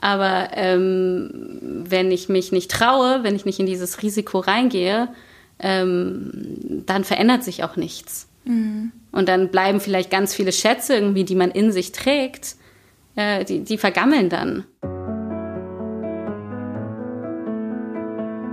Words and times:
Aber 0.00 0.48
ähm, 0.54 1.30
wenn 1.88 2.10
ich 2.10 2.28
mich 2.28 2.52
nicht 2.52 2.70
traue, 2.70 3.22
wenn 3.22 3.36
ich 3.36 3.44
nicht 3.44 3.60
in 3.60 3.66
dieses 3.66 4.02
Risiko 4.02 4.38
reingehe, 4.38 5.08
ähm, 5.58 6.82
dann 6.86 7.04
verändert 7.04 7.44
sich 7.44 7.64
auch 7.64 7.76
nichts. 7.76 8.28
Mhm. 8.44 8.92
Und 9.12 9.28
dann 9.28 9.50
bleiben 9.50 9.80
vielleicht 9.80 10.10
ganz 10.10 10.34
viele 10.34 10.52
Schätze 10.52 10.94
irgendwie, 10.94 11.24
die 11.24 11.34
man 11.34 11.50
in 11.50 11.72
sich 11.72 11.92
trägt, 11.92 12.56
äh, 13.16 13.44
die, 13.44 13.60
die 13.60 13.76
vergammeln 13.76 14.30
dann. 14.30 14.64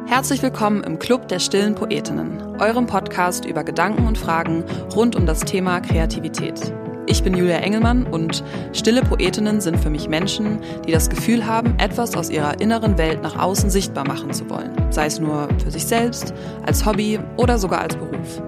Herzlich 0.08 0.42
willkommen 0.42 0.84
im 0.84 1.00
Club 1.00 1.28
der 1.28 1.40
stillen 1.40 1.76
Poetinnen, 1.76 2.42
eurem 2.60 2.88
Podcast 2.88 3.46
über 3.46 3.64
Gedanken 3.64 4.08
und 4.08 4.18
Fragen 4.18 4.64
rund 4.96 5.16
um 5.16 5.26
das 5.26 5.42
Thema 5.42 5.82
Kreativität. 5.82 6.74
Ich 7.10 7.24
bin 7.24 7.38
Julia 7.38 7.60
Engelmann 7.60 8.06
und 8.06 8.44
stille 8.74 9.02
Poetinnen 9.02 9.62
sind 9.62 9.80
für 9.80 9.90
mich 9.90 10.10
Menschen, 10.10 10.60
die 10.86 10.92
das 10.92 11.10
Gefühl 11.10 11.46
haben, 11.46 11.74
etwas 11.80 12.18
aus 12.18 12.30
ihrer 12.30 12.60
inneren 12.60 12.98
Welt 12.98 13.24
nach 13.24 13.40
außen 13.40 13.70
sichtbar 13.70 14.06
machen 14.06 14.34
zu 14.34 14.50
wollen. 14.50 14.72
Sei 14.90 15.06
es 15.06 15.18
nur 15.18 15.48
für 15.64 15.72
sich 15.72 15.86
selbst, 15.86 16.34
als 16.66 16.86
Hobby 16.86 17.18
oder 17.38 17.58
sogar 17.60 17.80
als 17.80 17.96
Beruf. 17.96 18.42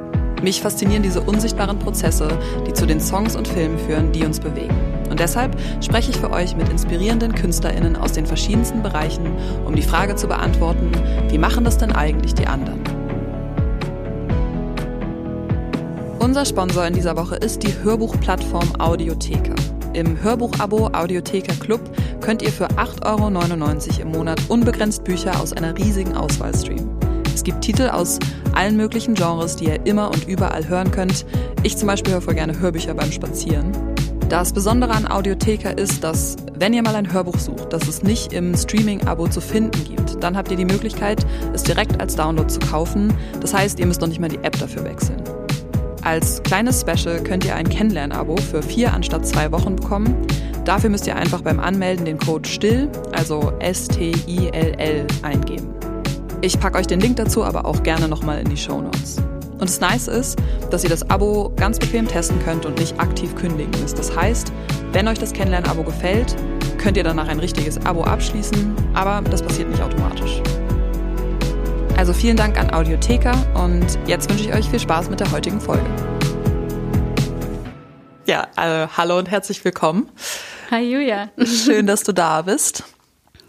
Mich 0.43 0.61
faszinieren 0.61 1.03
diese 1.03 1.21
unsichtbaren 1.21 1.79
Prozesse, 1.79 2.27
die 2.67 2.73
zu 2.73 2.85
den 2.85 2.99
Songs 2.99 3.37
und 3.37 3.47
Filmen 3.47 3.79
führen, 3.79 4.11
die 4.11 4.25
uns 4.25 4.41
bewegen. 4.41 4.75
Und 5.09 5.21
deshalb 5.21 5.55
spreche 5.81 6.11
ich 6.11 6.17
für 6.17 6.31
euch 6.31 6.57
mit 6.57 6.67
inspirierenden 6.67 7.33
KünstlerInnen 7.33 7.95
aus 7.95 8.11
den 8.11 8.25
verschiedensten 8.25 8.83
Bereichen, 8.83 9.25
um 9.65 9.73
die 9.73 9.81
Frage 9.81 10.17
zu 10.17 10.27
beantworten, 10.27 10.91
wie 11.29 11.37
machen 11.37 11.63
das 11.63 11.77
denn 11.77 11.93
eigentlich 11.93 12.33
die 12.33 12.47
anderen? 12.47 12.98
Unser 16.19 16.43
Sponsor 16.43 16.85
in 16.85 16.93
dieser 16.93 17.15
Woche 17.15 17.37
ist 17.37 17.63
die 17.63 17.73
Hörbuchplattform 17.81 18.73
Audiotheka. 18.77 19.55
Im 19.93 20.21
Hörbuchabo 20.21 20.87
Audiotheka 20.87 21.53
Club 21.55 21.79
könnt 22.19 22.41
ihr 22.41 22.51
für 22.51 22.67
8,99 22.67 23.99
Euro 23.99 24.01
im 24.01 24.11
Monat 24.11 24.41
unbegrenzt 24.49 25.05
Bücher 25.05 25.39
aus 25.39 25.53
einer 25.53 25.77
riesigen 25.77 26.17
Auswahl 26.17 26.53
streamen. 26.53 26.89
Es 27.33 27.43
gibt 27.45 27.61
Titel 27.61 27.87
aus 27.87 28.19
allen 28.53 28.75
möglichen 28.75 29.13
Genres, 29.15 29.55
die 29.55 29.65
ihr 29.65 29.85
immer 29.85 30.09
und 30.09 30.27
überall 30.27 30.67
hören 30.67 30.91
könnt. 30.91 31.25
Ich 31.63 31.77
zum 31.77 31.87
Beispiel 31.87 32.13
höre 32.13 32.21
voll 32.21 32.35
gerne 32.35 32.59
Hörbücher 32.59 32.93
beim 32.93 33.13
Spazieren. 33.13 33.71
Das 34.27 34.51
Besondere 34.51 34.91
an 34.91 35.09
Audiotheka 35.09 35.69
ist, 35.69 36.03
dass, 36.03 36.35
wenn 36.53 36.73
ihr 36.73 36.83
mal 36.83 36.95
ein 36.95 37.11
Hörbuch 37.13 37.39
sucht, 37.39 37.71
das 37.71 37.87
es 37.87 38.03
nicht 38.03 38.33
im 38.33 38.55
Streaming-Abo 38.55 39.29
zu 39.29 39.39
finden 39.39 39.85
gibt, 39.85 40.21
dann 40.21 40.35
habt 40.35 40.51
ihr 40.51 40.57
die 40.57 40.65
Möglichkeit, 40.65 41.25
es 41.53 41.63
direkt 41.63 41.99
als 42.01 42.17
Download 42.17 42.49
zu 42.49 42.59
kaufen. 42.59 43.13
Das 43.39 43.53
heißt, 43.53 43.79
ihr 43.79 43.85
müsst 43.85 44.01
noch 44.01 44.09
nicht 44.09 44.19
mal 44.19 44.27
die 44.27 44.43
App 44.43 44.59
dafür 44.59 44.83
wechseln. 44.83 45.23
Als 46.09 46.41
kleines 46.41 46.81
Special 46.81 47.21
könnt 47.21 47.45
ihr 47.45 47.53
ein 47.53 47.69
Kennenlern-Abo 47.69 48.37
für 48.37 48.63
vier 48.63 48.91
anstatt 48.95 49.27
zwei 49.27 49.51
Wochen 49.51 49.75
bekommen. 49.75 50.25
Dafür 50.65 50.89
müsst 50.89 51.05
ihr 51.05 51.15
einfach 51.15 51.41
beim 51.41 51.59
Anmelden 51.59 52.03
den 52.03 52.17
Code 52.17 52.49
STILL, 52.49 52.89
also 53.11 53.53
S-T-I-L-L, 53.59 55.05
eingeben. 55.21 55.71
Ich 56.41 56.59
packe 56.59 56.79
euch 56.79 56.87
den 56.87 56.99
Link 56.99 57.17
dazu 57.17 57.43
aber 57.43 57.63
auch 57.63 57.83
gerne 57.83 58.07
nochmal 58.07 58.39
in 58.39 58.49
die 58.49 58.57
Show 58.57 58.81
Notes. 58.81 59.17
Und 59.51 59.69
das 59.69 59.79
Nice 59.81 60.07
ist, 60.07 60.39
dass 60.71 60.83
ihr 60.83 60.89
das 60.89 61.07
Abo 61.11 61.53
ganz 61.55 61.77
bequem 61.77 62.07
testen 62.07 62.39
könnt 62.43 62.65
und 62.65 62.79
nicht 62.79 62.99
aktiv 62.99 63.35
kündigen 63.35 63.79
müsst. 63.79 63.99
Das 63.99 64.15
heißt, 64.15 64.51
wenn 64.93 65.07
euch 65.07 65.19
das 65.19 65.31
Kennenlern-Abo 65.31 65.83
gefällt, 65.83 66.35
könnt 66.79 66.97
ihr 66.97 67.03
danach 67.03 67.27
ein 67.27 67.39
richtiges 67.39 67.85
Abo 67.85 68.01
abschließen, 68.01 68.75
aber 68.95 69.21
das 69.29 69.43
passiert 69.43 69.69
nicht 69.69 69.83
automatisch. 69.83 70.41
Also 71.99 72.13
vielen 72.13 72.37
Dank 72.37 72.57
an 72.57 72.73
Audiotheka 72.73 73.33
und 73.55 73.99
jetzt 74.07 74.29
wünsche 74.29 74.45
ich 74.45 74.53
euch 74.53 74.69
viel 74.69 74.79
Spaß 74.79 75.09
mit 75.09 75.19
der 75.19 75.33
heutigen 75.33 75.59
Folge. 75.59 75.83
Ja, 78.25 78.47
äh, 78.55 78.87
hallo 78.95 79.17
und 79.17 79.29
herzlich 79.29 79.65
willkommen. 79.65 80.09
Hi 80.71 80.81
Julia. 80.81 81.29
Schön, 81.43 81.87
dass 81.87 82.03
du 82.03 82.13
da 82.13 82.43
bist. 82.43 82.85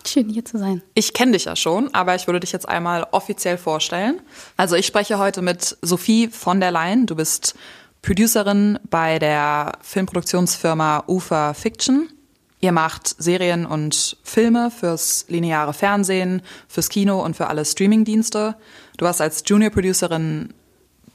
Schön 0.04 0.28
hier 0.28 0.44
zu 0.44 0.58
sein. 0.58 0.82
Ich 0.94 1.14
kenne 1.14 1.30
dich 1.30 1.44
ja 1.44 1.54
schon, 1.54 1.94
aber 1.94 2.16
ich 2.16 2.26
würde 2.26 2.40
dich 2.40 2.50
jetzt 2.50 2.68
einmal 2.68 3.06
offiziell 3.12 3.56
vorstellen. 3.56 4.20
Also 4.56 4.74
ich 4.74 4.84
spreche 4.84 5.20
heute 5.20 5.42
mit 5.42 5.78
Sophie 5.80 6.26
von 6.26 6.58
der 6.58 6.72
Leyen. 6.72 7.06
Du 7.06 7.14
bist 7.14 7.54
Producerin 8.02 8.80
bei 8.90 9.20
der 9.20 9.78
Filmproduktionsfirma 9.80 11.04
Ufer 11.06 11.54
Fiction. 11.54 12.08
Ihr 12.60 12.72
macht 12.72 13.14
Serien 13.18 13.64
und 13.64 14.18
Filme 14.22 14.70
fürs 14.70 15.24
lineare 15.28 15.72
Fernsehen, 15.72 16.42
fürs 16.68 16.90
Kino 16.90 17.24
und 17.24 17.36
für 17.36 17.46
alle 17.46 17.64
Streamingdienste. 17.64 18.54
Du 18.98 19.06
warst 19.06 19.22
als 19.22 19.42
Junior 19.46 19.70
Producerin 19.70 20.52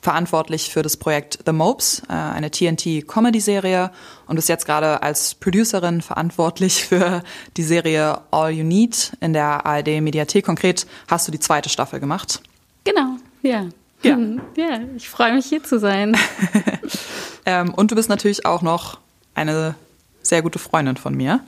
verantwortlich 0.02 0.72
für 0.72 0.84
das 0.84 0.98
Projekt 0.98 1.40
The 1.46 1.52
Mopes, 1.52 2.04
äh, 2.10 2.14
eine 2.14 2.52
TNT-Comedy-Serie 2.52 3.92
und 4.28 4.36
bist 4.36 4.50
jetzt 4.50 4.66
gerade 4.66 5.02
als 5.02 5.36
Producerin 5.36 6.02
verantwortlich 6.02 6.86
für 6.86 7.24
die 7.58 7.64
Serie 7.64 8.22
All 8.32 8.52
You 8.52 8.64
Need 8.64 9.14
in 9.20 9.34
der 9.34 9.66
ARD-Mediathek. 9.66 10.46
Konkret 10.46 10.86
hast 11.08 11.28
du 11.28 11.32
die 11.32 11.40
zweite 11.40 11.70
Staffel 11.70 12.00
gemacht. 12.00 12.42
Genau, 12.84 13.18
ja. 13.42 13.66
Ja, 14.04 14.16
hm, 14.16 14.42
ja 14.56 14.80
ich 14.96 15.10
freue 15.10 15.34
mich 15.34 15.48
hier 15.48 15.64
zu 15.64 15.80
sein. 15.80 16.16
ähm, 17.46 17.74
und 17.74 17.90
du 17.90 17.96
bist 17.96 18.10
natürlich 18.10 18.46
auch 18.46 18.62
noch 18.62 19.00
eine 19.34 19.76
sehr 20.26 20.42
gute 20.42 20.60
Freundin 20.60 20.98
von 20.98 21.16
mir. 21.16 21.42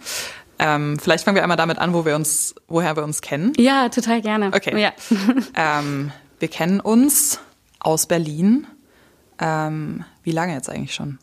Ähm, 0.59 0.97
vielleicht 0.99 1.23
fangen 1.23 1.35
wir 1.35 1.43
einmal 1.43 1.57
damit 1.57 1.77
an, 1.77 1.93
wo 1.93 2.05
wir 2.05 2.15
uns, 2.15 2.55
woher 2.67 2.95
wir 2.95 3.03
uns 3.03 3.21
kennen. 3.21 3.53
Ja, 3.57 3.89
total 3.89 4.21
gerne. 4.21 4.51
Okay. 4.53 4.79
Ja. 4.79 4.91
ähm, 5.55 6.11
wir 6.39 6.47
kennen 6.47 6.79
uns 6.79 7.39
aus 7.79 8.07
Berlin. 8.07 8.65
Ähm, 9.39 10.03
wie 10.23 10.31
lange 10.31 10.53
jetzt 10.53 10.69
eigentlich 10.69 10.95
schon? 10.95 11.19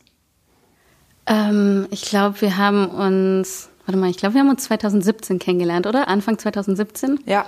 Ähm, 1.25 1.87
ich 1.91 2.03
glaube, 2.03 2.39
wir 2.41 2.57
haben 2.57 2.87
uns, 2.87 3.69
warte 3.85 3.99
mal, 3.99 4.09
ich 4.09 4.17
glaube, 4.17 4.35
wir 4.35 4.41
haben 4.41 4.49
uns 4.49 4.63
2017 4.63 5.39
kennengelernt, 5.39 5.87
oder? 5.87 6.07
Anfang 6.07 6.37
2017? 6.37 7.19
Ja. 7.25 7.45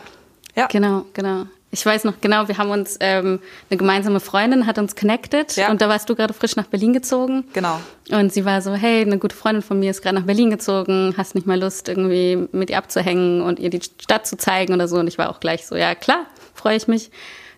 Ja. 0.56 0.68
Genau, 0.68 1.06
genau. 1.14 1.46
Ich 1.70 1.86
weiß 1.86 2.06
noch 2.06 2.22
genau, 2.22 2.48
wir 2.48 2.58
haben 2.58 2.70
uns, 2.70 2.98
ähm, 3.02 3.40
eine 3.70 3.78
gemeinsame 3.78 4.22
Freundin 4.22 4.66
hat 4.66 4.78
uns 4.78 4.96
connected 4.96 5.56
ja. 5.58 5.70
und 5.70 5.82
da 5.82 5.90
warst 5.90 6.10
du 6.10 6.16
gerade 6.16 6.34
frisch 6.34 6.56
nach 6.56 6.68
Berlin 6.68 6.94
gezogen. 6.94 7.44
Genau. 7.52 7.82
Und 8.10 8.32
sie 8.32 8.46
war 8.46 8.62
so, 8.62 8.74
hey, 8.74 9.02
eine 9.02 9.18
gute 9.18 9.36
Freundin 9.36 9.62
von 9.62 9.78
mir 9.78 9.92
ist 9.92 10.02
gerade 10.02 10.16
nach 10.16 10.26
Berlin 10.26 10.50
gezogen, 10.50 11.14
hast 11.18 11.36
nicht 11.36 11.46
mal 11.46 11.60
Lust, 11.60 11.90
irgendwie 11.90 12.48
mit 12.54 12.70
ihr 12.70 12.78
abzuhängen 12.78 13.42
und 13.42 13.60
ihr 13.60 13.70
die 13.70 13.82
Stadt 13.82 14.26
zu 14.26 14.38
zeigen 14.38 14.74
oder 14.74 14.88
so. 14.88 14.98
Und 14.98 15.08
ich 15.08 15.18
war 15.18 15.30
auch 15.30 15.42
gleich 15.42 15.68
so, 15.68 15.76
ja 15.76 15.94
klar, 15.94 16.26
freue 16.54 16.78
ich 16.78 16.88
mich. 16.88 17.12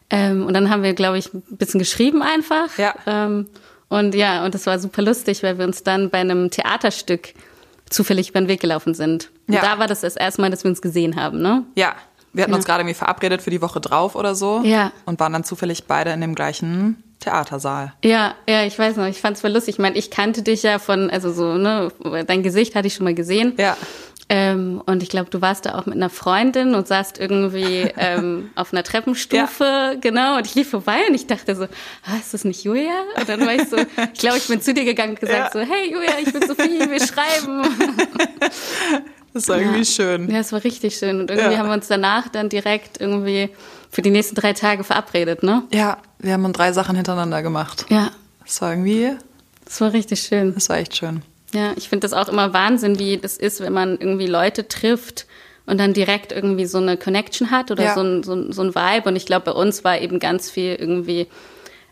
Ähm, 0.10 0.46
und 0.48 0.56
dann 0.56 0.72
haben 0.72 0.82
wir, 0.82 0.94
glaube 0.94 1.20
ich, 1.20 1.32
ein 1.34 1.44
bisschen 1.58 1.80
geschrieben 1.80 2.24
einfach. 2.24 2.76
Ja. 2.80 2.96
Ähm, 3.06 3.48
und 3.90 4.16
ja, 4.16 4.44
und 4.44 4.56
das 4.56 4.66
war 4.66 4.80
super 4.80 5.04
lustig, 5.04 5.44
weil 5.44 5.60
wir 5.60 5.66
uns 5.66 5.84
dann 5.84 6.10
bei 6.10 6.20
einem 6.20 6.50
Theaterstück 6.50 7.34
zufällig 7.90 8.30
über 8.30 8.40
den 8.40 8.48
Weg 8.48 8.60
gelaufen 8.60 8.94
sind. 8.94 9.30
Und 9.48 9.56
ja. 9.56 9.62
da 9.62 9.80
war 9.80 9.88
das 9.88 10.02
das 10.02 10.16
erste 10.16 10.42
Mal, 10.42 10.52
dass 10.52 10.64
wir 10.64 10.70
uns 10.70 10.82
gesehen 10.82 11.16
haben, 11.16 11.42
ne? 11.42 11.64
Ja. 11.76 11.96
Wir 12.34 12.44
hatten 12.44 12.52
ja. 12.52 12.58
uns 12.58 12.66
gerade 12.66 12.82
irgendwie 12.82 12.96
verabredet 12.96 13.42
für 13.42 13.50
die 13.50 13.62
Woche 13.62 13.82
drauf 13.82 14.16
oder 14.16 14.36
so. 14.36 14.62
Ja. 14.64 14.92
Und 15.06 15.20
waren 15.20 15.34
dann 15.34 15.44
zufällig 15.44 15.86
beide 15.86 16.12
in 16.12 16.22
dem 16.22 16.36
gleichen 16.36 17.04
Theatersaal. 17.20 17.94
Ja, 18.04 18.36
ja, 18.48 18.64
ich 18.64 18.78
weiß 18.78 18.96
noch, 18.96 19.06
ich 19.06 19.20
fand 19.20 19.36
es 19.36 19.42
voll 19.42 19.52
lustig. 19.52 19.76
Ich 19.76 19.80
meine, 19.80 19.98
ich 19.98 20.10
kannte 20.10 20.42
dich 20.42 20.64
ja 20.64 20.80
von, 20.80 21.10
also 21.10 21.34
so, 21.34 21.56
ne, 21.56 21.92
dein 22.26 22.44
Gesicht 22.44 22.76
hatte 22.76 22.88
ich 22.88 22.94
schon 22.94 23.04
mal 23.04 23.16
gesehen. 23.16 23.54
Ja. 23.58 23.76
Ähm, 24.32 24.84
und 24.86 25.02
ich 25.02 25.10
glaube, 25.10 25.32
du 25.32 25.42
warst 25.42 25.66
da 25.66 25.78
auch 25.78 25.88
mit 25.88 25.96
einer 25.96 26.12
Freundin 26.12 26.76
und 26.76 26.88
saßt 26.88 27.20
irgendwie 27.20 27.92
ähm, 27.98 28.52
auf 28.56 28.72
einer 28.72 28.84
Treppenstufe, 28.84 29.64
ja. 29.64 29.94
genau. 29.96 30.38
Und 30.38 30.46
ich 30.46 30.54
lief 30.54 30.70
vorbei 30.70 31.00
und 31.08 31.16
ich 31.16 31.26
dachte 31.26 31.56
so, 31.56 31.64
ah, 31.64 32.18
ist 32.20 32.34
das 32.34 32.46
nicht 32.46 32.64
Julia? 32.64 32.94
Und 33.18 33.28
dann 33.28 33.42
war 33.42 33.56
ich 33.56 33.68
so, 33.68 33.78
ich 33.78 34.20
glaube, 34.20 34.38
ich 34.38 34.48
bin 34.48 34.62
zu 34.62 34.74
dir 34.74 34.86
gegangen 34.86 35.14
und 35.14 35.20
gesagt 35.20 35.56
ja. 35.56 35.66
so, 35.66 35.68
hey 35.68 35.92
Julia, 35.92 36.14
ich 36.22 36.32
bin 36.32 36.48
Sophie, 36.48 36.80
wir 36.80 37.00
schreiben. 37.00 37.64
Das 39.34 39.48
war 39.48 39.60
irgendwie 39.60 39.86
schön. 39.86 40.30
Ja, 40.30 40.40
es 40.40 40.52
war 40.52 40.64
richtig 40.64 40.96
schön. 40.96 41.20
Und 41.20 41.30
irgendwie 41.30 41.54
ja. 41.54 41.60
haben 41.60 41.68
wir 41.68 41.74
uns 41.74 41.88
danach 41.88 42.28
dann 42.30 42.50
direkt 42.50 43.00
irgendwie 43.00 43.50
für 43.92 44.02
die 44.02 44.10
nächsten 44.10 44.36
drei 44.36 44.54
Tage 44.54 44.84
verabredet, 44.84 45.44
ne? 45.44 45.64
Ja, 45.72 45.98
wir 46.20 46.34
haben 46.34 46.52
drei 46.54 46.72
Sachen 46.72 46.96
hintereinander 46.96 47.42
gemacht. 47.42 47.86
Ja. 47.90 48.12
Das 48.44 48.62
war 48.62 48.72
irgendwie. 48.72 49.12
Das 49.66 49.82
war 49.82 49.94
richtig 49.94 50.22
schön. 50.22 50.54
Das 50.56 50.70
war 50.70 50.78
echt 50.78 50.96
schön. 50.96 51.22
Ja, 51.54 51.74
ich 51.76 51.90
finde 51.90 52.08
das 52.08 52.14
auch 52.14 52.30
immer 52.30 52.54
Wahnsinn, 52.54 53.00
wie 53.00 53.18
das 53.18 53.38
ist, 53.38 53.60
wenn 53.60 53.74
man 53.74 53.98
irgendwie 54.00 54.28
Leute 54.28 54.68
trifft 54.68 55.26
und 55.66 55.80
dann 55.80 55.94
direkt 55.94 56.32
irgendwie 56.32 56.66
so 56.66 56.80
eine 56.80 56.98
Connection 56.98 57.52
hat 57.52 57.72
oder 57.72 57.84
ja. 57.84 57.94
so, 57.94 58.02
ein, 58.02 58.24
so, 58.24 58.52
so 58.52 58.64
ein 58.64 58.76
Vibe. 58.76 59.10
Und 59.10 59.16
ich 59.16 59.26
glaube, 59.26 59.46
bei 59.46 59.52
uns 59.52 59.84
war 59.84 60.00
eben 60.00 60.20
ganz 60.20 60.50
viel 60.50 60.76
irgendwie, 60.76 61.28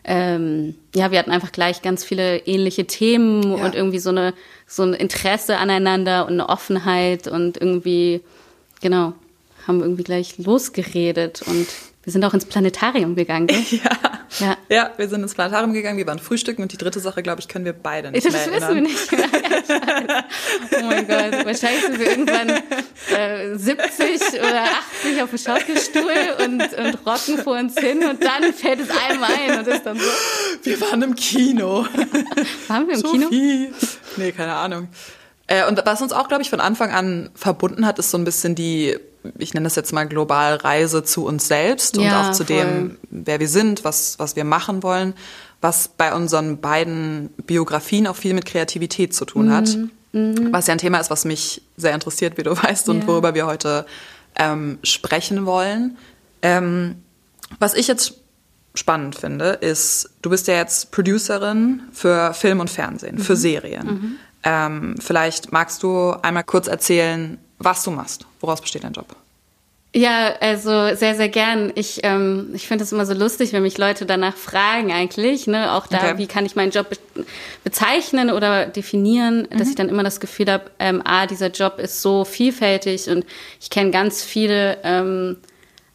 ähm, 0.08 0.74
ja, 0.94 1.10
wir 1.10 1.18
hatten 1.18 1.30
einfach 1.30 1.52
gleich 1.52 1.82
ganz 1.82 2.02
viele 2.02 2.38
ähnliche 2.38 2.86
Themen 2.86 3.56
ja. 3.56 3.64
und 3.64 3.74
irgendwie 3.74 3.98
so 3.98 4.08
eine 4.08 4.32
so 4.66 4.82
ein 4.82 4.94
Interesse 4.94 5.58
aneinander 5.58 6.26
und 6.26 6.32
eine 6.32 6.48
Offenheit 6.48 7.28
und 7.28 7.58
irgendwie, 7.58 8.22
genau, 8.80 9.12
haben 9.66 9.78
wir 9.78 9.84
irgendwie 9.84 10.04
gleich 10.04 10.38
losgeredet 10.38 11.42
und 11.46 11.66
wir 12.08 12.12
sind 12.12 12.24
auch 12.24 12.32
ins 12.32 12.46
Planetarium 12.46 13.14
gegangen. 13.14 13.48
Ja. 13.70 13.90
ja. 14.40 14.56
Ja, 14.68 14.90
wir 14.96 15.08
sind 15.08 15.22
ins 15.22 15.34
Planetarium 15.34 15.72
gegangen, 15.72 15.98
wir 15.98 16.06
waren 16.06 16.18
frühstücken 16.18 16.62
und 16.62 16.72
die 16.72 16.76
dritte 16.76 17.00
Sache, 17.00 17.22
glaube 17.22 17.40
ich, 17.40 17.48
können 17.48 17.64
wir 17.64 17.72
beide 17.72 18.10
nicht 18.10 18.26
das 18.26 18.32
mehr 18.32 18.42
erinnern. 18.42 18.84
Wissen 18.84 19.18
wir 19.18 19.26
nicht. 19.26 20.24
oh 20.78 20.84
mein 20.84 21.06
Gott, 21.06 21.46
wahrscheinlich 21.46 21.82
sind 21.82 21.98
wir 21.98 22.10
irgendwann 22.10 22.50
äh, 22.50 23.56
70 23.56 24.40
oder 24.40 24.64
80 25.02 25.22
auf 25.22 25.30
dem 25.30 25.38
Schaukelstuhl 25.38 26.44
und, 26.44 26.60
und 26.60 27.06
rocken 27.06 27.38
vor 27.38 27.58
uns 27.58 27.78
hin 27.78 28.04
und 28.04 28.22
dann 28.22 28.52
fällt 28.52 28.80
es 28.80 28.90
einem 28.90 29.22
ein 29.22 29.58
und 29.58 29.66
ist 29.66 29.84
dann 29.84 29.98
so. 29.98 30.06
Wir 30.62 30.80
waren 30.80 31.02
im 31.02 31.14
Kino. 31.14 31.86
waren 32.68 32.86
wir 32.86 32.94
im 32.94 33.00
Sophie. 33.00 33.18
Kino? 33.18 33.88
Nee, 34.16 34.32
keine 34.32 34.54
Ahnung. 34.54 34.88
Äh, 35.46 35.66
und 35.66 35.80
was 35.84 36.02
uns 36.02 36.12
auch, 36.12 36.28
glaube 36.28 36.42
ich, 36.42 36.50
von 36.50 36.60
Anfang 36.60 36.90
an 36.90 37.30
verbunden 37.34 37.86
hat, 37.86 37.98
ist 37.98 38.10
so 38.10 38.18
ein 38.18 38.24
bisschen 38.24 38.54
die, 38.54 38.98
ich 39.38 39.54
nenne 39.54 39.64
das 39.64 39.76
jetzt 39.76 39.92
mal 39.92 40.06
global 40.06 40.56
Reise 40.56 41.04
zu 41.04 41.26
uns 41.26 41.48
selbst 41.48 41.96
ja, 41.96 42.02
und 42.02 42.26
auch 42.26 42.32
zu 42.32 42.44
voll. 42.44 42.56
dem, 42.56 42.98
wer 43.10 43.40
wir 43.40 43.48
sind, 43.48 43.84
was, 43.84 44.18
was 44.18 44.36
wir 44.36 44.44
machen 44.44 44.82
wollen, 44.82 45.14
was 45.60 45.88
bei 45.88 46.14
unseren 46.14 46.60
beiden 46.60 47.30
Biografien 47.46 48.06
auch 48.06 48.16
viel 48.16 48.34
mit 48.34 48.46
Kreativität 48.46 49.14
zu 49.14 49.24
tun 49.24 49.52
hat. 49.52 49.68
Mhm. 49.68 49.90
Mhm. 50.12 50.52
Was 50.52 50.66
ja 50.66 50.72
ein 50.72 50.78
Thema 50.78 50.98
ist, 50.98 51.10
was 51.10 51.24
mich 51.24 51.62
sehr 51.76 51.94
interessiert, 51.94 52.38
wie 52.38 52.42
du 52.42 52.56
weißt, 52.62 52.88
und 52.88 53.00
ja. 53.00 53.06
worüber 53.06 53.34
wir 53.34 53.46
heute 53.46 53.86
ähm, 54.36 54.78
sprechen 54.82 55.46
wollen. 55.46 55.96
Ähm, 56.42 56.96
was 57.58 57.74
ich 57.74 57.88
jetzt 57.88 58.14
spannend 58.74 59.16
finde, 59.16 59.50
ist, 59.50 60.10
du 60.22 60.30
bist 60.30 60.46
ja 60.46 60.54
jetzt 60.54 60.92
Producerin 60.92 61.82
für 61.92 62.32
Film 62.34 62.60
und 62.60 62.70
Fernsehen, 62.70 63.16
mhm. 63.16 63.20
für 63.20 63.36
Serien. 63.36 63.86
Mhm. 63.86 64.16
Ähm, 64.44 64.94
vielleicht 65.00 65.52
magst 65.52 65.82
du 65.82 66.12
einmal 66.22 66.44
kurz 66.44 66.68
erzählen, 66.68 67.38
was 67.58 67.82
du 67.82 67.90
machst. 67.90 68.24
Woraus 68.40 68.60
besteht 68.60 68.84
dein 68.84 68.92
Job? 68.92 69.16
Ja, 69.98 70.34
also 70.40 70.94
sehr, 70.94 71.14
sehr 71.16 71.28
gern. 71.28 71.72
Ich, 71.74 72.00
ähm, 72.04 72.50
ich 72.54 72.68
finde 72.68 72.84
es 72.84 72.92
immer 72.92 73.04
so 73.04 73.14
lustig, 73.14 73.52
wenn 73.52 73.62
mich 73.62 73.78
Leute 73.78 74.06
danach 74.06 74.36
fragen 74.36 74.92
eigentlich, 74.92 75.46
ne, 75.46 75.72
auch 75.72 75.88
da, 75.88 75.98
okay. 75.98 76.18
wie 76.18 76.26
kann 76.26 76.46
ich 76.46 76.54
meinen 76.54 76.70
Job 76.70 76.90
be 76.90 76.96
bezeichnen 77.64 78.30
oder 78.30 78.66
definieren, 78.66 79.48
mhm. 79.50 79.58
dass 79.58 79.68
ich 79.68 79.74
dann 79.74 79.88
immer 79.88 80.04
das 80.04 80.20
Gefühl 80.20 80.50
habe, 80.50 80.70
ähm, 80.78 81.02
ah, 81.04 81.26
dieser 81.26 81.48
Job 81.50 81.80
ist 81.80 82.00
so 82.00 82.24
vielfältig 82.24 83.08
und 83.10 83.26
ich 83.60 83.70
kenne 83.70 83.90
ganz 83.90 84.22
viele 84.22 84.78
ähm, 84.84 85.36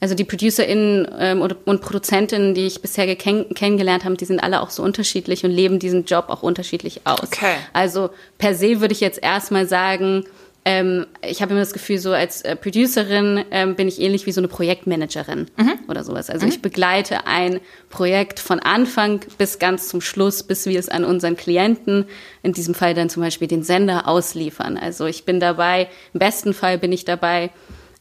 also 0.01 0.15
die 0.15 0.25
ProducerInnen 0.25 1.07
ähm, 1.17 1.41
und, 1.41 1.55
und 1.65 1.79
Produzentinnen, 1.79 2.53
die 2.53 2.65
ich 2.65 2.81
bisher 2.81 3.15
kenn 3.15 3.47
kennengelernt 3.55 4.03
habe, 4.03 4.17
die 4.17 4.25
sind 4.25 4.43
alle 4.43 4.61
auch 4.61 4.69
so 4.69 4.83
unterschiedlich 4.83 5.45
und 5.45 5.51
leben 5.51 5.79
diesen 5.79 6.03
Job 6.03 6.25
auch 6.27 6.43
unterschiedlich 6.43 7.01
aus. 7.05 7.23
Okay. 7.23 7.55
Also 7.71 8.09
per 8.37 8.53
se 8.53 8.81
würde 8.81 8.93
ich 8.93 8.99
jetzt 8.99 9.23
erstmal 9.23 9.65
sagen, 9.65 10.25
ähm, 10.65 11.07
ich 11.21 11.41
habe 11.41 11.51
immer 11.51 11.59
das 11.59 11.73
Gefühl, 11.73 11.97
so 11.99 12.13
als 12.13 12.41
äh, 12.41 12.55
Producerin 12.55 13.43
ähm, 13.51 13.75
bin 13.75 13.87
ich 13.89 13.99
ähnlich 13.99 14.25
wie 14.25 14.31
so 14.31 14.39
eine 14.39 14.47
Projektmanagerin 14.47 15.47
mhm. 15.57 15.73
oder 15.89 16.05
sowas. 16.05 16.29
Also 16.29 16.45
mhm. 16.45 16.53
ich 16.53 16.61
begleite 16.61 17.27
ein 17.27 17.59
Projekt 17.89 18.39
von 18.39 18.59
Anfang 18.59 19.19
bis 19.37 19.59
ganz 19.59 19.89
zum 19.89 19.99
Schluss, 19.99 20.43
bis 20.43 20.65
wir 20.65 20.79
es 20.79 20.87
an 20.87 21.03
unseren 21.03 21.35
Klienten, 21.35 22.05
in 22.43 22.53
diesem 22.53 22.75
Fall 22.75 22.93
dann 22.93 23.09
zum 23.09 23.21
Beispiel 23.23 23.47
den 23.47 23.63
Sender, 23.63 24.07
ausliefern. 24.07 24.77
Also 24.77 25.05
ich 25.05 25.25
bin 25.25 25.39
dabei, 25.39 25.89
im 26.13 26.19
besten 26.19 26.53
Fall 26.53 26.77
bin 26.77 26.93
ich 26.93 27.03
dabei, 27.03 27.51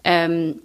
ähm, 0.05 0.61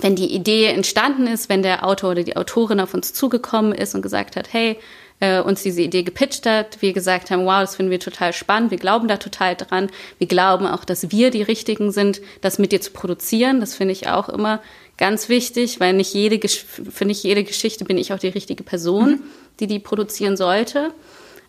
wenn 0.00 0.14
die 0.14 0.32
Idee 0.32 0.66
entstanden 0.66 1.26
ist, 1.26 1.48
wenn 1.48 1.62
der 1.62 1.86
Autor 1.86 2.12
oder 2.12 2.22
die 2.22 2.36
Autorin 2.36 2.80
auf 2.80 2.94
uns 2.94 3.12
zugekommen 3.12 3.72
ist 3.72 3.94
und 3.94 4.02
gesagt 4.02 4.36
hat, 4.36 4.52
hey, 4.52 4.78
äh, 5.22 5.40
uns 5.40 5.62
diese 5.62 5.82
Idee 5.82 6.02
gepitcht 6.02 6.46
hat, 6.46 6.82
wir 6.82 6.92
gesagt 6.92 7.30
haben, 7.30 7.46
wow, 7.46 7.60
das 7.60 7.76
finden 7.76 7.92
wir 7.92 8.00
total 8.00 8.32
spannend, 8.32 8.72
wir 8.72 8.78
glauben 8.78 9.06
da 9.06 9.18
total 9.18 9.54
dran, 9.54 9.88
wir 10.18 10.26
glauben 10.26 10.66
auch, 10.66 10.84
dass 10.84 11.12
wir 11.12 11.30
die 11.30 11.42
Richtigen 11.42 11.92
sind, 11.92 12.20
das 12.40 12.58
mit 12.58 12.72
dir 12.72 12.80
zu 12.80 12.90
produzieren, 12.90 13.60
das 13.60 13.76
finde 13.76 13.92
ich 13.92 14.08
auch 14.08 14.28
immer 14.28 14.60
ganz 14.98 15.28
wichtig, 15.28 15.78
weil 15.78 15.92
nicht 15.92 16.12
jede, 16.12 16.48
für 16.48 17.04
nicht 17.04 17.22
jede 17.22 17.44
Geschichte 17.44 17.84
bin 17.84 17.98
ich 17.98 18.12
auch 18.12 18.18
die 18.18 18.28
richtige 18.28 18.64
Person, 18.64 19.10
mhm. 19.10 19.22
die 19.60 19.68
die 19.68 19.78
produzieren 19.78 20.36
sollte. 20.36 20.92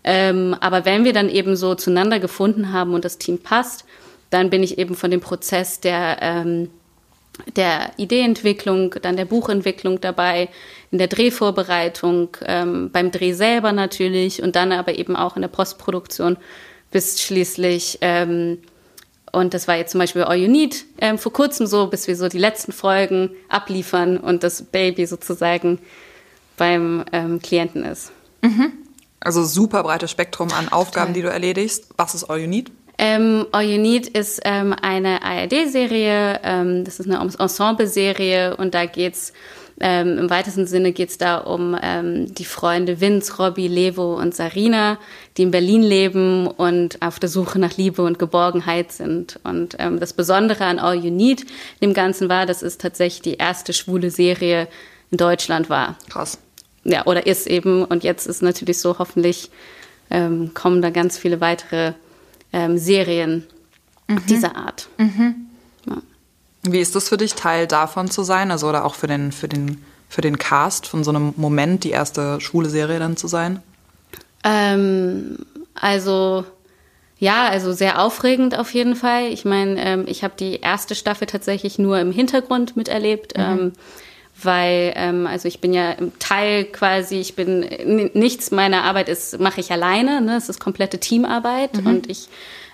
Ähm, 0.04 0.56
aber 0.60 0.86
wenn 0.86 1.04
wir 1.04 1.14
dann 1.14 1.30
eben 1.30 1.56
so 1.56 1.74
zueinander 1.74 2.20
gefunden 2.20 2.74
haben 2.74 2.94
und 2.94 3.04
das 3.04 3.18
Team 3.18 3.40
passt, 3.40 3.86
dann 4.30 4.52
bin 4.52 4.62
ich 4.62 4.78
eben 4.78 4.94
von 4.94 5.10
dem 5.10 5.22
Prozess 5.22 5.80
der 5.80 6.18
ähm, 6.22 6.70
der 7.56 7.92
Ideeentwicklung, 7.98 8.96
dann 9.02 9.18
der 9.18 9.26
Buchentwicklung 9.26 10.00
dabei, 10.02 10.50
in 10.92 10.98
der 11.00 11.08
Drehvorbereitung, 11.08 12.38
ähm, 12.46 12.92
beim 12.92 13.12
Dreh 13.12 13.34
selber 13.34 13.72
natürlich 13.72 14.42
und 14.42 14.56
dann 14.56 14.72
aber 14.72 14.96
eben 14.96 15.16
auch 15.16 15.36
in 15.36 15.42
der 15.42 15.50
Postproduktion 15.50 16.38
bis 16.92 17.22
schließlich, 17.22 17.98
ähm, 18.02 18.60
und 19.32 19.56
das 19.56 19.68
war 19.68 19.76
jetzt 19.76 19.92
zum 19.92 20.00
Beispiel 20.00 20.24
All 20.24 20.38
You 20.38 20.48
Need 20.48 20.86
ähm, 21.00 21.18
vor 21.18 21.34
kurzem 21.34 21.66
so, 21.66 21.88
bis 21.88 22.08
wir 22.08 22.16
so 22.16 22.30
die 22.30 22.38
letzten 22.38 22.72
Folgen 22.72 23.32
abliefern 23.50 24.18
und 24.18 24.44
das 24.44 24.62
Baby 24.62 25.08
sozusagen 25.08 25.80
beim 26.56 27.04
ähm, 27.12 27.42
Klienten 27.42 27.84
ist. 27.84 28.12
Mhm. 28.44 28.74
Also 29.20 29.44
super 29.44 29.82
breites 29.82 30.12
Spektrum 30.12 30.52
an 30.52 30.70
Aufgaben, 30.70 31.08
Total. 31.08 31.14
die 31.14 31.22
du 31.24 31.30
erledigst. 31.30 31.88
Was 31.98 32.14
ist 32.14 32.26
All 32.26 32.40
You 32.40 32.48
Need? 32.48 32.72
Ähm, 32.98 33.48
All 33.52 33.64
You 33.64 33.80
Need 33.80 34.08
ist 34.08 34.42
ähm, 34.46 34.74
eine 34.82 35.24
ARD-Serie, 35.24 36.40
ähm, 36.44 36.84
das 36.84 37.00
ist 37.00 37.10
eine 37.10 37.20
Ensemble-Serie 37.20 38.56
und 38.58 38.74
da 38.74 38.86
geht's 38.86 39.34
ähm, 39.80 40.18
im 40.20 40.30
weitesten 40.30 40.68
Sinne 40.68 40.92
geht's 40.92 41.18
da 41.18 41.38
um 41.38 41.76
ähm, 41.82 42.34
die 42.34 42.46
Freunde 42.46 43.02
Vince, 43.02 43.38
Robbie, 43.38 43.68
Levo 43.68 44.16
und 44.16 44.36
Sarina, 44.36 45.00
die 45.36 45.44
in 45.44 45.52
Berlin 45.52 45.82
leben 45.82 46.48
und 46.48 47.02
auf 47.02 47.20
der 47.20 47.30
Suche 47.30 47.60
nach 47.60 47.76
Liebe 47.76 48.04
und 48.04 48.20
Geborgenheit 48.20 48.92
sind. 48.92 49.40
Und 49.44 49.76
ähm, 49.80 50.00
das 50.00 50.14
Besondere 50.14 50.66
an 50.66 50.80
All 50.80 50.96
You 50.96 51.12
Need 51.12 51.46
dem 51.82 51.94
Ganzen 51.94 52.30
war, 52.30 52.46
dass 52.46 52.62
es 52.62 52.78
tatsächlich 52.78 53.22
die 53.24 53.36
erste 53.36 53.74
schwule 53.74 54.12
Serie 54.12 54.68
in 55.12 55.18
Deutschland 55.18 55.70
war. 55.70 55.98
Krass. 56.10 56.38
Ja, 56.84 57.06
oder 57.06 57.26
ist 57.26 57.48
eben. 57.48 57.84
Und 57.84 58.04
jetzt 58.04 58.28
ist 58.28 58.44
natürlich 58.44 58.80
so, 58.80 59.00
hoffentlich 59.00 59.50
ähm, 60.10 60.54
kommen 60.54 60.82
da 60.82 60.92
ganz 60.92 61.18
viele 61.18 61.42
weitere 61.42 61.94
ähm, 62.54 62.78
Serien 62.78 63.46
mhm. 64.08 64.26
dieser 64.28 64.56
Art. 64.56 64.88
Mhm. 64.98 65.48
Ja. 65.88 65.98
Wie 66.64 66.80
ist 66.80 66.96
das 66.96 67.10
für 67.10 67.18
dich, 67.18 67.34
Teil 67.34 67.68
davon 67.68 68.10
zu 68.10 68.24
sein? 68.24 68.52
Also 68.52 68.70
oder 68.70 68.86
auch 68.86 68.96
für 68.96 69.08
den, 69.08 69.32
für 69.32 69.48
den, 69.50 69.84
für 70.08 70.22
den 70.22 70.38
Cast 70.38 70.88
von 70.88 71.04
so 71.04 71.12
einem 71.12 71.34
Moment, 71.36 71.84
die 71.84 71.92
erste 71.92 72.40
schwule 72.40 72.70
Serie 72.70 73.00
dann 73.00 73.18
zu 73.18 73.28
sein? 73.28 73.62
Ähm, 74.44 75.40
also 75.76 76.46
ja, 77.18 77.48
also 77.48 77.72
sehr 77.72 78.02
aufregend 78.02 78.58
auf 78.58 78.74
jeden 78.74 78.96
Fall. 78.96 79.28
Ich 79.28 79.46
meine, 79.46 79.82
ähm, 79.82 80.04
ich 80.08 80.24
habe 80.24 80.34
die 80.38 80.60
erste 80.60 80.94
Staffel 80.94 81.26
tatsächlich 81.26 81.80
nur 81.80 82.00
im 82.00 82.12
Hintergrund 82.12 82.76
miterlebt. 82.76 83.38
Mhm. 83.38 83.44
Ähm, 83.44 83.74
weil 84.46 84.94
ähm, 84.96 85.28
also 85.28 85.48
ich 85.48 85.60
bin 85.60 85.74
ja 85.74 85.92
im 85.92 86.18
Teil 86.20 86.66
quasi, 86.66 87.20
ich 87.20 87.36
bin 87.36 87.62
nichts 88.14 88.52
meiner 88.52 88.84
Arbeit 88.84 89.10
ist 89.10 89.40
mache 89.40 89.62
ich 89.62 89.72
alleine, 89.72 90.22
ne? 90.22 90.38
Es 90.38 90.50
ist 90.50 90.60
komplette 90.60 91.00
Teamarbeit 91.00 91.82
mhm. 91.82 91.88
und 91.88 92.10
ich 92.10 92.30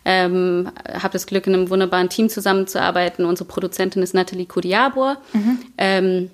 ähm, 0.05 0.71
habe 0.91 1.13
das 1.13 1.27
Glück 1.27 1.47
in 1.47 1.53
einem 1.53 1.69
wunderbaren 1.69 2.09
Team 2.09 2.29
zusammenzuarbeiten. 2.29 3.25
Unsere 3.25 3.47
Produzentin 3.47 4.01
ist 4.01 4.13
Nathalie 4.13 4.45
Kudiabor. 4.45 5.17
Mhm. 5.33 5.59
Ähm, 5.77 6.29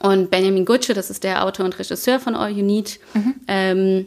und 0.00 0.30
Benjamin 0.30 0.64
Gutsche, 0.64 0.94
das 0.94 1.10
ist 1.10 1.22
der 1.22 1.44
Autor 1.44 1.66
und 1.66 1.78
Regisseur 1.78 2.18
von 2.18 2.34
All 2.34 2.50
You 2.50 2.64
Need. 2.64 2.98
Mhm. 3.14 3.34
Ähm, 3.46 4.06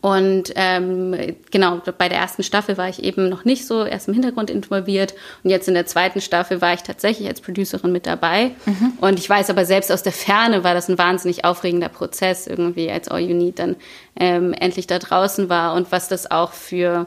und 0.00 0.52
ähm, 0.54 1.36
genau, 1.50 1.80
bei 1.98 2.08
der 2.08 2.18
ersten 2.18 2.42
Staffel 2.42 2.78
war 2.78 2.88
ich 2.88 3.02
eben 3.02 3.28
noch 3.28 3.44
nicht 3.44 3.66
so, 3.66 3.84
erst 3.84 4.08
im 4.08 4.14
Hintergrund 4.14 4.50
involviert. 4.50 5.14
Und 5.42 5.50
jetzt 5.50 5.68
in 5.68 5.74
der 5.74 5.86
zweiten 5.86 6.20
Staffel 6.20 6.60
war 6.60 6.72
ich 6.74 6.82
tatsächlich 6.82 7.28
als 7.28 7.40
Producerin 7.40 7.92
mit 7.92 8.06
dabei. 8.06 8.52
Mhm. 8.64 8.92
Und 9.00 9.18
ich 9.18 9.28
weiß 9.28 9.50
aber 9.50 9.64
selbst 9.64 9.92
aus 9.92 10.02
der 10.02 10.12
Ferne 10.12 10.64
war 10.64 10.74
das 10.74 10.88
ein 10.88 10.98
wahnsinnig 10.98 11.44
aufregender 11.44 11.88
Prozess, 11.88 12.46
irgendwie 12.46 12.90
als 12.90 13.08
All 13.08 13.20
You 13.20 13.34
Need 13.34 13.58
dann 13.58 13.76
ähm, 14.18 14.52
endlich 14.54 14.86
da 14.86 14.98
draußen 14.98 15.48
war 15.48 15.74
und 15.74 15.92
was 15.92 16.08
das 16.08 16.30
auch 16.30 16.52
für 16.52 17.06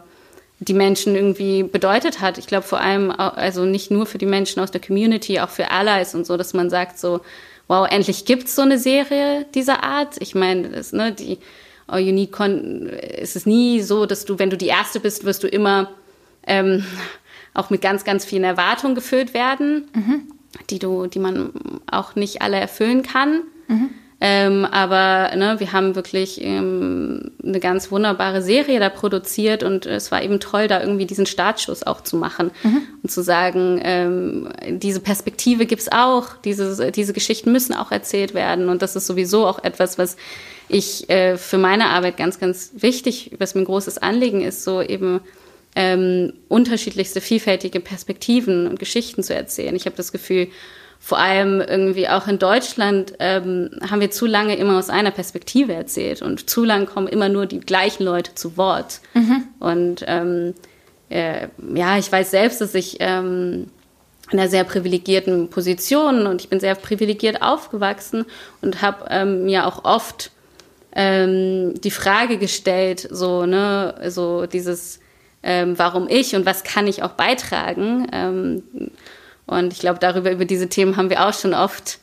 die 0.60 0.74
Menschen 0.74 1.16
irgendwie 1.16 1.64
bedeutet 1.64 2.20
hat. 2.20 2.38
Ich 2.38 2.48
glaube 2.48 2.66
vor 2.66 2.82
allem, 2.82 3.12
also 3.12 3.66
nicht 3.66 3.92
nur 3.92 4.06
für 4.06 4.18
die 4.18 4.26
Menschen 4.26 4.62
aus 4.62 4.72
der 4.72 4.82
Community, 4.82 5.40
auch 5.40 5.50
für 5.50 5.72
Allies 5.72 6.16
und 6.16 6.26
so, 6.26 6.36
dass 6.36 6.54
man 6.54 6.70
sagt 6.70 7.00
so, 7.00 7.22
wow, 7.68 7.88
endlich 7.90 8.26
gibt's 8.26 8.56
so 8.56 8.64
eine 8.64 8.80
Serie 8.80 9.46
dieser 9.54 9.84
Art. 9.84 10.16
Ich 10.20 10.34
meine, 10.36 10.70
das, 10.70 10.94
ne, 10.94 11.12
die 11.12 11.38
You 11.94 12.12
Need 12.12 12.32
Con 12.32 12.88
ist 12.88 13.36
es 13.36 13.46
nie 13.46 13.82
so, 13.82 14.06
dass 14.06 14.26
du, 14.26 14.40
wenn 14.40 14.50
du 14.50 14.58
die 14.58 14.68
Erste 14.68 15.00
bist, 15.00 15.24
wirst 15.24 15.44
du 15.44 15.48
immer 15.48 15.90
ähm, 16.46 16.86
auch 17.54 17.70
mit 17.70 17.82
ganz, 17.82 18.04
ganz 18.04 18.26
vielen 18.26 18.44
Erwartungen 18.44 18.96
gefüllt 18.96 19.34
werden, 19.34 19.88
mhm. 19.94 20.24
die 20.70 20.80
du, 20.80 21.08
die 21.08 21.20
man 21.20 21.52
auch 21.90 22.16
nicht 22.16 22.42
alle 22.42 22.58
erfüllen 22.58 23.04
kann. 23.04 23.44
Mhm. 23.68 23.90
Ähm, 24.20 24.66
aber 24.66 25.36
ne, 25.36 25.60
wir 25.60 25.74
haben 25.74 25.94
wirklich 25.94 26.42
ähm, 26.42 27.32
eine 27.44 27.60
ganz 27.60 27.92
wunderbare 27.92 28.42
Serie 28.42 28.80
da 28.80 28.90
produziert 28.90 29.62
und 29.62 29.86
es 29.86 30.12
war 30.12 30.24
eben 30.24 30.40
toll, 30.40 30.68
da 30.68 30.82
irgendwie 30.82 31.06
diesen 31.06 31.28
Startschuss 31.28 31.84
auch 31.84 32.02
zu 32.02 32.18
machen 32.18 32.50
mhm. 32.64 32.82
und 33.04 33.12
zu 33.12 33.22
sagen, 33.22 33.80
ähm, 33.84 34.50
diese 34.70 35.02
Perspektive 35.02 35.68
gibt's 35.68 35.92
auch, 35.92 36.36
diese, 36.44 36.92
diese 36.92 37.14
Geschichten 37.14 37.52
müssen 37.52 37.76
auch 37.76 37.92
erzählt 37.92 38.34
werden 38.34 38.70
und 38.70 38.82
das 38.82 38.96
ist 38.96 39.06
sowieso 39.06 39.46
auch 39.46 39.64
etwas, 39.64 40.00
was 40.00 40.18
ich 40.70 41.10
äh, 41.10 41.38
für 41.38 41.58
meine 41.58 41.90
Arbeit 41.90 42.18
ganz, 42.18 42.40
ganz 42.40 42.72
wichtig, 42.76 43.32
was 43.40 43.56
mir 43.56 43.62
ein 43.62 43.66
großes 43.66 43.98
Anliegen 43.98 44.42
ist, 44.42 44.64
so 44.64 44.82
eben 44.82 45.22
ähm, 45.76 46.34
unterschiedlichste, 46.48 47.22
vielfältige 47.22 47.80
Perspektiven 47.80 48.68
und 48.68 48.80
Geschichten 48.80 49.24
zu 49.24 49.34
erzählen. 49.34 49.76
Ich 49.76 49.86
habe 49.86 49.96
das 49.96 50.12
Gefühl, 50.12 50.48
vor 51.00 51.20
allem 51.20 51.62
irgendwie 51.62 52.10
auch 52.10 52.28
in 52.28 52.40
Deutschland 52.40 53.14
ähm, 53.20 53.70
haben 53.90 54.02
wir 54.02 54.12
zu 54.12 54.26
lange 54.26 54.56
immer 54.56 54.78
aus 54.78 54.90
einer 54.90 55.12
Perspektive 55.12 55.74
erzählt 55.74 56.22
und 56.22 56.50
zu 56.50 56.64
lange 56.64 56.86
kommen 56.86 57.08
immer 57.08 57.30
nur 57.30 57.46
die 57.46 57.60
gleichen 57.60 58.04
Leute 58.04 58.34
zu 58.34 58.58
Wort. 58.58 59.02
Mhm. 59.14 59.44
Und 59.60 60.04
ähm, 60.08 60.56
äh, 61.10 61.48
ja, 61.76 61.98
ich 61.98 62.12
weiß 62.12 62.32
selbst, 62.32 62.60
dass 62.62 62.74
ich 62.74 62.98
ähm, 63.00 63.68
in 64.32 64.40
einer 64.40 64.50
sehr 64.50 64.64
privilegierten 64.64 65.50
Position 65.50 66.28
und 66.28 66.42
ich 66.42 66.50
bin 66.50 66.60
sehr 66.60 66.76
privilegiert 66.76 67.42
aufgewachsen 67.42 68.26
und 68.62 68.82
habe 68.82 69.06
ähm, 69.10 69.46
mir 69.46 69.68
auch 69.68 69.86
oft 69.86 70.32
ähm, 70.98 71.80
die 71.80 71.92
Frage 71.92 72.40
gestellt, 72.40 73.08
so, 73.12 73.46
ne, 73.46 73.94
so 74.08 74.48
dieses, 74.48 75.00
ähm, 75.44 75.78
warum 75.78 76.10
ich 76.10 76.36
und 76.36 76.48
was 76.48 76.64
kann 76.64 76.88
ich 76.88 77.04
auch 77.04 77.12
beitragen. 77.12 78.08
Ähm, 78.12 78.64
und 79.46 79.74
ich 79.74 79.80
glaube, 79.80 80.00
darüber, 80.00 80.32
über 80.32 80.46
diese 80.46 80.70
Themen 80.70 80.98
haben 80.98 81.12
wir 81.12 81.26
auch 81.26 81.34
schon 81.36 81.54
oft 81.54 82.00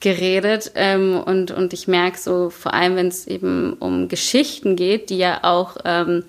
geredet. 0.00 0.70
Ähm, 0.74 1.18
und, 1.18 1.50
und 1.50 1.72
ich 1.72 1.88
merke 1.88 2.18
so, 2.18 2.50
vor 2.50 2.74
allem 2.74 2.96
wenn 2.96 3.08
es 3.08 3.26
eben 3.26 3.72
um 3.72 4.08
Geschichten 4.08 4.76
geht, 4.76 5.08
die 5.08 5.16
ja 5.16 5.38
auch 5.42 5.78
ähm, 5.86 6.22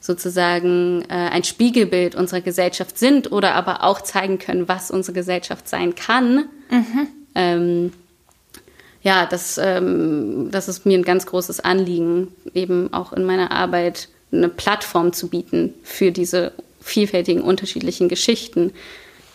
sozusagen 0.00 1.02
äh, 1.10 1.12
ein 1.12 1.44
Spiegelbild 1.44 2.14
unserer 2.14 2.40
Gesellschaft 2.40 2.98
sind 2.98 3.30
oder 3.30 3.54
aber 3.54 3.84
auch 3.84 4.00
zeigen 4.00 4.38
können, 4.38 4.68
was 4.68 4.90
unsere 4.90 5.12
Gesellschaft 5.12 5.68
sein 5.68 5.94
kann. 5.94 6.46
Mhm. 6.70 7.08
Ähm, 7.34 7.92
ja, 9.02 9.26
das, 9.26 9.58
ähm, 9.58 10.50
das 10.50 10.68
ist 10.68 10.86
mir 10.86 10.96
ein 10.96 11.04
ganz 11.04 11.26
großes 11.26 11.60
Anliegen, 11.60 12.28
eben 12.54 12.92
auch 12.92 13.12
in 13.12 13.24
meiner 13.24 13.50
Arbeit 13.50 14.08
eine 14.30 14.48
Plattform 14.48 15.12
zu 15.12 15.28
bieten 15.28 15.74
für 15.82 16.12
diese 16.12 16.52
vielfältigen, 16.80 17.42
unterschiedlichen 17.42 18.08
Geschichten, 18.08 18.72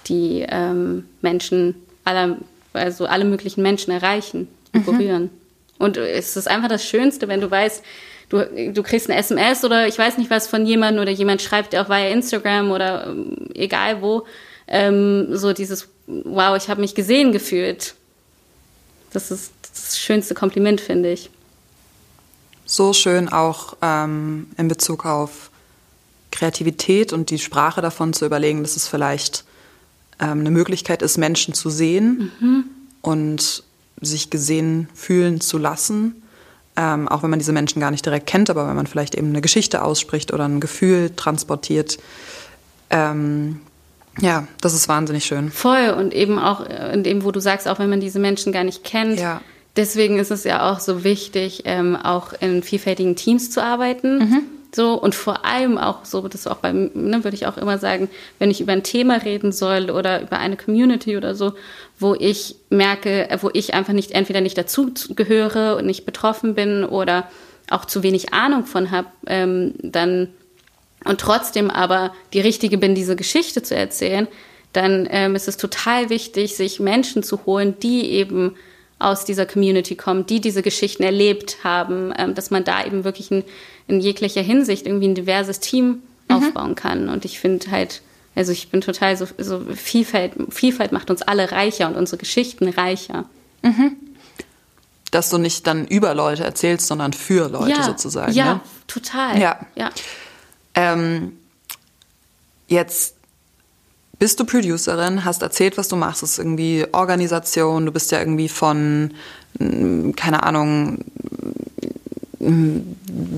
die 0.08 0.46
ähm, 0.48 1.06
Menschen 1.22 1.76
aller, 2.04 2.38
also 2.74 3.06
alle 3.06 3.26
möglichen 3.26 3.62
Menschen 3.62 3.92
erreichen 3.92 4.48
und 4.74 4.88
mhm. 4.88 4.98
berühren. 4.98 5.30
Und 5.78 5.98
es 5.98 6.36
ist 6.36 6.48
einfach 6.48 6.70
das 6.70 6.86
Schönste, 6.86 7.28
wenn 7.28 7.42
du 7.42 7.52
weißt, 7.52 7.84
du, 8.30 8.72
du 8.74 8.84
kriegst 8.84 9.10
ein 9.10 9.18
SMS 9.18 9.64
oder 9.64 9.88
ich 9.88 9.98
weiß 9.98 10.18
nicht 10.18 10.32
was 10.32 10.48
von 10.48 10.66
jemandem 10.66 11.02
oder 11.02 11.12
jemand 11.12 11.42
schreibt 11.42 11.74
dir 11.74 11.82
auch 11.82 11.90
via 11.90 12.08
Instagram 12.08 12.72
oder 12.72 13.08
ähm, 13.08 13.50
egal 13.54 14.02
wo, 14.02 14.26
ähm, 14.68 15.36
so 15.36 15.54
dieses, 15.54 15.90
wow, 16.08 16.58
ich 16.58 16.70
habe 16.70 16.82
mich 16.82 16.96
gesehen 16.96 17.32
gefühlt. 17.32 17.96
Das 19.14 19.32
ist 19.32 19.52
das 19.86 20.00
schönste 20.00 20.34
Kompliment, 20.34 20.82
finde 20.82 21.12
ich. 21.12 21.30
So 22.66 22.94
schön 22.94 23.30
auch 23.30 23.78
ähm, 23.82 24.48
in 24.58 24.68
Bezug 24.68 25.06
auf 25.06 25.52
Kreativität 26.32 27.14
und 27.14 27.30
die 27.30 27.40
Sprache 27.40 27.82
davon 27.82 28.14
zu 28.14 28.26
überlegen, 28.26 28.62
dass 28.62 28.76
es 28.76 28.88
vielleicht 28.88 29.46
ähm, 30.20 30.42
eine 30.42 30.52
Möglichkeit 30.52 31.02
ist, 31.02 31.18
Menschen 31.18 31.54
zu 31.54 31.70
sehen 31.70 32.32
mhm. 32.40 32.66
und 33.02 33.64
sich 34.02 34.30
gesehen 34.30 34.90
fühlen 34.94 35.42
zu 35.42 35.58
lassen. 35.58 36.22
Ähm, 36.76 37.08
auch 37.08 37.24
wenn 37.24 37.32
man 37.32 37.40
diese 37.40 37.54
Menschen 37.54 37.80
gar 37.80 37.90
nicht 37.90 38.06
direkt 38.06 38.28
kennt, 38.28 38.50
aber 38.52 38.68
wenn 38.68 38.76
man 38.76 38.86
vielleicht 38.86 39.16
eben 39.16 39.30
eine 39.30 39.42
Geschichte 39.42 39.82
ausspricht 39.82 40.32
oder 40.32 40.46
ein 40.46 40.60
Gefühl 40.60 41.12
transportiert. 41.16 41.98
Ähm, 42.92 43.62
ja, 44.20 44.48
das 44.62 44.74
ist 44.74 44.88
wahnsinnig 44.88 45.26
schön. 45.26 45.52
Voll 45.52 45.90
und 45.90 46.14
eben 46.14 46.38
auch 46.38 46.66
äh, 46.66 46.94
in 46.94 47.04
dem, 47.04 47.24
wo 47.24 47.32
du 47.32 47.40
sagst, 47.40 47.68
auch 47.68 47.80
wenn 47.80 47.90
man 47.90 48.00
diese 48.00 48.20
Menschen 48.20 48.52
gar 48.52 48.64
nicht 48.64 48.84
kennt. 48.84 49.20
Ja. 49.20 49.42
Deswegen 49.78 50.18
ist 50.18 50.32
es 50.32 50.44
ja 50.44 50.72
auch 50.72 50.80
so 50.80 51.04
wichtig, 51.04 51.62
ähm, 51.66 51.96
auch 51.96 52.34
in 52.40 52.64
vielfältigen 52.64 53.16
Teams 53.16 53.52
zu 53.52 53.64
arbeiten. 53.64 54.18
Mhm. 54.18 54.44
So, 54.76 54.96
und 54.96 55.16
vor 55.16 55.46
allem 55.46 55.78
auch 55.78 56.04
so, 56.04 56.28
das 56.28 56.46
auch 56.46 56.58
beim, 56.58 56.92
ne, 56.94 57.24
würde 57.24 57.36
ich 57.36 57.48
auch 57.48 57.58
immer 57.58 57.78
sagen, 57.78 58.10
wenn 58.38 58.52
ich 58.52 58.60
über 58.60 58.74
ein 58.74 58.84
Thema 58.84 59.16
reden 59.18 59.52
soll 59.52 59.90
oder 59.90 60.22
über 60.22 60.40
eine 60.40 60.58
Community 60.58 61.16
oder 61.16 61.36
so, 61.36 61.54
wo 61.98 62.16
ich 62.16 62.56
merke, 62.70 63.30
wo 63.42 63.50
ich 63.54 63.74
einfach 63.74 63.94
nicht, 63.94 64.12
entweder 64.12 64.42
nicht 64.42 64.58
dazu 64.58 64.92
gehöre 65.16 65.78
und 65.78 65.86
nicht 65.86 66.06
betroffen 66.06 66.54
bin 66.54 66.84
oder 66.84 67.30
auch 67.70 67.86
zu 67.86 68.04
wenig 68.04 68.34
Ahnung 68.34 68.66
von 68.66 68.92
habe, 68.92 69.08
ähm, 69.28 69.74
dann 69.82 70.30
und 71.06 71.22
trotzdem 71.22 71.70
aber 71.70 72.14
die 72.34 72.42
Richtige 72.42 72.78
bin, 72.78 72.96
diese 72.96 73.16
Geschichte 73.16 73.64
zu 73.64 73.76
erzählen, 73.76 74.28
dann 74.74 75.08
ähm, 75.10 75.36
ist 75.36 75.48
es 75.48 75.58
total 75.58 76.10
wichtig, 76.10 76.56
sich 76.56 76.80
Menschen 76.80 77.24
zu 77.24 77.46
holen, 77.46 77.76
die 77.82 78.12
eben 78.12 78.56
aus 79.00 79.26
dieser 79.26 79.46
Community 79.46 79.96
kommen, 79.96 80.26
die 80.26 80.42
diese 80.42 80.62
Geschichten 80.62 81.04
erlebt 81.04 81.58
haben, 81.64 82.14
ähm, 82.18 82.34
dass 82.34 82.50
man 82.50 82.64
da 82.64 82.84
eben 82.86 83.04
wirklich 83.04 83.32
ein, 83.32 83.44
in 83.88 84.00
jeglicher 84.00 84.42
Hinsicht 84.42 84.88
irgendwie 84.88 85.08
ein 85.08 85.16
diverses 85.16 85.60
Team 85.60 86.02
mhm. 86.28 86.36
aufbauen 86.36 86.76
kann. 86.76 87.10
Und 87.10 87.26
ich 87.26 87.40
finde 87.40 87.70
halt, 87.70 88.02
also 88.36 88.52
ich 88.52 88.70
bin 88.70 88.82
total 88.82 89.16
so, 89.16 89.28
so 89.38 89.62
Vielfalt, 89.76 90.34
Vielfalt 90.50 90.92
macht 90.92 91.10
uns 91.10 91.22
alle 91.22 91.52
reicher 91.52 91.88
und 91.88 91.96
unsere 91.96 92.18
Geschichten 92.18 92.70
reicher. 92.70 93.26
Mhm. 93.62 93.98
Dass 95.12 95.30
du 95.30 95.38
nicht 95.38 95.66
dann 95.68 95.88
über 95.88 96.14
Leute 96.14 96.44
erzählst, 96.44 96.88
sondern 96.88 97.14
für 97.14 97.50
Leute 97.50 97.72
ja, 97.72 97.84
sozusagen. 97.84 98.34
Ja, 98.34 98.56
ne? 98.56 98.62
total. 98.88 99.40
Ja. 99.40 99.60
ja. 99.76 99.90
Ähm, 100.74 101.38
jetzt 102.68 103.17
bist 104.20 104.40
du 104.40 104.46
Producerin, 104.46 105.26
hast 105.26 105.42
erzählt, 105.42 105.78
was 105.78 105.88
du 105.88 105.96
machst, 105.96 106.24
das 106.24 106.32
ist 106.32 106.38
irgendwie 106.40 106.86
Organisation, 106.92 107.86
du 107.86 107.92
bist 107.92 108.12
ja 108.12 108.20
irgendwie 108.20 108.50
von, 108.50 109.14
mm, 109.60 110.12
keine 110.12 110.44
Ahnung, 110.44 111.06
mm, 112.40 112.80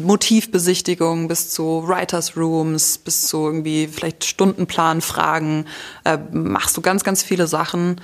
Motivbesichtigung 0.03 1.27
bis 1.27 1.49
zu 1.49 1.83
Writers 1.87 2.37
Rooms, 2.37 2.97
bis 2.97 3.27
zu 3.27 3.45
irgendwie 3.45 3.87
vielleicht 3.87 4.23
Stundenplanfragen, 4.23 5.65
äh, 6.05 6.17
machst 6.31 6.77
du 6.77 6.81
ganz, 6.81 7.03
ganz 7.03 7.23
viele 7.23 7.47
Sachen. 7.47 7.99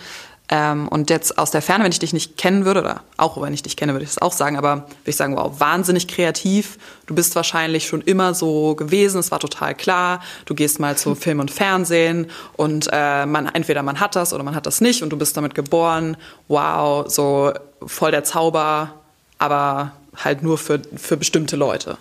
Ähm, 0.47 0.87
und 0.87 1.09
jetzt 1.09 1.37
aus 1.39 1.49
der 1.49 1.61
Ferne, 1.61 1.83
wenn 1.83 1.91
ich 1.91 1.99
dich 1.99 2.13
nicht 2.13 2.37
kennen 2.37 2.65
würde, 2.65 2.81
oder 2.81 3.01
auch 3.17 3.41
wenn 3.41 3.53
ich 3.53 3.63
dich 3.63 3.75
kenne, 3.77 3.93
würde 3.93 4.03
ich 4.03 4.11
das 4.13 4.21
auch 4.21 4.31
sagen, 4.31 4.57
aber 4.57 4.75
würde 4.75 4.89
ich 5.05 5.15
sagen, 5.15 5.35
wow, 5.35 5.59
wahnsinnig 5.59 6.07
kreativ. 6.07 6.77
Du 7.07 7.15
bist 7.15 7.35
wahrscheinlich 7.35 7.87
schon 7.87 8.01
immer 8.01 8.33
so 8.35 8.75
gewesen, 8.75 9.19
es 9.19 9.31
war 9.31 9.39
total 9.39 9.73
klar. 9.73 10.21
Du 10.45 10.53
gehst 10.53 10.79
mal 10.79 10.97
zu 10.97 11.15
Film 11.15 11.39
und 11.39 11.49
Fernsehen 11.49 12.29
und 12.53 12.89
äh, 12.91 13.25
man 13.25 13.47
entweder 13.47 13.81
man 13.81 13.99
hat 13.99 14.15
das 14.15 14.33
oder 14.33 14.43
man 14.43 14.55
hat 14.55 14.67
das 14.67 14.81
nicht 14.81 15.01
und 15.01 15.09
du 15.09 15.17
bist 15.17 15.35
damit 15.35 15.55
geboren. 15.55 16.15
Wow, 16.47 17.09
so 17.09 17.51
voll 17.85 18.11
der 18.11 18.23
Zauber, 18.23 18.93
aber 19.39 19.93
halt 20.23 20.43
nur 20.43 20.57
für, 20.57 20.79
für 20.95 21.17
bestimmte 21.17 21.55
Leute. 21.55 21.97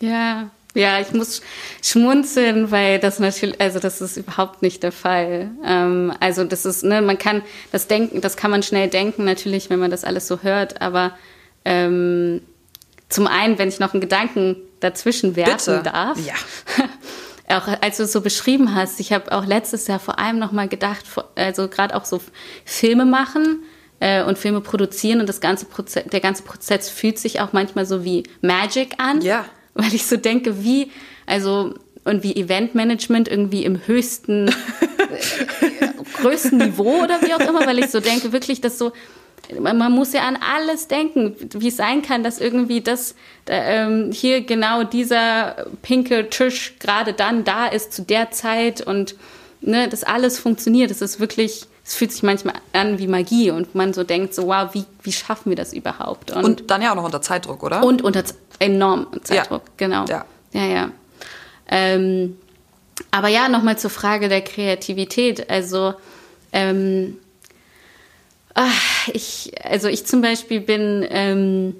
Ja, 0.00 0.50
ja, 0.74 1.00
ich 1.00 1.12
muss 1.12 1.42
schmunzeln, 1.82 2.70
weil 2.70 2.98
das 2.98 3.18
natürlich, 3.18 3.60
also 3.60 3.78
das 3.78 4.00
ist 4.00 4.16
überhaupt 4.16 4.62
nicht 4.62 4.82
der 4.82 4.92
Fall. 4.92 5.50
Ähm, 5.64 6.14
also 6.20 6.44
das 6.44 6.64
ist, 6.64 6.82
ne, 6.82 7.02
man 7.02 7.18
kann 7.18 7.42
das 7.72 7.88
denken, 7.88 8.20
das 8.20 8.36
kann 8.36 8.50
man 8.50 8.62
schnell 8.62 8.88
denken, 8.88 9.24
natürlich, 9.24 9.68
wenn 9.68 9.78
man 9.78 9.90
das 9.90 10.04
alles 10.04 10.26
so 10.26 10.42
hört, 10.42 10.80
aber 10.80 11.12
ähm, 11.64 12.40
zum 13.10 13.26
einen, 13.26 13.58
wenn 13.58 13.68
ich 13.68 13.80
noch 13.80 13.92
einen 13.92 14.00
Gedanken 14.00 14.56
dazwischen 14.80 15.36
werfen 15.36 15.76
Bitte. 15.78 15.82
darf. 15.82 16.18
Ja. 16.24 16.34
auch 17.58 17.68
als 17.82 17.98
du 17.98 18.04
es 18.04 18.12
so 18.12 18.22
beschrieben 18.22 18.74
hast, 18.74 18.98
ich 18.98 19.12
habe 19.12 19.30
auch 19.32 19.44
letztes 19.44 19.86
Jahr 19.86 20.00
vor 20.00 20.18
allem 20.18 20.38
noch 20.38 20.52
mal 20.52 20.68
gedacht, 20.68 21.04
also 21.34 21.68
gerade 21.68 21.94
auch 21.94 22.06
so 22.06 22.22
Filme 22.64 23.04
machen 23.04 23.62
äh, 24.00 24.24
und 24.24 24.38
Filme 24.38 24.62
produzieren 24.62 25.20
und 25.20 25.28
das 25.28 25.42
ganze 25.42 25.66
Prozess, 25.66 26.04
der 26.06 26.20
ganze 26.20 26.44
Prozess 26.44 26.88
fühlt 26.88 27.18
sich 27.18 27.40
auch 27.40 27.52
manchmal 27.52 27.84
so 27.84 28.04
wie 28.04 28.22
Magic 28.40 28.94
an. 28.96 29.20
Ja 29.20 29.44
weil 29.74 29.94
ich 29.94 30.06
so 30.06 30.16
denke, 30.16 30.64
wie, 30.64 30.90
also, 31.26 31.74
und 32.04 32.22
wie 32.22 32.34
Eventmanagement 32.34 33.28
irgendwie 33.28 33.64
im 33.64 33.86
höchsten, 33.86 34.48
äh, 34.48 34.52
größten 36.20 36.58
Niveau 36.58 37.02
oder 37.02 37.22
wie 37.22 37.32
auch 37.34 37.48
immer, 37.48 37.66
weil 37.66 37.78
ich 37.78 37.90
so 37.90 38.00
denke, 38.00 38.32
wirklich, 38.32 38.60
dass 38.60 38.78
so, 38.78 38.92
man 39.60 39.92
muss 39.92 40.12
ja 40.12 40.22
an 40.22 40.36
alles 40.36 40.88
denken, 40.88 41.36
wie 41.58 41.68
es 41.68 41.76
sein 41.76 42.02
kann, 42.02 42.22
dass 42.22 42.40
irgendwie 42.40 42.80
das 42.80 43.14
ähm, 43.46 44.10
hier 44.12 44.42
genau 44.42 44.84
dieser 44.84 45.66
pinke 45.82 46.30
Tisch 46.30 46.74
gerade 46.78 47.12
dann 47.12 47.44
da 47.44 47.66
ist 47.66 47.92
zu 47.92 48.02
der 48.02 48.30
Zeit 48.30 48.80
und 48.80 49.16
ne, 49.60 49.88
das 49.88 50.04
alles 50.04 50.38
funktioniert. 50.38 50.90
Das 50.90 51.02
ist 51.02 51.20
wirklich, 51.20 51.66
es 51.84 51.94
fühlt 51.94 52.12
sich 52.12 52.22
manchmal 52.22 52.54
an 52.72 52.98
wie 52.98 53.06
Magie 53.06 53.50
und 53.50 53.74
man 53.74 53.92
so 53.92 54.04
denkt 54.04 54.34
so, 54.34 54.46
wow, 54.46 54.68
wie, 54.72 54.84
wie 55.02 55.12
schaffen 55.12 55.50
wir 55.50 55.56
das 55.56 55.72
überhaupt? 55.72 56.30
Und, 56.30 56.44
und 56.44 56.70
dann 56.70 56.82
ja 56.82 56.92
auch 56.92 56.96
noch 56.96 57.04
unter 57.04 57.22
Zeitdruck, 57.22 57.62
oder? 57.62 57.84
Und 57.84 58.02
unter 58.02 58.24
enorm 58.62 59.06
Zeitdruck, 59.22 59.62
ja. 59.66 59.72
genau. 59.76 60.04
Ja, 60.06 60.24
ja. 60.52 60.66
ja. 60.66 60.90
Ähm, 61.68 62.36
aber 63.10 63.28
ja, 63.28 63.48
nochmal 63.48 63.78
zur 63.78 63.90
Frage 63.90 64.28
der 64.28 64.42
Kreativität. 64.42 65.50
Also, 65.50 65.94
ähm, 66.52 67.18
ach, 68.54 69.08
ich, 69.12 69.52
also 69.64 69.88
ich 69.88 70.06
zum 70.06 70.20
Beispiel 70.20 70.60
bin, 70.60 71.06
ähm, 71.10 71.76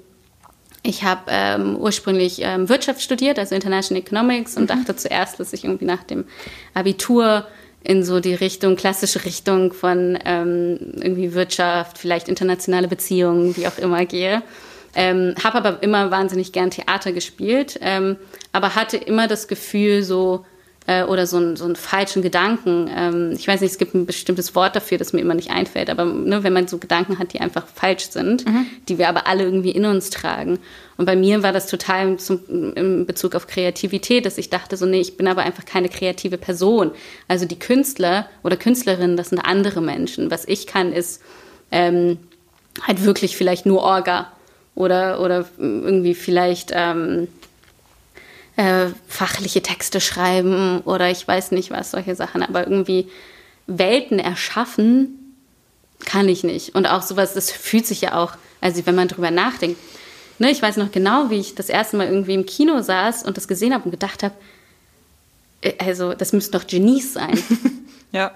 ich 0.81 1.03
habe 1.03 1.21
ähm, 1.27 1.77
ursprünglich 1.77 2.41
ähm, 2.41 2.67
Wirtschaft 2.67 3.01
studiert, 3.01 3.39
also 3.39 3.55
International 3.55 4.01
Economics, 4.01 4.57
und 4.57 4.63
mhm. 4.63 4.67
dachte 4.67 4.95
zuerst, 4.95 5.39
dass 5.39 5.53
ich 5.53 5.63
irgendwie 5.63 5.85
nach 5.85 6.03
dem 6.03 6.25
Abitur 6.73 7.47
in 7.83 8.03
so 8.03 8.19
die 8.19 8.33
Richtung, 8.33 8.75
klassische 8.75 9.25
Richtung 9.25 9.73
von 9.73 10.17
ähm, 10.25 10.77
irgendwie 11.01 11.33
Wirtschaft, 11.33 11.97
vielleicht 11.97 12.29
internationale 12.29 12.87
Beziehungen, 12.87 13.55
wie 13.57 13.67
auch 13.67 13.77
immer 13.77 14.05
gehe. 14.05 14.41
Ähm, 14.95 15.33
habe 15.43 15.57
aber 15.57 15.83
immer 15.83 16.11
wahnsinnig 16.11 16.51
gern 16.51 16.69
Theater 16.69 17.11
gespielt, 17.11 17.79
ähm, 17.81 18.17
aber 18.51 18.75
hatte 18.75 18.97
immer 18.97 19.27
das 19.27 19.47
Gefühl 19.47 20.03
so, 20.03 20.45
äh, 20.87 21.03
oder 21.03 21.27
so, 21.27 21.37
ein, 21.37 21.55
so 21.55 21.65
einen 21.65 21.75
falschen 21.75 22.21
Gedanken. 22.21 22.89
Ähm, 22.93 23.31
ich 23.33 23.47
weiß 23.47 23.61
nicht, 23.61 23.71
es 23.71 23.77
gibt 23.77 23.93
ein 23.93 24.05
bestimmtes 24.05 24.55
Wort 24.55 24.75
dafür, 24.75 24.97
das 24.97 25.13
mir 25.13 25.21
immer 25.21 25.33
nicht 25.33 25.51
einfällt, 25.51 25.89
aber 25.89 26.05
ne, 26.05 26.43
wenn 26.43 26.53
man 26.53 26.67
so 26.67 26.77
Gedanken 26.77 27.19
hat, 27.19 27.33
die 27.33 27.39
einfach 27.39 27.65
falsch 27.67 28.09
sind, 28.09 28.45
mhm. 28.45 28.65
die 28.89 28.97
wir 28.97 29.09
aber 29.09 29.27
alle 29.27 29.43
irgendwie 29.43 29.71
in 29.71 29.85
uns 29.85 30.09
tragen. 30.09 30.59
Und 30.97 31.05
bei 31.05 31.15
mir 31.15 31.41
war 31.41 31.53
das 31.53 31.67
total 31.67 32.17
zum, 32.17 32.73
in 32.75 33.05
Bezug 33.05 33.35
auf 33.35 33.47
Kreativität, 33.47 34.25
dass 34.25 34.37
ich 34.37 34.49
dachte 34.49 34.77
so, 34.77 34.85
nee, 34.85 34.99
ich 34.99 35.17
bin 35.17 35.27
aber 35.27 35.43
einfach 35.43 35.65
keine 35.65 35.89
kreative 35.89 36.37
Person. 36.37 36.91
Also 37.27 37.45
die 37.45 37.57
Künstler 37.57 38.27
oder 38.43 38.57
Künstlerinnen, 38.57 39.17
das 39.17 39.29
sind 39.29 39.39
andere 39.39 39.81
Menschen. 39.81 40.29
Was 40.31 40.47
ich 40.47 40.67
kann, 40.67 40.91
ist 40.91 41.21
ähm, 41.71 42.17
halt 42.85 43.03
wirklich 43.05 43.37
vielleicht 43.37 43.65
nur 43.65 43.81
Orga 43.81 44.31
oder, 44.75 45.21
oder 45.21 45.45
irgendwie 45.57 46.15
vielleicht, 46.15 46.71
ähm, 46.73 47.27
äh, 48.55 48.87
fachliche 49.07 49.61
Texte 49.61 49.99
schreiben 49.99 50.81
oder 50.81 51.09
ich 51.09 51.27
weiß 51.27 51.51
nicht 51.51 51.71
was, 51.71 51.91
solche 51.91 52.15
Sachen. 52.15 52.43
Aber 52.43 52.67
irgendwie 52.67 53.09
Welten 53.67 54.19
erschaffen 54.19 55.35
kann 56.05 56.27
ich 56.27 56.43
nicht. 56.43 56.75
Und 56.75 56.85
auch 56.85 57.01
sowas, 57.01 57.33
das 57.33 57.51
fühlt 57.51 57.87
sich 57.87 58.01
ja 58.01 58.15
auch, 58.15 58.33
also 58.61 58.85
wenn 58.85 58.95
man 58.95 59.07
drüber 59.07 59.31
nachdenkt. 59.31 59.79
Ne, 60.39 60.51
ich 60.51 60.61
weiß 60.61 60.77
noch 60.77 60.91
genau, 60.91 61.29
wie 61.29 61.39
ich 61.39 61.55
das 61.55 61.69
erste 61.69 61.95
Mal 61.95 62.07
irgendwie 62.07 62.33
im 62.33 62.45
Kino 62.45 62.81
saß 62.81 63.23
und 63.23 63.37
das 63.37 63.47
gesehen 63.47 63.73
habe 63.73 63.85
und 63.85 63.91
gedacht 63.91 64.23
habe, 64.23 64.33
äh, 65.61 65.73
also 65.79 66.13
das 66.13 66.33
müssten 66.33 66.53
doch 66.53 66.67
Genies 66.67 67.13
sein. 67.13 67.39
ja. 68.11 68.33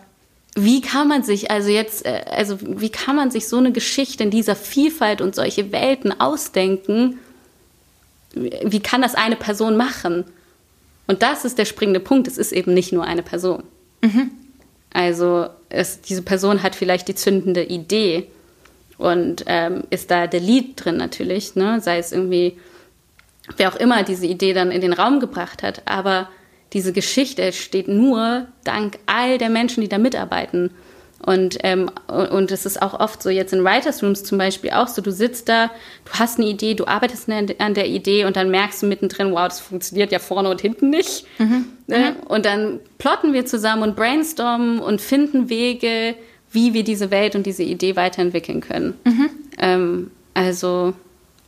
Wie 0.59 0.81
kann 0.81 1.07
man 1.07 1.21
sich 1.21 1.51
also 1.51 1.69
jetzt, 1.69 2.03
äh, 2.03 2.25
also 2.31 2.57
wie 2.59 2.89
kann 2.89 3.15
man 3.15 3.29
sich 3.29 3.47
so 3.47 3.57
eine 3.57 3.71
Geschichte 3.71 4.23
in 4.23 4.31
dieser 4.31 4.55
Vielfalt 4.55 5.21
und 5.21 5.35
solche 5.35 5.71
Welten 5.71 6.19
ausdenken? 6.19 7.19
Wie 8.33 8.79
kann 8.79 9.03
das 9.03 9.13
eine 9.13 9.35
Person 9.35 9.77
machen? 9.77 10.25
Und 11.05 11.21
das 11.21 11.45
ist 11.45 11.59
der 11.59 11.65
springende 11.65 11.99
Punkt. 11.99 12.27
Es 12.27 12.39
ist 12.39 12.51
eben 12.51 12.73
nicht 12.73 12.91
nur 12.91 13.03
eine 13.03 13.21
Person. 13.21 13.65
Mhm. 14.01 14.31
Also 14.91 15.45
es, 15.69 16.01
diese 16.01 16.23
Person 16.23 16.63
hat 16.63 16.73
vielleicht 16.73 17.07
die 17.07 17.15
zündende 17.15 17.63
Idee 17.63 18.25
und 18.97 19.43
ähm, 19.45 19.83
ist 19.91 20.09
da 20.09 20.25
der 20.25 20.39
Lied 20.39 20.83
drin 20.83 20.97
natürlich, 20.97 21.55
ne? 21.55 21.81
sei 21.81 21.99
es 21.99 22.11
irgendwie, 22.11 22.57
wer 23.57 23.71
auch 23.71 23.75
immer 23.75 24.01
diese 24.01 24.25
Idee 24.25 24.53
dann 24.53 24.71
in 24.71 24.81
den 24.81 24.93
Raum 24.93 25.19
gebracht 25.19 25.61
hat. 25.61 25.83
Aber 25.85 26.29
diese 26.73 26.93
Geschichte 26.93 27.41
entsteht 27.43 27.87
nur 27.87 28.47
dank 28.63 28.99
all 29.05 29.37
der 29.37 29.49
Menschen, 29.49 29.81
die 29.81 29.89
da 29.89 29.97
mitarbeiten. 29.97 30.71
Und, 31.25 31.57
ähm, 31.63 31.89
und 32.07 32.51
es 32.51 32.65
ist 32.65 32.81
auch 32.81 32.99
oft 32.99 33.23
so, 33.23 33.29
jetzt 33.29 33.51
in 33.51 33.63
Writers 33.63 34.03
Rooms 34.03 34.23
zum 34.23 34.37
Beispiel 34.37 34.69
auch 34.69 34.87
so, 34.87 35.01
du 35.01 35.11
sitzt 35.11 35.49
da, 35.49 35.71
du 36.05 36.11
hast 36.19 36.37
eine 36.37 36.47
Idee, 36.47 36.75
du 36.75 36.85
arbeitest 36.85 37.27
an 37.29 37.73
der 37.73 37.87
Idee 37.87 38.25
und 38.25 38.35
dann 38.35 38.51
merkst 38.51 38.83
du 38.83 38.85
mittendrin, 38.85 39.31
wow, 39.31 39.47
das 39.47 39.59
funktioniert 39.59 40.11
ja 40.11 40.19
vorne 40.19 40.49
und 40.49 40.61
hinten 40.61 40.89
nicht. 40.89 41.25
Mhm. 41.39 41.65
Ne? 41.87 42.15
Mhm. 42.17 42.27
Und 42.27 42.45
dann 42.45 42.79
plotten 42.99 43.33
wir 43.33 43.45
zusammen 43.45 43.83
und 43.83 43.95
brainstormen 43.95 44.79
und 44.79 45.01
finden 45.01 45.49
Wege, 45.49 46.15
wie 46.51 46.73
wir 46.73 46.83
diese 46.83 47.09
Welt 47.09 47.35
und 47.35 47.45
diese 47.45 47.63
Idee 47.63 47.95
weiterentwickeln 47.95 48.61
können. 48.61 48.93
Mhm. 49.03 49.29
Ähm, 49.57 50.11
also, 50.35 50.93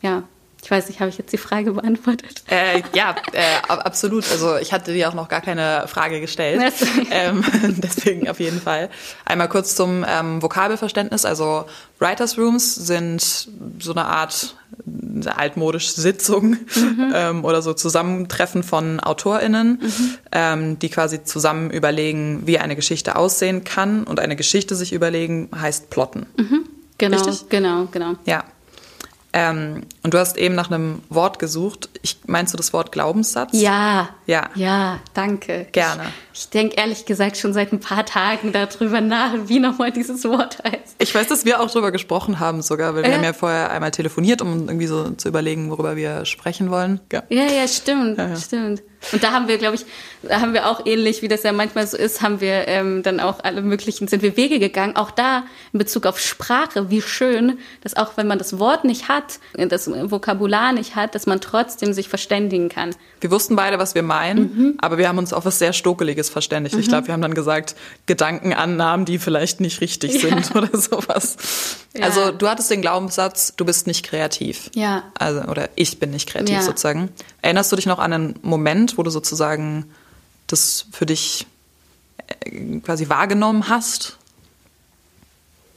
ja. 0.02 0.24
Ich 0.62 0.70
weiß 0.70 0.88
nicht, 0.90 1.00
habe 1.00 1.10
ich 1.10 1.18
jetzt 1.18 1.32
die 1.32 1.38
Frage 1.38 1.72
beantwortet? 1.72 2.44
Äh, 2.48 2.82
ja, 2.94 3.16
äh, 3.32 3.68
absolut. 3.68 4.30
Also 4.32 4.58
ich 4.58 4.74
hatte 4.74 4.94
dir 4.94 5.10
auch 5.10 5.14
noch 5.14 5.30
gar 5.30 5.42
keine 5.42 5.88
Frage 5.88 6.20
gestellt. 6.20 6.74
ähm, 7.12 7.44
deswegen 7.78 8.30
auf 8.30 8.40
jeden 8.40 8.62
Fall. 8.62 8.90
Einmal 9.26 9.48
kurz 9.48 9.76
zum 9.76 10.06
ähm, 10.08 10.42
Vokabelverständnis. 10.42 11.26
Also 11.26 11.66
Writers 12.00 12.38
Rooms 12.38 12.76
sind 12.76 13.50
so 13.80 13.92
eine 13.92 14.06
Art 14.06 14.56
altmodisch 15.36 15.90
Sitzung 15.92 16.58
mhm. 16.76 17.14
ähm, 17.14 17.46
oder 17.46 17.62
so 17.62 17.74
Zusammentreffen 17.74 18.64
von 18.64 19.00
AutorInnen, 19.00 19.80
mhm. 19.82 20.16
ähm, 20.32 20.80
die 20.80 20.90
quasi 20.90 21.24
zusammen 21.24 21.72
überlegen, 21.72 22.44
wie 22.46 22.60
eine 22.60 22.76
Geschichte 22.76 23.16
aussehen 23.16 23.64
kann. 23.64 24.04
Und 24.04 24.20
eine 24.20 24.36
Geschichte 24.36 24.76
sich 24.76 24.94
überlegen 24.94 25.50
heißt 25.56 25.90
plotten. 25.90 26.26
Mhm. 26.38 26.66
Genau, 26.98 27.18
Richtig? 27.18 27.50
genau, 27.50 27.88
genau. 27.92 28.16
Ja. 28.26 28.44
Ähm, 29.32 29.84
und 30.02 30.14
du 30.14 30.18
hast 30.18 30.38
eben 30.38 30.56
nach 30.56 30.72
einem 30.72 31.04
Wort 31.10 31.38
gesucht. 31.38 31.90
Ich, 32.02 32.18
meinst 32.26 32.54
du 32.54 32.58
das 32.58 32.74
Wort 32.74 32.92
Glaubenssatz? 32.92 33.52
Ja. 33.54 34.10
Ja. 34.26 34.50
Ja, 34.56 35.00
danke. 35.14 35.68
Gerne. 35.72 36.12
Ich, 36.34 36.42
ich 36.42 36.50
denke 36.50 36.76
ehrlich 36.78 37.06
gesagt 37.06 37.38
schon 37.38 37.54
seit 37.54 37.72
ein 37.72 37.80
paar 37.80 38.06
Tagen 38.06 38.52
darüber 38.52 39.02
nach, 39.02 39.34
wie 39.46 39.60
nochmal 39.60 39.92
dieses 39.92 40.24
Wort 40.26 40.58
heißt. 40.64 40.96
Ich 41.02 41.16
weiß, 41.16 41.28
dass 41.28 41.46
wir 41.46 41.62
auch 41.62 41.72
darüber 41.72 41.92
gesprochen 41.92 42.40
haben 42.40 42.62
sogar, 42.62 42.94
weil 42.94 43.06
wir 43.06 43.14
haben 43.14 43.24
ja 43.24 43.32
vorher 43.32 43.72
einmal 43.72 43.92
telefoniert, 43.92 44.42
um 44.42 44.68
irgendwie 44.68 44.88
so 44.88 45.12
zu 45.12 45.30
überlegen, 45.30 45.72
worüber 45.72 45.96
wir 45.96 46.26
sprechen 46.26 46.70
wollen. 46.72 47.00
Ja, 47.12 47.24
ja, 47.30 47.46
ja 47.46 47.68
stimmt, 47.70 48.18
ja, 48.18 48.28
ja. 48.28 48.36
stimmt. 48.36 48.82
Und 49.14 49.24
da 49.24 49.32
haben 49.32 49.48
wir, 49.48 49.58
glaube 49.58 49.76
ich, 49.76 49.86
da 50.24 50.42
haben 50.42 50.54
wir 50.54 50.68
auch 50.68 50.86
ähnlich, 50.86 51.22
wie 51.22 51.30
das 51.30 51.44
ja 51.44 51.54
manchmal 51.54 51.88
so 51.88 51.96
ist, 51.96 52.22
haben 52.22 52.42
wir 52.42 52.68
ähm, 52.68 53.02
dann 53.02 53.22
auch 53.22 53.40
alle 53.44 53.62
möglichen, 53.62 54.10
sind 54.10 54.22
wir 54.22 54.36
Wege 54.36 54.60
gegangen. 54.60 54.98
Auch 54.98 55.12
da 55.12 55.46
in 55.72 55.80
Bezug 55.80 56.06
auf 56.06 56.20
Sprache, 56.20 56.90
wie 56.90 57.02
schön, 57.02 57.60
dass 57.82 57.96
auch 57.96 58.18
wenn 58.18 58.28
man 58.28 58.38
das 58.38 58.60
Wort 58.60 58.84
nicht 58.84 59.08
hat, 59.08 59.40
das 59.54 59.90
Vokabular 59.90 60.74
nicht 60.74 60.98
hat, 60.98 61.16
dass 61.16 61.28
man 61.28 61.40
trotzdem 61.40 61.94
sich 61.94 62.10
verständigen 62.10 62.68
kann. 62.68 62.94
Wir 63.22 63.32
wussten 63.32 63.56
beide, 63.56 63.80
was 63.80 63.96
wir 63.96 64.04
meinen, 64.04 64.42
mhm. 64.42 64.78
aber 64.80 64.98
wir 64.98 65.08
haben 65.08 65.18
uns 65.18 65.32
auf 65.32 65.46
was 65.46 65.60
sehr 65.60 65.72
Stokeliges 65.72 66.30
verständigt. 66.30 66.76
Mhm. 66.76 66.82
Ich 66.82 66.90
glaube, 66.90 67.08
wir 67.08 67.14
haben 67.14 67.22
dann 67.22 67.34
gesagt, 67.34 67.76
Gedankenannahmen, 68.06 69.06
die 69.06 69.18
vielleicht 69.18 69.62
nicht 69.62 69.80
richtig 69.80 70.22
ja. 70.22 70.30
sind 70.30 70.56
oder 70.56 70.78
sowas. 70.90 71.38
Ja. 71.96 72.06
Also 72.06 72.32
du 72.32 72.48
hattest 72.48 72.70
den 72.72 72.82
Glaubenssatz, 72.82 73.54
du 73.56 73.66
bist 73.66 73.88
nicht 73.88 74.06
kreativ. 74.06 74.70
Ja. 74.76 75.04
Also, 75.16 75.42
oder 75.44 75.70
ich 75.76 76.00
bin 76.00 76.12
nicht 76.12 76.30
kreativ 76.30 76.56
ja. 76.56 76.62
sozusagen. 76.62 77.10
Erinnerst 77.42 77.72
du 77.72 77.76
dich 77.76 77.86
noch 77.86 78.00
an 78.00 78.14
einen 78.14 78.40
Moment, 78.42 78.98
wo 78.98 79.04
du 79.04 79.10
sozusagen 79.10 79.86
das 80.48 80.86
für 80.92 81.06
dich 81.06 81.48
äh, 82.28 82.80
quasi 82.80 83.10
wahrgenommen 83.10 83.70
hast? 83.70 84.18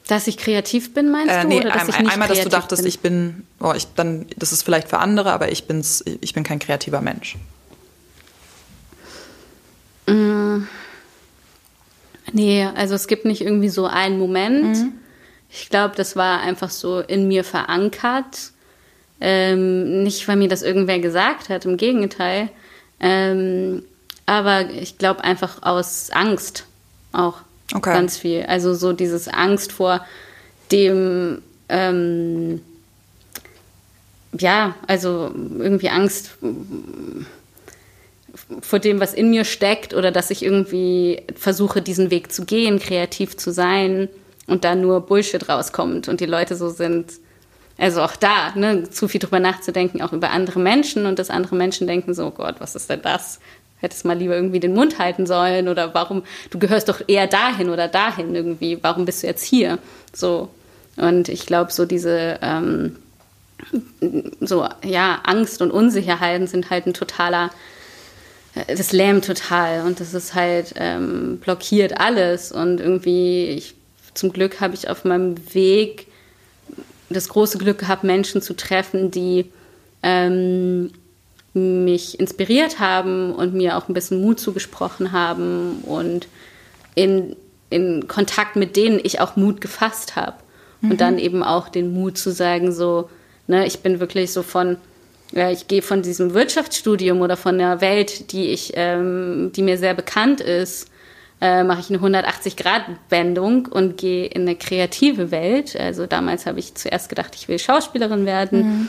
Dass 0.09 0.27
ich 0.27 0.37
kreativ 0.37 0.95
bin, 0.95 1.11
meinst 1.11 1.33
äh, 1.33 1.45
nee, 1.45 1.61
du? 1.61 1.67
Oder 1.67 1.79
dass 1.79 1.95
ein, 1.95 2.09
einmal, 2.09 2.29
dass 2.29 2.43
du 2.43 2.49
dachtest, 2.49 2.83
bin? 2.83 2.89
ich 2.89 3.01
bin, 3.01 3.47
oh, 3.61 3.73
ich, 3.75 3.87
dann, 3.95 4.27
das 4.37 4.53
ist 4.53 4.63
vielleicht 4.63 4.89
für 4.89 4.99
andere, 4.99 5.33
aber 5.33 5.53
ich, 5.53 5.67
bin's, 5.67 6.05
ich 6.21 6.35
bin 6.35 6.43
kein 6.43 6.59
kreativer 6.59 7.01
Mensch. 7.01 7.37
Mm. 10.07 10.65
Nee, 12.33 12.65
also 12.75 12.95
es 12.95 13.07
gibt 13.07 13.25
nicht 13.25 13.43
irgendwie 13.43 13.69
so 13.69 13.87
einen 13.87 14.19
Moment. 14.19 14.77
Mhm. 14.77 14.93
Ich 15.55 15.69
glaube, 15.69 15.95
das 15.97 16.17
war 16.17 16.41
einfach 16.41 16.71
so 16.71 17.01
in 17.01 17.29
mir 17.29 17.45
verankert. 17.45 18.53
Ähm, 19.21 20.03
nicht, 20.03 20.27
weil 20.27 20.37
mir 20.37 20.49
das 20.49 20.63
irgendwer 20.63 20.99
gesagt 20.99 21.51
hat, 21.51 21.67
im 21.67 21.77
Gegenteil. 21.77 22.49
Ähm, 23.01 23.85
aber 24.25 24.71
ich 24.71 24.97
glaube 24.99 25.23
einfach 25.25 25.63
aus 25.63 26.11
Angst 26.11 26.65
auch 27.13 27.39
okay. 27.75 27.93
ganz 27.93 28.17
viel. 28.17 28.45
Also 28.45 28.75
so 28.75 28.93
dieses 28.95 29.29
Angst 29.29 29.73
vor 29.73 30.05
dem, 30.73 31.43
ähm, 31.69 32.63
ja, 34.37 34.75
also 34.87 35.33
irgendwie 35.59 35.91
Angst 35.91 36.31
vor 38.63 38.79
dem, 38.79 39.01
was 39.01 39.13
in 39.13 39.29
mir 39.29 39.45
steckt 39.45 39.93
oder 39.93 40.11
dass 40.11 40.31
ich 40.31 40.43
irgendwie 40.43 41.23
versuche, 41.37 41.83
diesen 41.83 42.11
Weg 42.11 42.33
zu 42.33 42.47
gehen, 42.47 42.79
kreativ 42.79 43.37
zu 43.37 43.53
sein 43.53 44.09
und 44.53 44.65
da 44.65 44.75
nur 44.75 45.01
Bullshit 45.01 45.49
rauskommt 45.49 46.09
und 46.09 46.21
die 46.21 46.27
Leute 46.27 46.55
so 46.57 46.69
sind. 46.69 47.13
Also 47.79 48.03
auch 48.03 48.15
da, 48.15 48.53
ne, 48.55 48.89
zu 48.91 49.09
viel 49.09 49.19
drüber 49.19 49.41
nachzudenken, 49.41 50.03
auch 50.03 50.13
über 50.13 50.31
andere 50.31 50.61
Menschen 50.61 51.07
und 51.07 51.19
dass 51.19 51.31
andere 51.31 51.57
Menschen 51.57 51.87
denken 51.87 52.13
so, 52.15 52.27
oh 52.27 52.31
Gott, 52.31 52.57
was 52.59 52.77
ist 52.77 52.91
denn 52.91 53.01
das? 53.03 53.41
Hättest 53.79 54.05
mal 54.05 54.17
lieber 54.17 54.37
irgendwie 54.37 54.61
den 54.61 54.75
Mund 54.75 54.99
halten 54.99 55.27
sollen 55.27 55.69
oder 55.69 55.95
warum, 55.95 56.23
du 56.51 56.59
gehörst 56.59 56.89
doch 56.89 57.01
eher 57.09 57.27
dahin 57.27 57.71
oder 57.71 57.89
dahin 57.89 58.35
irgendwie, 58.35 58.79
warum 58.83 59.07
bist 59.07 59.23
du 59.23 59.27
jetzt 59.27 59.43
hier? 59.43 59.79
So. 60.13 60.51
Und 60.97 61.31
ich 61.31 61.47
glaube, 61.47 61.73
so 61.73 61.87
diese, 61.87 62.39
ähm, 62.43 62.97
so, 64.41 64.69
ja, 64.85 65.21
Angst 65.25 65.63
und 65.63 65.71
Unsicherheiten 65.71 66.47
sind 66.47 66.69
halt 66.69 66.87
ein 66.87 66.95
totaler 66.95 67.51
das 68.67 68.93
lähmt 68.93 69.25
total 69.25 69.87
und 69.87 70.01
das 70.01 70.13
ist 70.13 70.35
halt 70.35 70.75
ähm, 70.77 71.39
blockiert 71.39 71.99
alles 71.99 72.53
und 72.53 72.81
irgendwie 72.81 73.47
ich, 73.47 73.75
zum 74.15 74.33
Glück 74.33 74.61
habe 74.61 74.75
ich 74.75 74.89
auf 74.89 75.05
meinem 75.05 75.37
Weg 75.55 76.07
das 77.09 77.29
große 77.29 77.59
Glück 77.59 77.79
gehabt 77.79 78.05
Menschen 78.05 78.43
zu 78.43 78.55
treffen 78.55 79.11
die 79.11 79.51
ähm, 80.03 80.91
mich 81.55 82.19
inspiriert 82.19 82.79
haben 82.79 83.35
und 83.35 83.55
mir 83.55 83.77
auch 83.77 83.89
ein 83.89 83.95
bisschen 83.95 84.23
Mut 84.23 84.41
zugesprochen 84.41 85.13
haben 85.13 85.83
und 85.83 86.27
in, 86.95 87.37
in 87.71 88.09
Kontakt 88.09 88.57
mit 88.57 88.77
denen 88.77 89.01
ich 89.03 89.21
auch 89.21 89.37
Mut 89.37 89.61
gefasst 89.61 90.17
habe 90.17 90.37
mhm. 90.81 90.93
und 90.93 91.01
dann 91.01 91.19
eben 91.19 91.43
auch 91.43 91.69
den 91.69 91.93
Mut 91.93 92.17
zu 92.19 92.33
sagen 92.33 92.73
so 92.73 93.11
ne 93.47 93.67
ich 93.67 93.81
bin 93.81 94.01
wirklich 94.01 94.33
so 94.33 94.43
von 94.43 94.79
ja, 95.33 95.51
ich 95.51 95.67
gehe 95.67 95.83
von 95.83 96.03
diesem 96.03 96.35
Wirtschaftsstudium 96.35 97.21
oder 97.21 97.37
von 97.37 97.59
der 97.59 97.81
Welt, 97.81 98.33
die 98.33 98.49
ich, 98.49 98.73
ähm, 98.77 99.51
die 99.57 99.63
mir 99.63 99.79
sehr 99.79 99.95
bekannt 99.95 100.41
ist, 100.41 100.89
äh, 101.43 101.65
mache 101.65 101.81
ich 101.81 101.91
eine 101.91 101.99
180-Grad-Wendung 101.99 103.67
und 103.67 103.97
gehe 103.97 104.27
in 104.27 104.43
eine 104.43 104.55
kreative 104.55 105.33
Welt. 105.33 105.75
Also 105.75 106.07
damals 106.07 106.47
habe 106.47 106.61
ich 106.61 106.77
zuerst 106.77 107.09
gedacht, 107.09 107.35
ich 107.35 107.49
will 107.49 107.59
Schauspielerin 107.59 108.25
werden. 108.27 108.59
Mhm. 108.61 108.89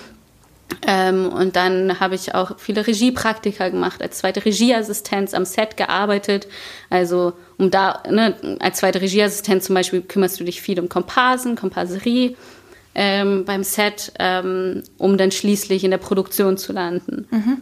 Ähm, 0.85 1.29
und 1.29 1.55
dann 1.55 1.99
habe 1.99 2.13
ich 2.13 2.35
auch 2.35 2.59
viele 2.59 2.85
Regiepraktika 2.85 3.69
gemacht, 3.69 4.03
als 4.03 4.19
zweite 4.19 4.45
Regieassistenz 4.45 5.33
am 5.33 5.45
Set 5.45 5.77
gearbeitet. 5.77 6.47
Also 6.91 7.33
um 7.57 7.71
da, 7.71 8.03
ne, 8.07 8.35
als 8.59 8.77
zweite 8.77 9.01
Regieassistenz 9.01 9.65
zum 9.65 9.73
Beispiel 9.73 10.01
kümmerst 10.01 10.39
du 10.39 10.43
dich 10.43 10.61
viel 10.61 10.79
um 10.79 10.89
Komparsen, 10.89 11.55
Komparserie 11.55 12.35
ähm, 12.93 13.45
beim 13.45 13.63
Set, 13.63 14.13
ähm, 14.19 14.83
um 14.99 15.17
dann 15.17 15.31
schließlich 15.31 15.83
in 15.83 15.89
der 15.91 15.97
Produktion 15.97 16.57
zu 16.57 16.71
landen. 16.71 17.27
Mhm. 17.31 17.57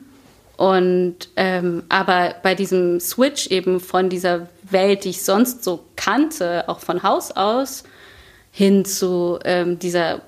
Und 0.62 1.30
ähm, 1.38 1.84
aber 1.90 2.36
bei 2.44 2.54
diesem 2.54 3.00
Switch 3.00 3.48
eben 3.48 3.80
von 3.80 4.10
dieser 4.10 4.48
Welt, 4.72 5.04
die 5.04 5.10
ich 5.10 5.24
sonst 5.24 5.64
so 5.64 5.86
kannte, 5.96 6.68
auch 6.68 6.80
von 6.80 7.04
Haus 7.04 7.32
aus, 7.32 7.84
hin 8.52 8.86
zu 8.86 9.40
ähm, 9.44 9.80
dieser 9.80 10.22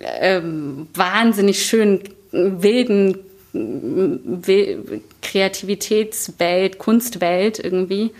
ähm, 0.00 0.88
wahnsinnig 0.94 1.64
schönen, 1.64 2.02
wilden 2.32 3.18
Kreativitätswelt, 5.22 6.78
Kunstwelt 6.78 7.58
irgendwie. 7.58 8.12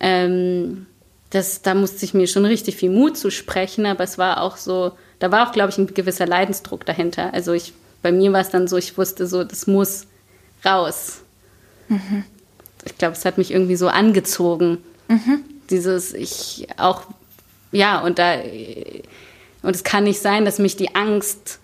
Ähm, 0.00 0.86
das, 1.30 1.62
da 1.62 1.74
musste 1.74 2.04
ich 2.04 2.14
mir 2.14 2.26
schon 2.26 2.46
richtig 2.46 2.76
viel 2.76 2.90
Mut 2.90 3.16
zu 3.16 3.30
sprechen, 3.30 3.86
aber 3.86 4.04
es 4.04 4.18
war 4.18 4.40
auch 4.42 4.56
so, 4.56 4.92
da 5.18 5.30
war 5.30 5.48
auch, 5.48 5.52
glaube 5.52 5.70
ich, 5.70 5.78
ein 5.78 5.92
gewisser 5.92 6.26
Leidensdruck 6.26 6.86
dahinter. 6.86 7.34
Also 7.34 7.52
ich, 7.52 7.72
bei 8.02 8.12
mir 8.12 8.32
war 8.32 8.40
es 8.40 8.50
dann 8.50 8.68
so, 8.68 8.76
ich 8.76 8.96
wusste 8.96 9.26
so, 9.26 9.44
das 9.44 9.66
muss 9.66 10.06
raus. 10.64 11.20
Mhm. 11.88 12.24
Ich 12.84 12.96
glaube, 12.98 13.14
es 13.14 13.24
hat 13.24 13.38
mich 13.38 13.50
irgendwie 13.50 13.76
so 13.76 13.88
angezogen. 13.88 14.78
Mhm. 15.08 15.40
Dieses, 15.70 16.14
ich 16.14 16.66
auch, 16.76 17.02
ja, 17.72 18.00
und 18.00 18.18
da, 18.18 18.34
und 19.62 19.74
es 19.74 19.84
kann 19.84 20.04
nicht 20.04 20.20
sein, 20.20 20.44
dass 20.44 20.58
mich 20.58 20.76
die 20.76 20.94
Angst 20.94 21.58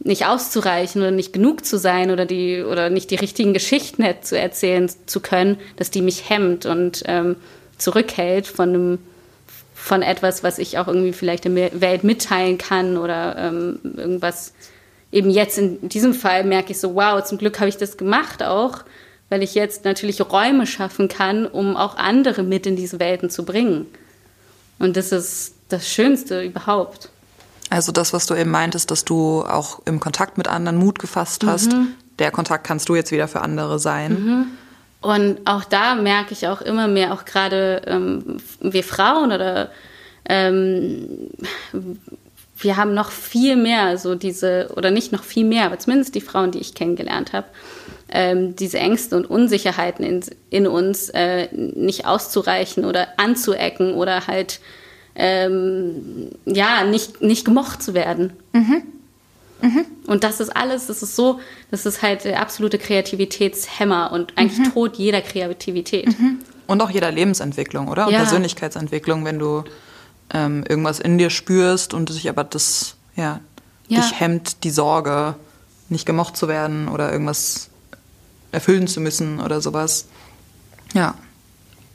nicht 0.00 0.26
auszureichen 0.26 1.02
oder 1.02 1.10
nicht 1.10 1.32
genug 1.32 1.64
zu 1.64 1.76
sein 1.78 2.10
oder 2.10 2.24
die 2.24 2.62
oder 2.62 2.88
nicht 2.88 3.10
die 3.10 3.16
richtigen 3.16 3.52
Geschichten 3.52 4.04
zu 4.22 4.38
erzählen 4.38 4.90
zu 5.06 5.20
können, 5.20 5.58
dass 5.76 5.90
die 5.90 6.02
mich 6.02 6.30
hemmt 6.30 6.66
und 6.66 7.02
ähm, 7.06 7.36
zurückhält 7.78 8.46
von 8.46 8.68
einem 8.68 8.98
von 9.74 10.02
etwas, 10.02 10.42
was 10.42 10.58
ich 10.58 10.78
auch 10.78 10.88
irgendwie 10.88 11.12
vielleicht 11.12 11.44
der 11.44 11.80
Welt 11.80 12.04
mitteilen 12.04 12.58
kann 12.58 12.96
oder 12.96 13.36
ähm, 13.38 13.78
irgendwas. 13.96 14.52
Eben 15.10 15.30
jetzt 15.30 15.56
in 15.56 15.88
diesem 15.88 16.12
Fall 16.12 16.44
merke 16.44 16.72
ich 16.72 16.80
so, 16.80 16.94
wow, 16.94 17.22
zum 17.24 17.38
Glück 17.38 17.58
habe 17.58 17.68
ich 17.70 17.78
das 17.78 17.96
gemacht 17.96 18.42
auch, 18.42 18.84
weil 19.28 19.42
ich 19.42 19.54
jetzt 19.54 19.84
natürlich 19.84 20.20
Räume 20.20 20.66
schaffen 20.66 21.08
kann, 21.08 21.46
um 21.46 21.76
auch 21.76 21.96
andere 21.96 22.42
mit 22.42 22.66
in 22.66 22.76
diese 22.76 22.98
Welten 22.98 23.30
zu 23.30 23.44
bringen. 23.44 23.86
Und 24.78 24.96
das 24.96 25.12
ist 25.12 25.54
das 25.68 25.88
Schönste 25.88 26.42
überhaupt. 26.42 27.10
Also 27.70 27.92
das, 27.92 28.12
was 28.12 28.26
du 28.26 28.34
eben 28.34 28.50
meintest, 28.50 28.90
dass 28.90 29.04
du 29.04 29.42
auch 29.42 29.80
im 29.84 30.00
Kontakt 30.00 30.38
mit 30.38 30.48
anderen 30.48 30.78
Mut 30.78 30.98
gefasst 30.98 31.44
hast, 31.44 31.72
mhm. 31.72 31.88
der 32.18 32.30
Kontakt 32.30 32.66
kannst 32.66 32.88
du 32.88 32.94
jetzt 32.94 33.12
wieder 33.12 33.28
für 33.28 33.42
andere 33.42 33.78
sein. 33.78 34.12
Mhm. 34.12 34.46
Und 35.00 35.46
auch 35.46 35.64
da 35.64 35.94
merke 35.94 36.32
ich 36.32 36.48
auch 36.48 36.60
immer 36.60 36.88
mehr, 36.88 37.12
auch 37.12 37.24
gerade 37.24 37.82
ähm, 37.86 38.38
wir 38.60 38.82
Frauen 38.82 39.30
oder 39.30 39.70
ähm, 40.28 41.30
wir 42.56 42.76
haben 42.76 42.94
noch 42.94 43.10
viel 43.10 43.54
mehr 43.56 43.96
so 43.98 44.14
diese, 44.16 44.70
oder 44.74 44.90
nicht 44.90 45.12
noch 45.12 45.22
viel 45.22 45.44
mehr, 45.44 45.66
aber 45.66 45.78
zumindest 45.78 46.14
die 46.14 46.20
Frauen, 46.20 46.50
die 46.50 46.58
ich 46.58 46.74
kennengelernt 46.74 47.32
habe, 47.32 47.46
ähm, 48.10 48.56
diese 48.56 48.78
Ängste 48.78 49.16
und 49.16 49.26
Unsicherheiten 49.26 50.04
in, 50.04 50.24
in 50.50 50.66
uns 50.66 51.10
äh, 51.10 51.48
nicht 51.52 52.06
auszureichen 52.06 52.84
oder 52.84 53.08
anzuecken 53.18 53.94
oder 53.94 54.26
halt 54.26 54.60
ähm, 55.14 56.30
ja, 56.44 56.84
nicht, 56.84 57.20
nicht 57.20 57.44
gemocht 57.44 57.82
zu 57.82 57.92
werden. 57.94 58.32
Mhm. 58.52 58.82
Mhm. 59.60 59.84
Und 60.06 60.24
das 60.24 60.40
ist 60.40 60.56
alles, 60.56 60.86
das 60.86 61.02
ist 61.02 61.16
so, 61.16 61.40
das 61.70 61.84
ist 61.84 62.02
halt 62.02 62.24
der 62.24 62.40
absolute 62.40 62.78
Kreativitätshemmer 62.78 64.12
und 64.12 64.32
eigentlich 64.36 64.68
mhm. 64.68 64.72
Tod 64.72 64.96
jeder 64.96 65.20
Kreativität. 65.20 66.06
Mhm. 66.06 66.38
Und 66.68 66.80
auch 66.80 66.90
jeder 66.90 67.10
Lebensentwicklung, 67.10 67.88
oder? 67.88 68.06
Und 68.06 68.12
ja. 68.12 68.20
Persönlichkeitsentwicklung, 68.20 69.24
wenn 69.24 69.38
du 69.38 69.64
ähm, 70.32 70.64
irgendwas 70.68 71.00
in 71.00 71.18
dir 71.18 71.30
spürst 71.30 71.94
und 71.94 72.10
sich 72.12 72.28
aber 72.28 72.44
das, 72.44 72.96
ja, 73.16 73.40
ja, 73.88 74.00
dich 74.00 74.20
hemmt, 74.20 74.62
die 74.64 74.70
Sorge, 74.70 75.34
nicht 75.88 76.06
gemocht 76.06 76.36
zu 76.36 76.46
werden 76.46 76.88
oder 76.88 77.10
irgendwas 77.10 77.70
erfüllen 78.52 78.86
zu 78.86 79.00
müssen 79.00 79.40
oder 79.40 79.60
sowas. 79.60 80.08
Ja. 80.94 81.14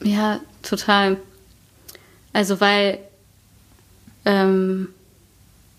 Ja, 0.03 0.39
total. 0.61 1.17
Also, 2.33 2.59
weil 2.59 2.99
ähm, 4.25 4.89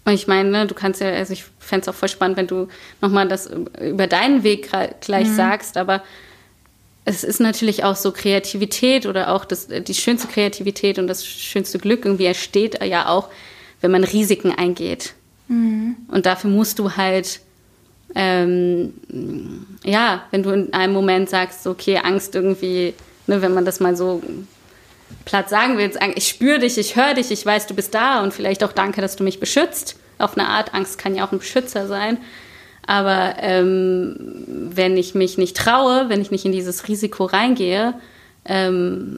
und 0.04 0.12
ich 0.12 0.26
meine, 0.26 0.50
ne, 0.50 0.66
du 0.66 0.74
kannst 0.74 1.00
ja, 1.00 1.08
also 1.08 1.32
ich 1.32 1.44
fände 1.58 1.82
es 1.82 1.88
auch 1.88 1.94
voll 1.94 2.08
spannend, 2.08 2.36
wenn 2.36 2.46
du 2.46 2.68
nochmal 3.00 3.26
das 3.26 3.50
über 3.80 4.06
deinen 4.06 4.42
Weg 4.42 4.70
gleich 5.00 5.28
mhm. 5.28 5.36
sagst, 5.36 5.76
aber 5.76 6.02
es 7.06 7.24
ist 7.24 7.40
natürlich 7.40 7.84
auch 7.84 7.96
so 7.96 8.12
Kreativität 8.12 9.06
oder 9.06 9.30
auch 9.32 9.44
das, 9.44 9.68
die 9.68 9.94
schönste 9.94 10.28
Kreativität 10.28 10.98
und 10.98 11.06
das 11.06 11.26
schönste 11.26 11.78
Glück 11.78 12.04
irgendwie 12.04 12.26
entsteht 12.26 12.82
ja 12.82 13.08
auch, 13.08 13.28
wenn 13.80 13.90
man 13.90 14.04
Risiken 14.04 14.52
eingeht. 14.52 15.14
Mhm. 15.48 15.96
Und 16.08 16.26
dafür 16.26 16.50
musst 16.50 16.78
du 16.78 16.96
halt, 16.96 17.40
ähm, 18.14 18.94
ja, 19.84 20.24
wenn 20.30 20.42
du 20.42 20.50
in 20.50 20.72
einem 20.72 20.92
Moment 20.92 21.28
sagst, 21.28 21.66
okay, 21.66 21.98
Angst 22.02 22.34
irgendwie, 22.34 22.94
ne, 23.26 23.42
wenn 23.42 23.54
man 23.54 23.64
das 23.64 23.80
mal 23.80 23.96
so 23.96 24.22
platt 25.24 25.48
sagen 25.48 25.78
willst, 25.78 25.98
ich 26.14 26.28
spüre 26.28 26.58
dich, 26.58 26.78
ich 26.78 26.96
höre 26.96 27.14
dich, 27.14 27.30
ich 27.30 27.44
weiß, 27.44 27.66
du 27.66 27.74
bist 27.74 27.94
da 27.94 28.22
und 28.22 28.32
vielleicht 28.32 28.62
auch 28.62 28.72
danke, 28.72 29.00
dass 29.00 29.16
du 29.16 29.24
mich 29.24 29.40
beschützt. 29.40 29.96
Auf 30.18 30.36
eine 30.38 30.48
Art, 30.48 30.74
Angst 30.74 30.98
kann 30.98 31.14
ja 31.14 31.26
auch 31.26 31.32
ein 31.32 31.38
Beschützer 31.38 31.86
sein. 31.86 32.18
Aber 32.86 33.36
ähm, 33.38 34.16
wenn 34.46 34.96
ich 34.96 35.14
mich 35.14 35.38
nicht 35.38 35.56
traue, 35.56 36.08
wenn 36.08 36.20
ich 36.20 36.30
nicht 36.30 36.44
in 36.44 36.52
dieses 36.52 36.86
Risiko 36.86 37.24
reingehe, 37.24 37.94
ähm, 38.44 39.16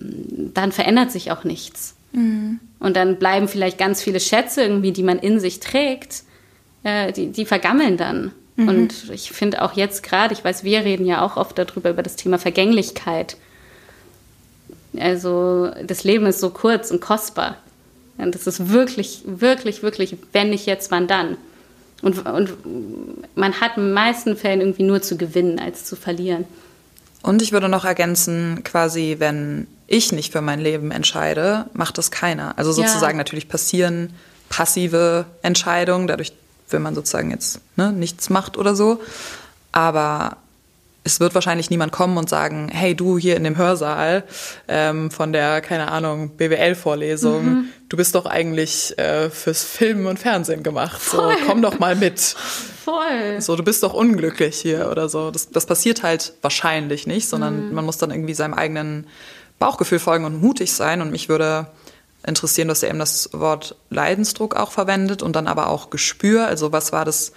dann 0.55 0.73
verändert 0.73 1.11
sich 1.11 1.33
auch 1.33 1.45
nichts. 1.45 1.97
Mhm. 2.13 2.61
Und 2.79 2.97
dann 2.97 3.17
bleiben 3.17 3.49
vielleicht 3.49 3.79
ganz 3.79 4.03
viele 4.03 4.21
Schätze 4.21 4.63
irgendwie, 4.63 4.93
die 4.93 5.03
man 5.03 5.19
in 5.19 5.41
sich 5.41 5.61
trägt, 5.61 6.23
äh, 6.85 7.13
die, 7.13 7.33
die 7.33 7.45
vergammeln 7.45 7.97
dann. 7.97 8.31
Mhm. 8.57 8.69
Und 8.69 9.11
ich 9.11 9.31
finde 9.31 9.63
auch 9.63 9.75
jetzt 9.75 10.03
gerade, 10.03 10.35
ich 10.35 10.45
weiß, 10.45 10.65
wir 10.65 10.81
reden 10.85 11.07
ja 11.07 11.23
auch 11.23 11.37
oft 11.37 11.59
darüber, 11.59 11.91
über 11.91 12.03
das 12.03 12.17
Thema 12.17 12.39
Vergänglichkeit. 12.39 13.37
Also 14.99 15.71
das 15.85 16.05
Leben 16.05 16.27
ist 16.27 16.41
so 16.41 16.51
kurz 16.51 16.91
und 16.91 17.01
kostbar. 17.01 17.57
Und 18.19 18.35
das 18.35 18.47
ist 18.47 18.71
wirklich, 18.71 19.23
wirklich, 19.27 19.83
wirklich, 19.83 20.17
wenn 20.33 20.51
nicht 20.51 20.67
jetzt, 20.67 20.91
wann 20.91 21.07
dann. 21.07 21.37
Und, 22.03 22.27
und 22.27 22.53
man 23.35 23.61
hat 23.61 23.77
in 23.77 23.85
den 23.85 23.93
meisten 23.93 24.37
Fällen 24.37 24.61
irgendwie 24.61 24.83
nur 24.83 25.03
zu 25.03 25.17
gewinnen 25.17 25.59
als 25.59 25.85
zu 25.85 25.97
verlieren. 25.97 26.45
Und 27.23 27.43
ich 27.43 27.53
würde 27.53 27.69
noch 27.69 27.85
ergänzen, 27.85 28.63
quasi, 28.65 29.17
wenn 29.19 29.67
ich 29.87 30.13
nicht 30.13 30.33
für 30.33 30.41
mein 30.41 30.61
Leben 30.61 30.91
entscheide, 30.91 31.67
macht 31.73 31.99
das 31.99 32.11
keiner. 32.11 32.57
Also 32.59 32.73
sozusagen 32.73 33.15
ja. 33.15 33.19
natürlich 33.19 33.49
passieren 33.49 34.13
passive 34.49 35.27
Entscheidungen, 35.43 36.07
dadurch, 36.07 36.33
wenn 36.71 36.83
man 36.83 36.95
sozusagen 36.95 37.31
jetzt 37.31 37.61
ne, 37.77 37.93
nichts 37.93 38.31
macht 38.31 38.57
oder 38.57 38.75
so. 38.75 39.01
Aber 39.73 40.39
es 41.07 41.21
wird 41.21 41.35
wahrscheinlich 41.35 41.71
niemand 41.71 41.93
kommen 41.93 42.19
und 42.19 42.29
sagen, 42.29 42.69
hey 42.69 42.97
du 42.97 43.17
hier 43.17 43.37
in 43.37 43.45
dem 43.45 43.57
Hörsaal 43.57 44.25
ähm, 44.67 45.13
von 45.13 45.33
der, 45.33 45.61
keine 45.61 45.93
Ahnung, 45.93 46.31
BWL-Vorlesung, 46.31 47.45
mhm. 47.45 47.65
du 47.89 47.97
bist 47.97 48.17
doch 48.17 48.27
eigentlich 48.27 48.99
äh, 48.99 49.31
fürs 49.31 49.63
Filmen 49.63 50.07
und 50.07 50.19
Fernsehen 50.19 50.65
gemacht. 50.65 51.01
Voll. 51.01 51.37
So, 51.39 51.47
komm 51.47 51.63
doch 51.63 51.79
mal 51.79 51.95
mit. 51.95 52.19
Voll. 52.19 53.41
So, 53.41 53.55
du 53.55 53.63
bist 53.63 53.85
doch 53.85 53.95
unglücklich 53.95 54.57
hier 54.57 54.91
oder 54.91 55.09
so. 55.09 55.31
Das, 55.31 55.51
das 55.51 55.67
passiert 55.67 56.03
halt 56.03 56.33
wahrscheinlich 56.43 57.07
nicht, 57.07 57.29
sondern 57.29 57.69
mhm. 57.69 57.75
man 57.75 57.85
muss 57.85 57.99
dann 57.99 58.11
irgendwie 58.11 58.35
seinem 58.35 58.55
eigenen 58.55 59.07
Bauchgefühl 59.61 60.01
folgen 60.01 60.25
und 60.25 60.41
mutig 60.41 60.73
sein. 60.73 61.01
Und 61.03 61.13
mich 61.13 61.29
würde 61.29 61.69
interessieren, 62.27 62.69
dass 62.69 62.83
er 62.83 62.91
eben 62.91 62.99
das 62.99 63.31
Wort 63.33 63.77
Leidensdruck 63.91 64.57
auch 64.57 64.73
verwendet 64.73 65.23
und 65.23 65.37
dann 65.37 65.47
aber 65.47 65.69
auch 65.69 65.91
Gespür. 65.91 66.47
Also 66.47 66.73
was 66.73 66.93
war 66.93 67.05
das 67.05 67.33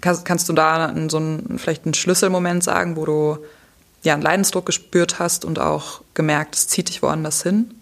Kannst, 0.00 0.24
kannst 0.24 0.48
du 0.48 0.52
da 0.52 0.94
so 1.08 1.16
einen, 1.16 1.58
vielleicht 1.58 1.84
einen 1.84 1.94
Schlüsselmoment 1.94 2.62
sagen, 2.62 2.96
wo 2.96 3.04
du 3.04 3.38
ja 4.04 4.14
einen 4.14 4.22
Leidensdruck 4.22 4.66
gespürt 4.66 5.18
hast 5.18 5.44
und 5.44 5.58
auch 5.58 6.02
gemerkt, 6.14 6.54
es 6.54 6.68
zieht 6.68 6.88
dich 6.88 7.02
woanders 7.02 7.42
hin? 7.42 7.74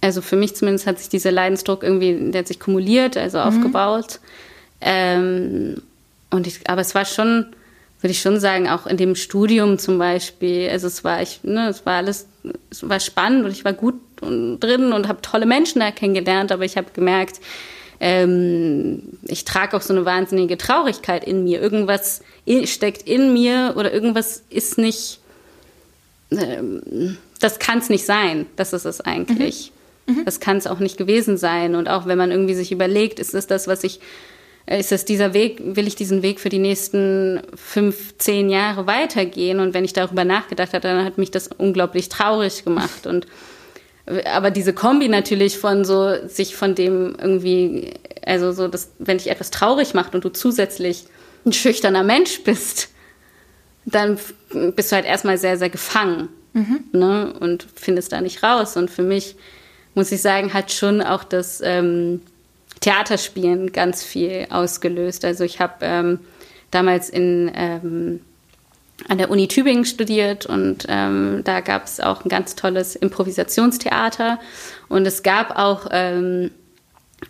Also 0.00 0.22
für 0.22 0.36
mich 0.36 0.54
zumindest 0.54 0.86
hat 0.86 0.98
sich 0.98 1.08
dieser 1.08 1.32
Leidensdruck 1.32 1.82
irgendwie, 1.82 2.30
der 2.30 2.40
hat 2.40 2.48
sich 2.48 2.60
kumuliert, 2.60 3.16
also 3.16 3.38
mhm. 3.38 3.44
aufgebaut. 3.44 4.20
Ähm, 4.80 5.82
und 6.30 6.46
ich, 6.46 6.68
aber 6.68 6.80
es 6.80 6.94
war 6.94 7.04
schon, 7.04 7.46
würde 8.00 8.12
ich 8.12 8.20
schon 8.20 8.38
sagen, 8.38 8.68
auch 8.68 8.86
in 8.86 8.96
dem 8.96 9.16
Studium 9.16 9.78
zum 9.78 9.98
Beispiel. 9.98 10.68
Also 10.70 10.86
es 10.86 11.02
war, 11.02 11.22
ich, 11.22 11.42
ne, 11.42 11.68
es 11.68 11.84
war 11.84 11.94
alles, 11.96 12.26
es 12.70 12.88
war 12.88 13.00
spannend 13.00 13.44
und 13.44 13.50
ich 13.50 13.64
war 13.64 13.72
gut 13.72 13.94
drin 14.22 14.92
und 14.92 15.08
habe 15.08 15.20
tolle 15.22 15.46
Menschen 15.46 15.80
da 15.80 15.90
kennengelernt, 15.90 16.52
aber 16.52 16.64
ich 16.64 16.76
habe 16.76 16.88
gemerkt, 16.92 17.40
ähm, 18.00 19.02
ich 19.28 19.44
trage 19.44 19.76
auch 19.76 19.82
so 19.82 19.94
eine 19.94 20.04
wahnsinnige 20.04 20.58
Traurigkeit 20.58 21.24
in 21.24 21.44
mir. 21.44 21.60
Irgendwas 21.60 22.22
steckt 22.64 23.08
in 23.08 23.32
mir 23.32 23.74
oder 23.76 23.92
irgendwas 23.92 24.42
ist 24.50 24.76
nicht, 24.76 25.20
ähm, 26.32 27.16
das 27.38 27.60
kann 27.60 27.78
es 27.78 27.88
nicht 27.90 28.04
sein. 28.04 28.46
Das 28.56 28.72
ist 28.72 28.86
es 28.86 29.00
eigentlich. 29.00 29.72
Mhm. 30.06 30.16
Mhm. 30.16 30.24
Das 30.24 30.40
kann 30.40 30.56
es 30.56 30.66
auch 30.66 30.80
nicht 30.80 30.96
gewesen 30.96 31.36
sein. 31.36 31.76
Und 31.76 31.88
auch 31.88 32.06
wenn 32.06 32.18
man 32.18 32.32
irgendwie 32.32 32.54
sich 32.54 32.72
überlegt, 32.72 33.20
ist 33.20 33.34
es 33.34 33.46
das, 33.46 33.68
was 33.68 33.84
ich 33.84 34.00
äh, 34.66 34.80
ist 34.80 34.92
es 34.92 35.04
dieser 35.04 35.34
Weg, 35.34 35.60
will 35.62 35.86
ich 35.86 35.96
diesen 35.96 36.22
Weg 36.22 36.40
für 36.40 36.48
die 36.48 36.58
nächsten 36.58 37.40
fünf, 37.54 38.16
zehn 38.18 38.50
Jahre 38.50 38.86
weitergehen? 38.86 39.60
Und 39.60 39.74
wenn 39.74 39.84
ich 39.84 39.92
darüber 39.92 40.24
nachgedacht 40.24 40.72
habe, 40.72 40.80
dann 40.80 41.04
hat 41.04 41.18
mich 41.18 41.30
das 41.30 41.48
unglaublich 41.48 42.08
traurig 42.08 42.64
gemacht. 42.64 43.06
Und 43.06 43.26
aber 44.24 44.50
diese 44.50 44.72
Kombi 44.72 45.08
natürlich 45.08 45.58
von 45.58 45.84
so, 45.84 46.26
sich 46.26 46.56
von 46.56 46.74
dem 46.74 47.16
irgendwie, 47.20 47.94
also 48.24 48.52
so, 48.52 48.68
dass, 48.68 48.90
wenn 48.98 49.18
dich 49.18 49.30
etwas 49.30 49.50
traurig 49.50 49.94
macht 49.94 50.14
und 50.14 50.24
du 50.24 50.28
zusätzlich 50.28 51.04
ein 51.44 51.52
schüchterner 51.52 52.02
Mensch 52.02 52.42
bist, 52.44 52.88
dann 53.84 54.18
bist 54.76 54.92
du 54.92 54.96
halt 54.96 55.06
erstmal 55.06 55.38
sehr, 55.38 55.56
sehr 55.58 55.70
gefangen 55.70 56.28
mhm. 56.52 56.84
ne? 56.92 57.34
und 57.40 57.66
findest 57.74 58.12
da 58.12 58.20
nicht 58.20 58.42
raus. 58.42 58.76
Und 58.76 58.90
für 58.90 59.02
mich, 59.02 59.36
muss 59.94 60.12
ich 60.12 60.22
sagen, 60.22 60.54
hat 60.54 60.72
schon 60.72 61.02
auch 61.02 61.24
das 61.24 61.60
ähm, 61.64 62.22
Theaterspielen 62.80 63.72
ganz 63.72 64.04
viel 64.04 64.46
ausgelöst. 64.50 65.24
Also 65.24 65.44
ich 65.44 65.60
habe 65.60 65.74
ähm, 65.82 66.20
damals 66.70 67.10
in, 67.10 67.50
ähm, 67.54 68.20
an 69.08 69.18
der 69.18 69.30
Uni 69.30 69.48
Tübingen 69.48 69.84
studiert 69.84 70.46
und 70.46 70.86
ähm, 70.88 71.42
da 71.44 71.60
gab 71.60 71.86
es 71.86 72.00
auch 72.00 72.24
ein 72.24 72.28
ganz 72.28 72.54
tolles 72.54 72.94
Improvisationstheater 72.94 74.38
und 74.88 75.06
es 75.06 75.22
gab 75.22 75.58
auch 75.58 75.86
ähm, 75.90 76.50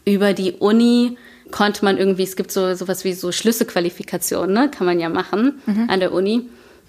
über 0.05 0.33
die 0.33 0.53
Uni 0.53 1.17
konnte 1.51 1.85
man 1.85 1.99
irgendwie, 1.99 2.25
es 2.25 2.35
gibt 2.35 2.51
so 2.51 2.75
sowas 2.75 3.05
wie 3.05 3.13
so 3.13 3.31
Schlüsselqualifikationen, 3.31 4.53
ne? 4.53 4.71
kann 4.71 4.87
man 4.87 4.99
ja 4.99 5.09
machen 5.09 5.61
mhm. 5.67 5.89
an 5.89 6.01
der 6.01 6.13
Uni. 6.13 6.49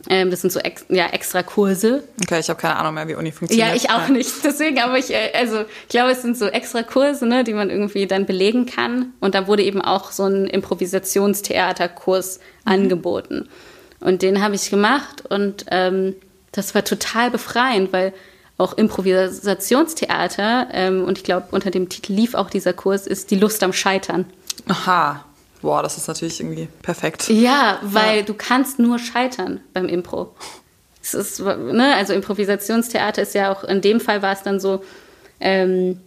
Ähm, 0.09 0.31
das 0.31 0.41
sind 0.41 0.51
so 0.51 0.59
ex 0.59 0.85
ja, 0.89 1.07
extra 1.07 1.43
Kurse. 1.43 2.03
Okay, 2.21 2.39
ich 2.39 2.49
habe 2.49 2.59
keine 2.59 2.75
Ahnung 2.75 2.95
mehr, 2.95 3.07
wie 3.07 3.15
Uni 3.15 3.31
funktioniert. 3.31 3.69
Ja, 3.69 3.75
ich 3.75 3.89
auch 3.89 4.09
nicht. 4.09 4.31
Deswegen, 4.43 4.79
aber 4.79 4.97
ich, 4.97 5.13
äh, 5.13 5.31
also 5.33 5.61
ich 5.61 5.89
glaube, 5.89 6.11
es 6.11 6.21
sind 6.21 6.37
so 6.37 6.47
extra 6.47 6.83
Kurse, 6.83 7.25
ne, 7.25 7.45
die 7.45 7.53
man 7.53 7.69
irgendwie 7.69 8.05
dann 8.05 8.25
belegen 8.25 8.65
kann. 8.65 9.13
Und 9.21 9.33
da 9.33 9.47
wurde 9.47 9.63
eben 9.63 9.81
auch 9.81 10.11
so 10.11 10.23
ein 10.23 10.45
Improvisationstheaterkurs 10.45 12.39
mhm. 12.39 12.71
angeboten. 12.71 13.49
Und 14.03 14.21
den 14.21 14.43
habe 14.43 14.55
ich 14.55 14.69
gemacht 14.69 15.23
und 15.29 15.65
ähm, 15.71 16.15
das 16.51 16.75
war 16.75 16.83
total 16.83 17.31
befreiend, 17.31 17.93
weil 17.93 18.13
auch 18.57 18.73
Improvisationstheater, 18.73 20.67
ähm, 20.71 21.05
und 21.05 21.17
ich 21.17 21.23
glaube, 21.23 21.47
unter 21.51 21.71
dem 21.71 21.89
Titel 21.89 22.13
lief 22.13 22.35
auch 22.35 22.49
dieser 22.49 22.73
Kurs, 22.73 23.07
ist 23.07 23.31
die 23.31 23.35
Lust 23.35 23.63
am 23.63 23.73
Scheitern. 23.73 24.25
Aha. 24.67 25.23
Boah, 25.61 25.81
das 25.81 25.97
ist 25.97 26.07
natürlich 26.07 26.41
irgendwie 26.41 26.67
perfekt. 26.81 27.29
Ja, 27.29 27.79
weil 27.81 28.17
ja. 28.17 28.23
du 28.23 28.33
kannst 28.33 28.79
nur 28.79 28.99
scheitern 28.99 29.61
beim 29.73 29.87
Impro. 29.87 30.35
Es 31.01 31.13
ist, 31.13 31.39
ne, 31.39 31.95
also 31.95 32.13
Improvisationstheater 32.13 33.21
ist 33.21 33.33
ja 33.33 33.51
auch, 33.51 33.63
in 33.63 33.81
dem 33.81 34.01
Fall 34.01 34.21
war 34.21 34.33
es 34.33 34.43
dann 34.43 34.59
so, 34.59 34.83
ähm, 35.39 36.01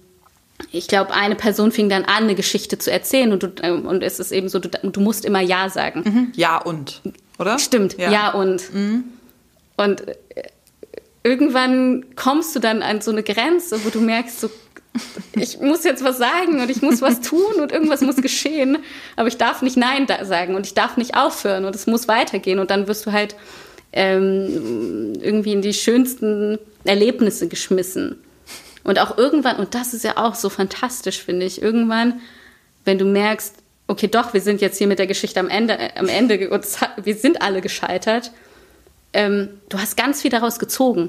ich 0.73 0.88
glaube, 0.88 1.12
eine 1.12 1.35
Person 1.35 1.73
fing 1.73 1.88
dann 1.88 2.05
an, 2.05 2.25
eine 2.25 2.35
Geschichte 2.35 2.79
zu 2.79 2.90
erzählen 2.90 3.33
und, 3.33 3.42
du, 3.42 3.53
ähm, 3.62 3.87
und 3.87 4.03
es 4.03 4.19
ist 4.19 4.33
eben 4.33 4.49
so, 4.49 4.59
du, 4.59 4.69
du 4.69 5.01
musst 5.01 5.25
immer 5.25 5.40
Ja 5.40 5.69
sagen. 5.69 6.03
Mhm. 6.05 6.33
Ja 6.35 6.59
und, 6.59 7.03
oder? 7.38 7.59
Stimmt, 7.59 7.99
Ja, 7.99 8.11
ja 8.11 8.31
und. 8.33 8.73
Mhm. 8.73 9.05
Und 9.77 10.09
äh, 10.09 10.14
irgendwann 11.23 12.05
kommst 12.16 12.57
du 12.57 12.61
dann 12.61 12.83
an 12.83 13.01
so 13.01 13.11
eine 13.11 13.23
Grenze, 13.23 13.85
wo 13.85 13.90
du 13.90 14.01
merkst, 14.01 14.40
so 14.40 14.51
ich 15.35 15.61
muss 15.61 15.85
jetzt 15.85 16.03
was 16.03 16.16
sagen 16.16 16.61
und 16.61 16.71
ich 16.71 16.81
muss 16.81 17.03
was 17.03 17.21
tun 17.21 17.61
und 17.61 17.71
irgendwas 17.71 18.01
muss 18.01 18.16
geschehen, 18.16 18.79
aber 19.16 19.29
ich 19.29 19.37
darf 19.37 19.61
nicht 19.61 19.77
Nein 19.77 20.07
sagen 20.23 20.55
und 20.55 20.66
ich 20.66 20.73
darf 20.73 20.97
nicht 20.97 21.14
aufhören 21.16 21.66
und 21.66 21.75
es 21.75 21.87
muss 21.87 22.09
weitergehen 22.09 22.59
und 22.59 22.71
dann 22.71 22.88
wirst 22.88 23.05
du 23.05 23.12
halt 23.12 23.37
ähm, 23.92 25.12
irgendwie 25.21 25.53
in 25.53 25.62
die 25.62 25.75
schönsten 25.75 26.59
Erlebnisse 26.85 27.49
geschmissen. 27.49 28.16
Und 28.87 29.01
auch 29.01 29.18
irgendwann, 29.18 29.57
und 29.57 29.75
das 29.75 29.94
ist 29.94 30.05
ja 30.05 30.16
auch 30.16 30.37
so 30.37 30.49
fantastisch, 30.49 31.20
finde 31.20 31.44
ich, 31.44 31.61
irgendwann, 31.61 32.20
wenn 32.85 32.99
du 32.99 33.05
merkst, 33.05 33.57
okay, 33.88 34.07
doch, 34.07 34.33
wir 34.33 34.40
sind 34.40 34.61
jetzt 34.61 34.79
hier 34.79 34.87
mit 34.87 35.01
der 35.01 35.09
Geschichte 35.09 35.40
am 35.40 35.49
Ende, 35.49 35.77
äh, 35.77 35.90
am 35.96 36.09
Ende 36.09 36.49
und 36.51 36.64
wir 37.03 37.16
sind 37.16 37.42
alle 37.42 37.61
gescheitert, 37.61 38.31
ähm, 39.12 39.49
du 39.70 39.79
hast 39.79 39.96
ganz 39.96 40.22
viel 40.22 40.31
daraus 40.31 40.61
gezogen. 40.61 41.09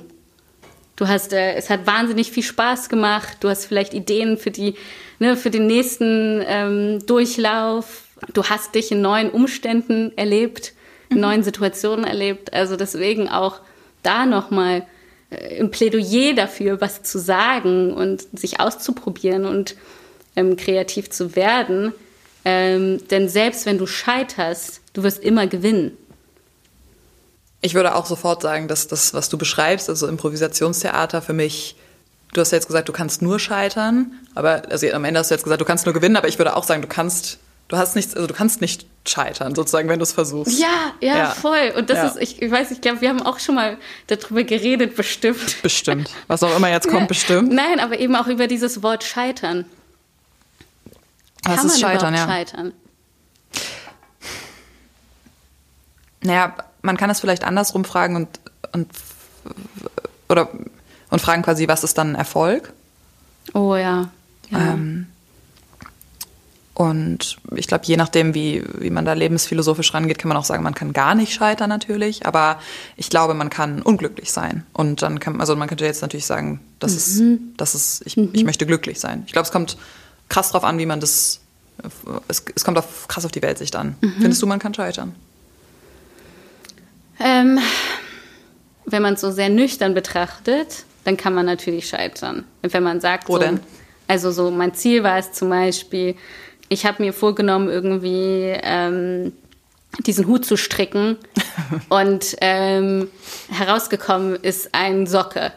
Du 0.96 1.08
hast, 1.08 1.34
äh, 1.34 1.54
es 1.54 1.70
hat 1.70 1.86
wahnsinnig 1.86 2.32
viel 2.32 2.42
Spaß 2.42 2.90
gemacht. 2.90 3.38
Du 3.42 3.50
hast 3.50 3.66
vielleicht 3.66 3.94
Ideen 3.94 4.38
für 4.38 4.50
die, 4.50 4.74
ne, 5.20 5.38
für 5.38 5.52
den 5.52 5.68
nächsten 5.68 6.44
ähm, 6.48 7.06
Durchlauf. 7.06 8.06
Du 8.34 8.46
hast 8.46 8.74
dich 8.74 8.92
in 8.92 9.02
neuen 9.02 9.30
Umständen 9.30 10.18
erlebt, 10.18 10.74
in 11.10 11.18
mhm. 11.18 11.22
neuen 11.22 11.44
Situationen 11.44 12.06
erlebt. 12.06 12.54
Also 12.54 12.76
deswegen 12.76 13.30
auch 13.30 13.60
da 14.02 14.26
nochmal 14.26 14.80
äh, 14.80 14.97
ein 15.30 15.72
Plädoyer 15.72 16.34
dafür, 16.34 16.80
was 16.80 17.04
zu 17.04 17.20
sagen 17.20 17.94
und 17.94 18.28
sich 18.38 18.60
auszuprobieren 18.60 19.46
und 19.46 19.76
ähm, 20.36 20.56
kreativ 20.56 21.10
zu 21.10 21.36
werden. 21.36 21.94
Ähm, 22.46 23.06
denn 23.10 23.28
selbst 23.28 23.66
wenn 23.66 23.78
du 23.78 23.88
scheiterst, 23.88 24.82
du 24.94 25.04
wirst 25.04 25.20
immer 25.20 25.48
gewinnen. 25.48 25.98
Ich 27.62 27.74
würde 27.74 27.96
auch 27.96 28.06
sofort 28.06 28.42
sagen, 28.42 28.68
dass 28.68 28.88
das, 28.88 29.14
was 29.14 29.30
du 29.30 29.38
beschreibst, 29.38 29.90
also 29.90 30.08
Improvisationstheater 30.08 31.22
für 31.22 31.34
mich, 31.34 31.76
du 32.34 32.40
hast 32.40 32.52
ja 32.52 32.58
jetzt 32.58 32.68
gesagt, 32.68 32.88
du 32.88 32.94
kannst 32.94 33.22
nur 33.22 33.40
scheitern, 33.40 34.14
aber 34.36 34.64
also 34.70 34.90
am 34.92 35.04
Ende 35.04 35.20
hast 35.20 35.32
du 35.32 35.36
jetzt 35.36 35.44
gesagt, 35.44 35.60
du 35.60 35.66
kannst 35.66 35.86
nur 35.86 35.94
gewinnen, 35.94 36.16
aber 36.16 36.28
ich 36.28 36.38
würde 36.38 36.56
auch 36.56 36.64
sagen, 36.64 36.82
du 36.82 36.88
kannst, 36.88 37.40
du 37.68 37.78
hast 37.78 37.96
nichts, 37.96 38.16
also 38.16 38.28
du 38.28 38.34
kannst 38.34 38.62
nicht 38.62 38.86
scheitern, 39.08 39.56
sozusagen, 39.56 39.88
wenn 39.90 40.00
du 40.00 40.04
es 40.04 40.12
versuchst. 40.12 40.60
Ja, 40.60 40.94
ja, 41.00 41.18
ja, 41.18 41.30
voll. 41.32 41.74
Und 41.78 41.90
das 41.90 41.98
ja. 41.98 42.08
ist, 42.08 42.18
ich, 42.18 42.42
ich 42.42 42.52
weiß, 42.52 42.72
ich 42.72 42.82
glaube, 42.82 43.02
wir 43.02 43.10
haben 43.10 43.22
auch 43.22 43.40
schon 43.40 43.56
mal 43.56 43.78
darüber 44.08 44.44
geredet, 44.44 44.96
bestimmt. 44.96 45.62
Bestimmt. 45.62 46.10
Was 46.28 46.44
auch 46.44 46.56
immer 46.56 46.70
jetzt 46.70 46.90
kommt, 46.90 47.08
bestimmt. 47.08 47.52
Nein, 47.52 47.80
aber 47.80 48.00
eben 48.00 48.16
auch 48.16 48.28
über 48.28 48.48
dieses 48.48 48.84
Wort 48.84 49.04
scheitern. 49.04 49.66
Was 51.44 51.58
Kann 51.58 51.66
ist 51.68 51.80
scheitern, 51.80 52.14
ja? 52.14 52.28
Scheitern? 52.28 52.74
Naja, 56.22 56.56
man 56.82 56.98
kann 56.98 57.10
es 57.10 57.20
vielleicht 57.20 57.44
andersrum 57.44 57.86
fragen 57.86 58.16
und, 58.16 58.40
und 58.74 58.90
oder 60.28 60.50
und 61.10 61.22
fragen 61.22 61.42
quasi, 61.42 61.68
was 61.68 61.84
ist 61.84 61.98
dann 61.98 62.16
Erfolg? 62.16 62.74
Oh 63.54 63.76
ja. 63.76 64.10
ja. 64.50 64.60
Ähm, 64.74 65.08
und 66.78 67.38
ich 67.56 67.66
glaube, 67.66 67.86
je 67.86 67.98
nachdem, 67.98 68.36
wie, 68.36 68.64
wie 68.78 68.92
man 68.92 69.04
da 69.04 69.14
lebensphilosophisch 69.14 69.96
rangeht, 69.96 70.20
kann 70.20 70.30
man 70.30 70.38
auch 70.38 70.44
sagen, 70.44 70.62
man 70.62 70.76
kann 70.76 70.94
gar 70.94 71.16
nicht 71.16 71.34
scheitern 71.34 71.70
natürlich. 71.70 72.28
Aber 72.28 72.60
ich 72.98 73.10
glaube, 73.10 73.34
man 73.34 73.50
kann 73.50 73.82
unglücklich 73.82 74.32
sein. 74.32 74.64
Und 74.74 75.02
dann 75.02 75.20
kann, 75.20 75.40
also 75.40 75.56
man 75.56 75.68
könnte 75.68 75.86
jetzt 75.86 76.04
natürlich 76.04 76.28
sagen, 76.28 76.60
das 76.78 76.92
mhm. 76.92 76.98
ist, 77.34 77.40
das 77.58 77.74
ist, 77.74 78.04
ich, 78.06 78.16
mhm. 78.16 78.30
ich 78.32 78.44
möchte 78.44 78.68
glücklich 78.68 79.00
sein. 79.00 79.24
Ich 79.26 79.34
glaube, 79.34 79.48
es 79.48 79.52
kommt 79.52 79.76
krass 80.30 80.52
drauf 80.52 80.64
an, 80.64 80.78
wie 80.78 80.86
man 80.86 81.00
das, 81.00 81.40
es, 82.28 82.46
es 82.54 82.64
kommt 82.64 82.78
auf, 82.78 83.08
krass 83.08 83.26
auf 83.26 83.32
die 83.32 83.42
Weltsicht 83.42 83.76
an. 83.76 83.96
Mhm. 84.00 84.14
Findest 84.20 84.44
du, 84.44 84.46
man 84.46 84.60
kann 84.60 84.76
scheitern? 84.76 85.16
Ähm, 87.20 87.58
wenn 88.86 89.02
man 89.02 89.16
es 89.16 89.22
so 89.22 89.32
sehr 89.32 89.50
nüchtern 89.50 89.96
betrachtet, 89.96 90.86
dann 91.06 91.18
kann 91.18 91.34
man 91.34 91.48
natürlich 91.48 91.90
scheitern. 91.90 92.44
Wenn 92.62 92.84
man 92.84 93.02
sagt, 93.02 93.30
Wo 93.30 93.34
so, 93.34 93.40
denn? 93.40 93.62
also 94.08 94.30
so 94.32 94.52
mein 94.52 94.76
Ziel 94.76 95.02
war 95.02 95.18
es 95.18 95.32
zum 95.32 95.50
Beispiel, 95.50 96.14
ich 96.70 96.86
habe 96.86 97.04
mir 97.04 97.14
vorgenommen, 97.14 97.70
irgendwie 97.70 98.54
ähm, 98.62 99.34
diesen 100.06 100.28
Hut 100.28 100.46
zu 100.46 100.58
stricken 100.58 101.18
und 101.90 102.36
ähm, 102.42 103.10
herausgekommen 103.50 104.36
ist 104.36 104.74
ein 104.74 105.08
Socke. 105.08 105.52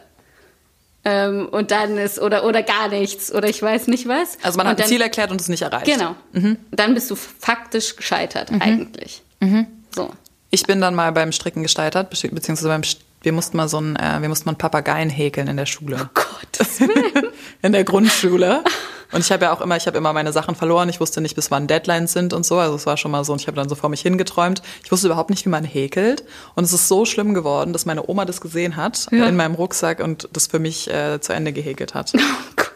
Ähm, 1.03 1.47
und 1.49 1.71
dann 1.71 1.97
ist, 1.97 2.19
oder, 2.19 2.45
oder 2.45 2.61
gar 2.61 2.87
nichts, 2.89 3.33
oder 3.33 3.49
ich 3.49 3.61
weiß 3.61 3.87
nicht 3.87 4.07
was. 4.07 4.37
Also 4.43 4.57
man 4.57 4.67
hat 4.67 4.79
dann, 4.79 4.85
ein 4.85 4.89
Ziel 4.89 5.01
erklärt 5.01 5.31
und 5.31 5.41
es 5.41 5.49
nicht 5.49 5.63
erreicht. 5.63 5.85
Genau. 5.85 6.15
Mhm. 6.31 6.57
Dann 6.69 6.93
bist 6.93 7.09
du 7.09 7.15
faktisch 7.15 7.95
gescheitert, 7.95 8.51
mhm. 8.51 8.61
eigentlich. 8.61 9.23
Mhm. 9.39 9.65
So. 9.95 10.11
Ich 10.51 10.63
bin 10.63 10.79
dann 10.79 10.93
mal 10.93 11.11
beim 11.11 11.31
Stricken 11.31 11.63
gescheitert, 11.63 12.09
beziehungsweise 12.11 12.67
beim 12.67 12.83
wir 13.23 13.33
mussten 13.33 13.57
mal 13.57 13.69
so 13.69 13.79
ein, 13.79 13.95
äh, 13.95 14.21
wir 14.21 14.29
mussten 14.29 14.45
mal 14.45 14.51
einen 14.51 14.57
Papageien 14.57 15.09
häkeln 15.09 15.47
in 15.47 15.57
der 15.57 15.67
Schule. 15.67 15.97
Oh 16.01 16.09
Gott. 16.13 16.67
in 17.61 17.71
der 17.71 17.83
Grundschule. 17.83 18.63
Und 19.11 19.21
ich 19.21 19.31
habe 19.31 19.45
ja 19.45 19.53
auch 19.53 19.61
immer, 19.61 19.75
ich 19.75 19.87
habe 19.87 19.97
immer 19.97 20.13
meine 20.13 20.31
Sachen 20.31 20.55
verloren. 20.55 20.89
Ich 20.89 20.99
wusste 20.99 21.21
nicht, 21.21 21.35
bis 21.35 21.51
wann 21.51 21.67
Deadlines 21.67 22.13
sind 22.13 22.33
und 22.33 22.45
so. 22.45 22.57
Also 22.57 22.75
es 22.75 22.85
war 22.85 22.97
schon 22.97 23.11
mal 23.11 23.23
so. 23.23 23.33
Und 23.33 23.41
ich 23.41 23.47
habe 23.47 23.55
dann 23.55 23.67
so 23.67 23.75
vor 23.75 23.89
mich 23.89 24.01
hingeträumt. 24.01 24.61
Ich 24.83 24.91
wusste 24.91 25.07
überhaupt 25.07 25.29
nicht, 25.29 25.45
wie 25.45 25.49
man 25.49 25.63
häkelt. 25.63 26.23
Und 26.55 26.63
es 26.63 26.73
ist 26.73 26.87
so 26.87 27.05
schlimm 27.05 27.33
geworden, 27.33 27.73
dass 27.73 27.85
meine 27.85 28.07
Oma 28.07 28.25
das 28.25 28.41
gesehen 28.41 28.75
hat 28.75 29.07
ja. 29.11 29.27
in 29.27 29.35
meinem 29.35 29.55
Rucksack 29.55 29.99
und 29.99 30.29
das 30.33 30.47
für 30.47 30.59
mich 30.59 30.89
äh, 30.89 31.19
zu 31.19 31.33
Ende 31.33 31.53
gehäkelt 31.53 31.93
hat. 31.93 32.13
Oh 32.21 32.53
Gott. 32.55 32.71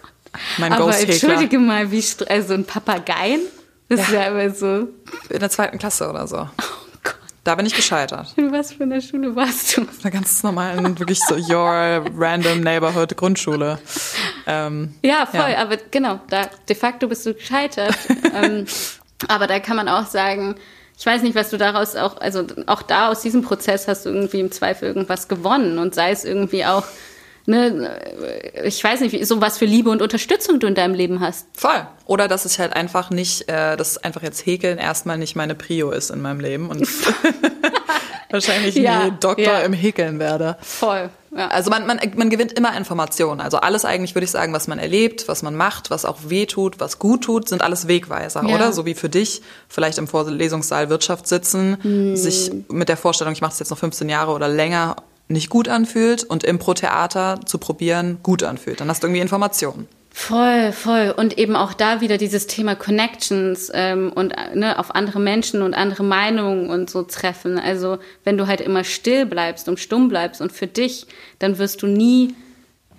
Mein 0.58 0.74
Aber 0.74 0.98
entschuldige 0.98 1.60
mal, 1.60 1.92
wie 1.92 2.04
also 2.28 2.54
ein 2.54 2.66
Papageien? 2.66 3.42
Das 3.88 4.00
ja. 4.00 4.06
ist 4.06 4.12
ja 4.12 4.24
immer 4.28 4.50
so. 4.54 4.88
In 5.30 5.40
der 5.40 5.50
zweiten 5.50 5.78
Klasse 5.78 6.10
oder 6.10 6.28
so. 6.28 6.50
Da 7.46 7.54
bin 7.54 7.68
ich 7.68 7.76
gescheitert. 7.76 8.34
In 8.38 8.52
was 8.52 8.74
für 8.74 8.84
einer 8.84 9.00
Schule 9.02 9.36
warst 9.36 9.78
du? 9.78 9.84
Auf 9.84 10.04
einer 10.04 10.10
ganz 10.10 10.42
normalen, 10.42 10.98
wirklich 10.98 11.20
so 11.20 11.36
your 11.36 12.04
random 12.18 12.62
neighborhood 12.62 13.16
Grundschule. 13.16 13.78
Ähm, 14.48 14.96
ja, 15.04 15.28
voll, 15.28 15.52
ja. 15.52 15.60
aber 15.60 15.78
genau, 15.92 16.20
da 16.28 16.50
de 16.68 16.76
facto 16.76 17.08
bist 17.08 17.24
du 17.24 17.36
gescheitert. 17.36 17.96
ähm, 18.34 18.66
aber 19.28 19.46
da 19.46 19.60
kann 19.60 19.78
man 19.78 19.88
auch 19.88 20.08
sagen, 20.08 20.56
ich 20.98 21.06
weiß 21.06 21.22
nicht, 21.22 21.36
was 21.36 21.52
du 21.52 21.58
daraus 21.58 21.96
auch, 21.96 22.18
also 22.20 22.48
auch 22.66 22.82
da 22.82 23.10
aus 23.10 23.22
diesem 23.22 23.44
Prozess 23.44 23.88
hast 23.88 24.08
du 24.08 24.10
irgendwie 24.10 24.40
im 24.40 24.52
Zweifel 24.52 24.88
irgendwas 24.88 25.28
gewonnen 25.28 25.78
und 25.78 25.94
sei 25.94 26.10
es 26.10 26.26
irgendwie 26.26 26.66
auch 26.66 26.86
ne, 27.46 27.90
ich 28.64 28.84
weiß 28.84 29.02
nicht, 29.02 29.26
so 29.28 29.42
was 29.42 29.58
für 29.58 29.66
Liebe 29.66 29.90
und 29.90 30.02
Unterstützung 30.02 30.60
du 30.60 30.68
in 30.68 30.76
deinem 30.76 30.94
Leben 30.94 31.20
hast. 31.20 31.48
Voll. 31.54 31.88
Oder 32.06 32.28
dass 32.28 32.46
ich 32.46 32.60
halt 32.60 32.74
einfach 32.74 33.10
nicht, 33.10 33.50
äh, 33.50 33.78
dass 33.78 33.98
einfach 33.98 34.24
jetzt 34.24 34.46
Häkeln 34.46 34.78
erstmal 34.78 35.18
nicht 35.18 35.36
meine 35.36 35.56
Prio 35.56 35.92
ist 35.92 36.10
in 36.10 36.22
meinem 36.22 36.40
Leben 36.40 36.70
und 36.70 36.88
wahrscheinlich 38.30 38.76
ja, 38.76 39.06
nie 39.06 39.12
Doktor 39.20 39.44
ja. 39.44 39.60
im 39.60 39.74
Häkeln 39.74 40.20
werde. 40.20 40.58
Voll. 40.62 41.10
Ja. 41.36 41.50
Also 41.50 41.70
man, 41.70 41.86
man, 41.86 42.00
man 42.16 42.30
gewinnt 42.30 42.54
immer 42.54 42.76
Informationen. 42.78 43.42
Also 43.42 43.58
alles 43.58 43.84
eigentlich, 43.84 44.16
würde 44.16 44.24
ich 44.24 44.32
sagen, 44.32 44.54
was 44.54 44.68
man 44.68 44.80
erlebt, 44.80 45.28
was 45.28 45.44
man 45.44 45.56
macht, 45.56 45.90
was 45.90 46.06
auch 46.06 46.18
weh 46.28 46.46
tut, 46.46 46.80
was 46.80 46.98
gut 46.98 47.26
tut, 47.26 47.50
sind 47.50 47.62
alles 47.62 47.88
Wegweiser, 47.88 48.44
ja. 48.48 48.56
oder? 48.56 48.72
So 48.72 48.86
wie 48.86 48.94
für 48.94 49.10
dich, 49.10 49.42
vielleicht 49.68 49.98
im 49.98 50.08
Vorlesungssaal 50.08 50.90
Wirtschaft 50.90 51.28
sitzen, 51.28 51.78
hm. 51.82 52.16
sich 52.16 52.52
mit 52.70 52.88
der 52.88 52.98
Vorstellung, 52.98 53.34
ich 53.34 53.42
mache 53.42 53.52
das 53.52 53.60
jetzt 53.60 53.72
noch 53.72 53.78
15 53.78 54.08
Jahre 54.08 54.32
oder 54.32 54.48
länger 54.48 54.96
nicht 55.28 55.50
gut 55.50 55.68
anfühlt 55.68 56.24
und 56.24 56.44
Impro-Theater 56.44 57.40
zu 57.46 57.58
probieren 57.58 58.20
gut 58.22 58.44
anfühlt. 58.44 58.80
Dann 58.80 58.90
hast 58.90 59.04
du 59.04 59.08
irgendwie 59.08 59.22
Informationen. 59.22 59.88
Voll, 60.18 60.72
voll. 60.72 61.14
Und 61.16 61.38
eben 61.38 61.58
auch 61.58 61.74
da 61.74 62.00
wieder 62.00 62.18
dieses 62.18 62.48
Thema 62.48 62.76
Connections 62.76 63.70
ähm, 63.74 64.14
und 64.16 64.34
ne, 64.54 64.80
auf 64.80 64.96
andere 64.96 65.20
Menschen 65.20 65.62
und 65.62 65.74
andere 65.74 66.04
Meinungen 66.04 66.70
und 66.70 66.90
so 66.90 67.04
treffen. 67.04 67.60
Also 67.60 67.98
wenn 68.24 68.38
du 68.38 68.48
halt 68.48 68.62
immer 68.62 68.86
still 68.86 69.26
bleibst 69.26 69.68
und 69.68 69.78
stumm 69.78 70.08
bleibst 70.08 70.40
und 70.40 70.54
für 70.54 70.68
dich, 70.68 71.06
dann 71.40 71.58
wirst 71.58 71.82
du 71.82 71.88
nie, 71.88 72.34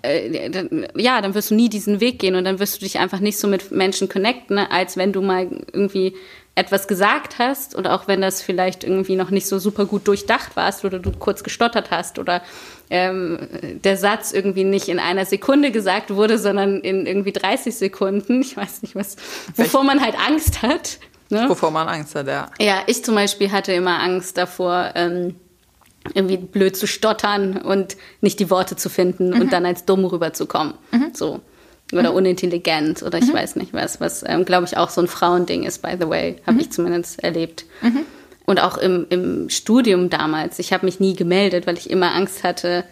äh, 0.03 0.51
dann, 0.51 0.89
ja, 0.95 1.23
dann 1.23 1.35
wirst 1.35 1.51
du 1.51 1.55
nie 1.55 1.71
diesen 1.71 2.01
Weg 2.01 2.19
gehen 2.19 2.35
und 2.35 2.45
dann 2.45 2.59
wirst 2.59 2.77
du 2.77 2.85
dich 2.85 2.99
einfach 2.99 3.21
nicht 3.21 3.39
so 3.39 3.49
mit 3.49 3.71
Menschen 3.71 4.11
connecten, 4.11 4.57
ne, 4.57 4.71
als 4.71 4.99
wenn 4.99 5.15
du 5.15 5.23
mal 5.23 5.49
irgendwie 5.73 6.15
etwas 6.57 6.89
gesagt 6.89 7.39
hast 7.39 7.75
und 7.75 7.87
auch 7.87 8.09
wenn 8.09 8.23
das 8.23 8.41
vielleicht 8.41 8.83
irgendwie 8.83 9.15
noch 9.15 9.31
nicht 9.31 9.47
so 9.47 9.59
super 9.59 9.85
gut 9.85 10.09
durchdacht 10.09 10.57
warst 10.57 10.87
oder 10.87 10.99
du 10.99 11.13
kurz 11.13 11.45
gestottert 11.45 11.91
hast 11.91 12.19
oder 12.19 12.43
ähm, 12.89 13.39
der 13.85 13.99
Satz 13.99 14.33
irgendwie 14.33 14.65
nicht 14.65 14.89
in 14.89 14.99
einer 14.99 15.27
Sekunde 15.27 15.71
gesagt 15.71 16.15
wurde, 16.15 16.39
sondern 16.39 16.81
in 16.81 17.07
irgendwie 17.07 17.33
30 17.33 17.77
Sekunden. 17.77 18.41
Ich 18.41 18.57
weiß 18.57 18.83
nicht 18.83 18.97
was, 18.97 19.17
wovor 19.55 19.85
man 19.85 20.01
halt 20.01 20.15
Angst 20.19 20.63
hat. 20.63 20.99
Ne? 21.29 21.47
Wovor 21.49 21.71
man 21.71 21.89
Angst 21.89 22.15
hat, 22.15 22.27
ja. 22.27 22.51
Ja, 22.59 22.83
ich 22.87 23.05
zum 23.05 23.17
Beispiel 23.17 23.53
hatte 23.53 23.73
immer 23.73 24.01
Angst 24.01 24.39
davor, 24.39 24.93
ähm, 24.95 25.35
irgendwie 26.15 26.39
blöd 26.39 26.77
zu 26.77 26.87
stottern 26.87 27.59
und 27.59 27.97
nicht 28.23 28.41
die 28.41 28.49
Worte 28.49 28.77
zu 28.77 28.89
finden 28.89 29.31
mhm. 29.31 29.43
und 29.43 29.53
dann 29.53 29.67
als 29.67 29.85
dumm 29.85 30.05
rüberzukommen. 30.07 30.75
Mhm. 30.93 31.11
So 31.13 31.41
oder 31.93 32.11
mhm. 32.11 32.17
unintelligent 32.17 33.03
oder 33.03 33.19
ich 33.19 33.27
mhm. 33.27 33.35
weiß 33.35 33.57
nicht 33.57 33.73
was, 33.73 34.01
was 34.01 34.25
ähm, 34.27 34.45
glaube 34.45 34.67
ich 34.67 34.77
auch 34.77 34.91
so 34.91 35.01
ein 35.01 35.09
Frauending 35.09 35.65
ist, 35.65 35.83
by 35.83 35.97
the 36.01 36.09
way, 36.09 36.37
habe 36.47 36.55
mhm. 36.55 36.61
ich 36.61 36.71
zumindest 36.71 37.23
erlebt. 37.23 37.65
Mhm. 37.83 38.01
Und 38.45 38.61
auch 38.61 38.79
im, 38.79 39.07
im 39.11 39.51
Studium 39.51 40.09
damals, 40.09 40.59
ich 40.59 40.73
habe 40.73 40.87
mich 40.87 41.01
nie 41.01 41.15
gemeldet, 41.15 41.67
weil 41.67 41.77
ich 41.77 41.91
immer 41.91 42.15
Angst 42.15 42.45
hatte, 42.45 42.85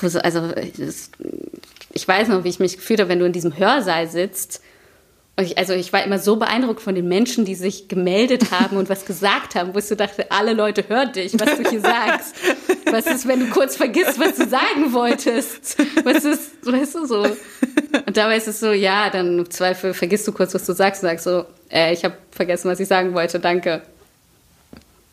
also 0.00 0.52
das, 0.78 1.10
ich 1.92 2.08
weiß 2.08 2.28
noch, 2.28 2.44
wie 2.44 2.48
ich 2.48 2.58
mich 2.58 2.76
gefühlt 2.76 3.00
habe, 3.00 3.08
wenn 3.08 3.20
du 3.20 3.26
in 3.26 3.32
diesem 3.32 3.56
Hörsaal 3.56 4.08
sitzt 4.08 4.62
ich, 5.40 5.56
also 5.56 5.72
ich 5.72 5.92
war 5.92 6.04
immer 6.04 6.18
so 6.18 6.36
beeindruckt 6.36 6.82
von 6.82 6.94
den 6.94 7.08
Menschen, 7.08 7.46
die 7.46 7.54
sich 7.54 7.88
gemeldet 7.88 8.50
haben 8.50 8.76
und 8.76 8.90
was 8.90 9.06
gesagt 9.06 9.54
haben, 9.54 9.74
wo 9.74 9.78
ich 9.78 9.86
so 9.86 9.94
dachte, 9.94 10.30
alle 10.30 10.52
Leute 10.52 10.84
hören 10.86 11.12
dich, 11.12 11.32
was 11.40 11.56
du 11.56 11.68
hier 11.68 11.80
sagst. 11.80 12.34
Was 12.90 13.06
ist, 13.06 13.26
wenn 13.26 13.40
du 13.40 13.46
kurz 13.46 13.76
vergisst, 13.76 14.20
was 14.20 14.36
du 14.36 14.46
sagen 14.46 14.92
wolltest? 14.92 15.78
Was 16.04 16.24
ist, 16.24 16.66
weißt 16.66 16.94
du 16.96 17.06
so? 17.06 17.22
Und 17.22 18.16
dabei 18.16 18.36
ist 18.36 18.48
es 18.48 18.60
so, 18.60 18.72
ja, 18.72 19.08
dann 19.08 19.38
im 19.38 19.50
Zweifel 19.50 19.94
vergisst 19.94 20.28
du 20.28 20.32
kurz, 20.32 20.52
was 20.52 20.66
du 20.66 20.74
sagst 20.74 21.02
und 21.02 21.08
sagst 21.08 21.24
so, 21.24 21.46
äh, 21.70 21.94
ich 21.94 22.04
habe 22.04 22.14
vergessen, 22.30 22.70
was 22.70 22.78
ich 22.80 22.88
sagen 22.88 23.14
wollte, 23.14 23.40
danke. 23.40 23.80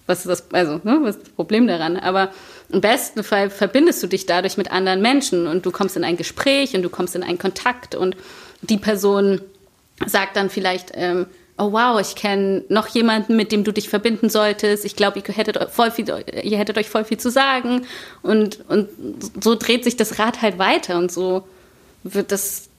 Was 0.06 0.26
ist 0.26 0.28
das, 0.28 0.52
also, 0.52 0.82
ne, 0.84 1.00
was 1.02 1.16
ist 1.16 1.28
das 1.28 1.34
Problem 1.34 1.68
daran? 1.68 1.96
Aber 1.96 2.32
im 2.70 2.82
besten 2.82 3.24
Fall 3.24 3.50
verbindest 3.50 4.04
du 4.04 4.08
dich 4.08 4.26
dadurch 4.26 4.58
mit 4.58 4.72
anderen 4.72 5.02
Menschen 5.02 5.48
und 5.48 5.66
du 5.66 5.72
kommst 5.72 5.96
in 5.96 6.04
ein 6.04 6.18
Gespräch 6.18 6.76
und 6.76 6.82
du 6.82 6.90
kommst 6.90 7.16
in 7.16 7.24
einen 7.24 7.38
Kontakt 7.38 7.96
und 7.96 8.18
die 8.62 8.78
Person 8.78 9.40
sagt 10.06 10.36
dann 10.36 10.50
vielleicht, 10.50 10.92
ähm, 10.94 11.26
oh 11.58 11.74
wow, 11.74 12.00
ich 12.00 12.16
kenne 12.16 12.64
noch 12.70 12.88
jemanden, 12.88 13.36
mit 13.36 13.52
dem 13.52 13.64
du 13.64 13.74
dich 13.74 13.90
verbinden 13.90 14.30
solltest. 14.30 14.86
Ich 14.86 14.96
glaube, 14.96 15.20
ihr 15.20 15.34
hättet 15.34 15.58
ihr 16.44 16.58
hättet 16.58 16.78
euch 16.78 16.90
voll 16.90 17.04
viel 17.04 17.18
zu 17.18 17.30
sagen. 17.30 17.86
Und, 18.22 18.60
und 18.70 18.90
so 19.42 19.56
dreht 19.56 19.84
sich 19.84 19.98
das 19.98 20.20
Rad 20.20 20.42
halt 20.42 20.58
weiter 20.58 20.98
und 20.98 21.12
so 21.12 21.48
wird 22.04 22.32
das, 22.32 22.70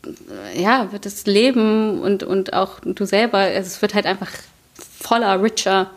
ja, 0.54 0.90
wird 0.92 1.04
das 1.04 1.26
Leben 1.26 2.00
und, 2.00 2.22
und 2.22 2.54
auch 2.54 2.80
du 2.80 3.04
selber, 3.04 3.48
es 3.48 3.82
wird 3.82 3.94
halt 3.94 4.06
einfach 4.06 4.30
voller, 4.78 5.42
richer. 5.42 5.90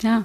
Ja. 0.00 0.24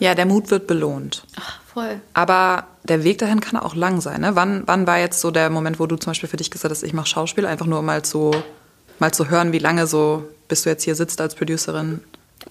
Ja, 0.00 0.14
der 0.14 0.26
Mut 0.26 0.50
wird 0.50 0.66
belohnt. 0.66 1.24
Ach, 1.38 1.60
voll. 1.62 2.00
Aber 2.14 2.66
der 2.84 3.04
Weg 3.04 3.18
dahin 3.18 3.40
kann 3.40 3.60
auch 3.60 3.74
lang 3.74 4.00
sein. 4.00 4.22
Ne? 4.22 4.34
Wann, 4.34 4.62
wann 4.66 4.86
war 4.86 4.98
jetzt 4.98 5.20
so 5.20 5.30
der 5.30 5.50
Moment, 5.50 5.78
wo 5.78 5.86
du 5.86 5.96
zum 5.96 6.10
Beispiel 6.10 6.28
für 6.28 6.38
dich 6.38 6.50
gesagt 6.50 6.72
hast, 6.72 6.82
ich 6.82 6.94
mache 6.94 7.06
Schauspiel, 7.06 7.46
einfach 7.46 7.66
nur 7.66 7.82
mal 7.82 8.02
zu, 8.02 8.32
mal 8.98 9.12
zu 9.12 9.28
hören, 9.30 9.52
wie 9.52 9.58
lange 9.58 9.86
so, 9.86 10.24
bis 10.48 10.62
du 10.62 10.70
jetzt 10.70 10.82
hier 10.82 10.94
sitzt 10.94 11.20
als 11.20 11.34
Producerin? 11.34 12.00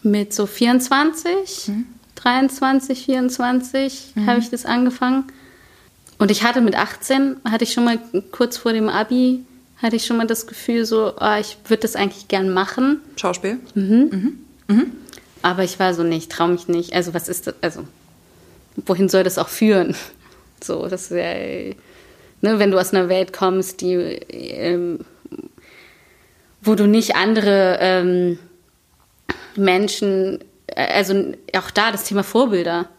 Mit 0.03 0.33
so 0.33 0.45
24, 0.45 1.67
mhm. 1.67 1.85
23, 2.15 3.05
24 3.05 4.11
mhm. 4.15 4.27
habe 4.27 4.39
ich 4.39 4.49
das 4.49 4.65
angefangen. 4.65 5.25
Und 6.19 6.31
ich 6.31 6.43
hatte 6.43 6.61
mit 6.61 6.75
18, 6.75 7.37
hatte 7.49 7.63
ich 7.63 7.73
schon 7.73 7.85
mal 7.85 7.97
kurz 8.31 8.57
vor 8.57 8.73
dem 8.73 8.89
Abi, 8.89 9.43
hatte 9.81 9.95
ich 9.95 10.05
schon 10.05 10.17
mal 10.17 10.27
das 10.27 10.45
Gefühl, 10.45 10.85
so, 10.85 11.13
oh, 11.19 11.35
ich 11.39 11.57
würde 11.67 11.81
das 11.81 11.95
eigentlich 11.95 12.27
gern 12.27 12.53
machen. 12.53 13.01
Schauspiel? 13.15 13.59
Mhm. 13.73 14.09
Mhm. 14.11 14.39
mhm. 14.67 14.91
Aber 15.41 15.63
ich 15.63 15.79
war 15.79 15.93
so 15.93 16.03
nicht, 16.03 16.31
traue 16.31 16.49
mich 16.49 16.67
nicht. 16.67 16.93
Also 16.93 17.13
was 17.13 17.29
ist 17.29 17.47
das? 17.47 17.55
Also 17.61 17.85
wohin 18.85 19.09
soll 19.09 19.23
das 19.23 19.37
auch 19.37 19.49
führen? 19.49 19.95
So, 20.61 20.89
das 20.89 21.03
ist 21.03 21.11
ja, 21.11 21.33
ne, 22.41 22.59
wenn 22.59 22.69
du 22.69 22.77
aus 22.77 22.93
einer 22.93 23.07
Welt 23.07 23.31
kommst, 23.31 23.79
die, 23.79 23.93
ähm, 23.93 24.99
wo 26.61 26.75
du 26.75 26.85
nicht 26.85 27.15
andere 27.15 27.77
ähm, 27.79 28.39
Menschen, 29.55 30.43
äh, 30.67 30.95
also 30.95 31.31
auch 31.55 31.71
da 31.71 31.93
das 31.93 32.03
Thema 32.03 32.23
Vorbilder. 32.23 32.89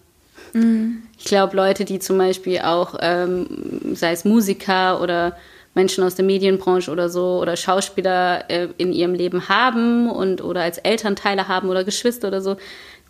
Mhm. 0.55 1.03
Ich 1.18 1.26
glaube, 1.26 1.55
Leute, 1.55 1.85
die 1.85 1.98
zum 1.98 2.16
Beispiel 2.16 2.61
auch, 2.61 2.94
ähm, 3.03 3.94
sei 3.94 4.12
es 4.12 4.24
Musiker 4.24 5.03
oder 5.03 5.37
Menschen 5.74 6.02
aus 6.02 6.16
der 6.16 6.24
Medienbranche 6.24 6.90
oder 6.90 7.09
so 7.09 7.38
oder 7.40 7.56
Schauspieler 7.56 8.50
äh, 8.50 8.68
in 8.76 8.92
ihrem 8.92 9.14
Leben 9.14 9.48
haben 9.48 10.11
und 10.11 10.42
oder 10.42 10.62
als 10.62 10.78
Elternteile 10.78 11.48
haben 11.48 11.68
oder 11.68 11.85
Geschwister 11.85 12.28
oder 12.28 12.40
so, 12.40 12.56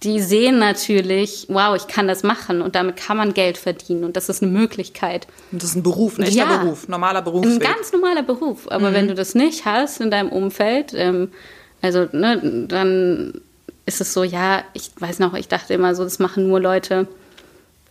die 0.03 0.21
sehen 0.21 0.59
natürlich, 0.59 1.47
wow, 1.49 1.77
ich 1.77 1.87
kann 1.87 2.09
das 2.09 2.23
machen 2.23 2.63
und 2.63 2.75
damit 2.75 2.97
kann 2.97 3.17
man 3.17 3.35
Geld 3.35 3.59
verdienen 3.59 4.05
und 4.05 4.17
das 4.17 4.29
ist 4.29 4.43
eine 4.43 4.51
Möglichkeit. 4.51 5.27
Und 5.53 5.63
das 5.63 5.71
ist 5.71 5.77
ein 5.77 5.83
Beruf, 5.83 6.19
ein 6.19 6.23
echter 6.23 6.37
ja, 6.37 6.57
Beruf, 6.59 6.89
normaler 6.89 7.23
Beruf. 7.23 7.45
Ein 7.45 7.59
ganz 7.59 7.93
normaler 7.93 8.23
Beruf. 8.23 8.71
Aber 8.71 8.91
mhm. 8.91 8.95
wenn 8.95 9.09
du 9.09 9.15
das 9.15 9.35
nicht 9.35 9.67
hast 9.67 10.01
in 10.01 10.11
deinem 10.11 10.31
Umfeld, 10.31 10.93
ähm, 10.95 11.33
also 11.83 12.09
ne, 12.13 12.67
dann 12.69 13.41
ist 13.85 14.01
es 14.01 14.13
so, 14.13 14.23
ja, 14.23 14.63
ich 14.73 14.91
weiß 14.99 15.19
noch, 15.19 15.35
ich 15.35 15.49
dachte 15.49 15.75
immer 15.75 15.95
so, 15.95 16.05
das 16.05 16.19
machen 16.19 16.49
nur 16.49 16.61
Leute, 16.61 17.07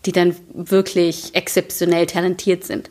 die 0.05 0.11
dann 0.11 0.35
wirklich 0.53 1.35
exzeptionell 1.35 2.05
talentiert 2.05 2.63
sind. 2.63 2.89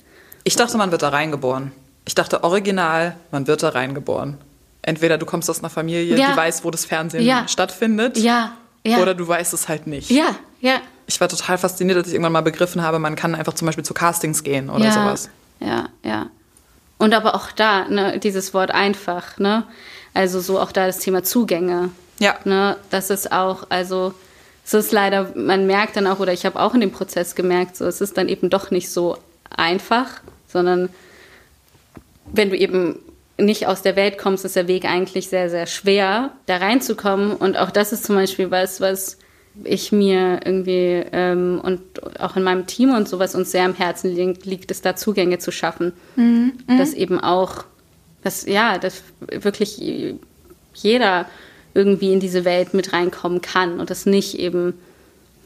Ich 0.49 0.57
dachte, 0.57 0.77
man 0.77 0.91
wird 0.91 1.03
da 1.03 1.11
reingeboren. 1.11 1.73
Ich 2.05 2.15
dachte 2.15 2.43
original, 2.43 3.17
man 3.31 3.47
wird 3.47 3.63
da 3.63 3.69
reingeboren. 3.71 4.39
Entweder 4.83 5.19
du 5.19 5.27
kommst 5.27 5.51
aus 5.51 5.59
einer 5.59 5.71
Familie, 5.71 6.17
ja. 6.17 6.31
die 6.31 6.37
weiß, 6.37 6.65
wo 6.65 6.71
das 6.71 6.85
Fernsehen 6.85 7.25
ja. 7.25 7.47
stattfindet. 7.47 8.17
Ja 8.17 8.53
ja. 8.89 8.99
Oder 8.99 9.15
du 9.15 9.27
weißt 9.27 9.53
es 9.55 9.69
halt 9.69 9.87
nicht. 9.87 10.11
Ja, 10.11 10.37
ja. 10.61 10.81
Ich 11.07 11.21
war 11.21 11.29
total 11.29 11.59
fasziniert, 11.59 11.99
dass 11.99 12.09
ich 12.09 12.15
irgendwann 12.15 12.33
mal 12.33 12.43
begriffen 12.43 12.83
habe, 12.83 12.99
man 12.99 13.17
kann 13.17 13.35
einfach 13.35 13.55
zum 13.55 13.67
Beispiel 13.67 13.85
zu 13.85 13.95
Castings 13.95 14.43
gehen 14.43 14.69
oder 14.69 14.85
ja, 14.85 14.93
sowas. 14.93 15.31
Ja, 15.61 15.89
ja. 16.03 16.27
Und 16.99 17.15
aber 17.15 17.35
auch 17.35 17.53
da, 17.53 17.89
ne, 17.89 18.19
dieses 18.19 18.53
Wort 18.55 18.71
einfach, 18.71 19.39
ne? 19.39 19.65
Also 20.15 20.41
so 20.41 20.59
auch 20.59 20.73
da 20.73 20.87
das 20.87 20.99
Thema 20.99 21.23
Zugänge. 21.23 21.91
Ja. 22.19 22.37
Ne? 22.45 22.77
Das 22.91 23.11
ist 23.11 23.31
auch, 23.31 23.67
also 23.69 24.13
es 24.65 24.75
ist 24.75 24.91
leider, 24.91 25.31
man 25.35 25.67
merkt 25.67 25.97
dann 25.97 26.07
auch, 26.07 26.19
oder 26.19 26.33
ich 26.33 26.45
habe 26.45 26.59
auch 26.59 26.75
in 26.75 26.81
dem 26.81 26.91
Prozess 26.91 27.35
gemerkt, 27.35 27.77
so 27.77 27.85
es 27.87 28.01
ist 28.01 28.17
dann 28.17 28.29
eben 28.29 28.51
doch 28.51 28.71
nicht 28.71 28.91
so 28.91 29.17
einfach, 29.51 30.09
sondern 30.49 30.89
wenn 32.33 32.51
du 32.51 32.57
eben 32.57 32.99
nicht 33.39 33.67
aus 33.67 33.83
der 33.83 33.97
Welt 33.97 34.19
kommst, 34.19 34.45
ist 34.45 34.57
der 34.57 34.69
Weg 34.69 34.85
eigentlich 34.85 35.29
sehr, 35.29 35.49
sehr 35.49 35.67
schwer, 35.67 36.33
da 36.47 36.57
reinzukommen. 36.57 37.33
Und 37.33 37.57
auch 37.57 37.71
das 37.71 37.93
ist 37.93 38.05
zum 38.05 38.17
Beispiel 38.17 38.51
was, 38.51 38.81
was 38.81 39.19
ich 39.65 39.93
mir 39.93 40.41
irgendwie 40.45 41.05
ähm, 41.13 41.61
und 41.63 42.21
auch 42.21 42.37
in 42.37 42.43
meinem 42.43 42.67
Team 42.67 42.95
und 42.95 43.09
sowas 43.09 43.35
uns 43.35 43.51
sehr 43.51 43.65
am 43.65 43.75
Herzen 43.75 44.15
liegt, 44.15 44.47
liegt 44.47 44.71
es 44.71 44.83
da 44.83 44.97
Zugänge 44.97 45.39
zu 45.39 45.51
schaffen. 45.53 45.93
Mhm. 46.17 46.53
Dass 46.67 46.95
eben 46.95 47.21
auch, 47.21 47.65
dass 48.23 48.47
ja, 48.47 48.79
dass 48.79 49.03
wirklich 49.31 50.17
jeder 50.75 51.27
irgendwie 51.75 52.13
in 52.13 52.21
diese 52.21 52.45
Welt 52.45 52.75
mit 52.75 52.93
reinkommen 52.93 53.41
kann 53.41 53.81
und 53.81 53.91
dass 53.91 54.07
nicht 54.07 54.39
eben 54.39 54.75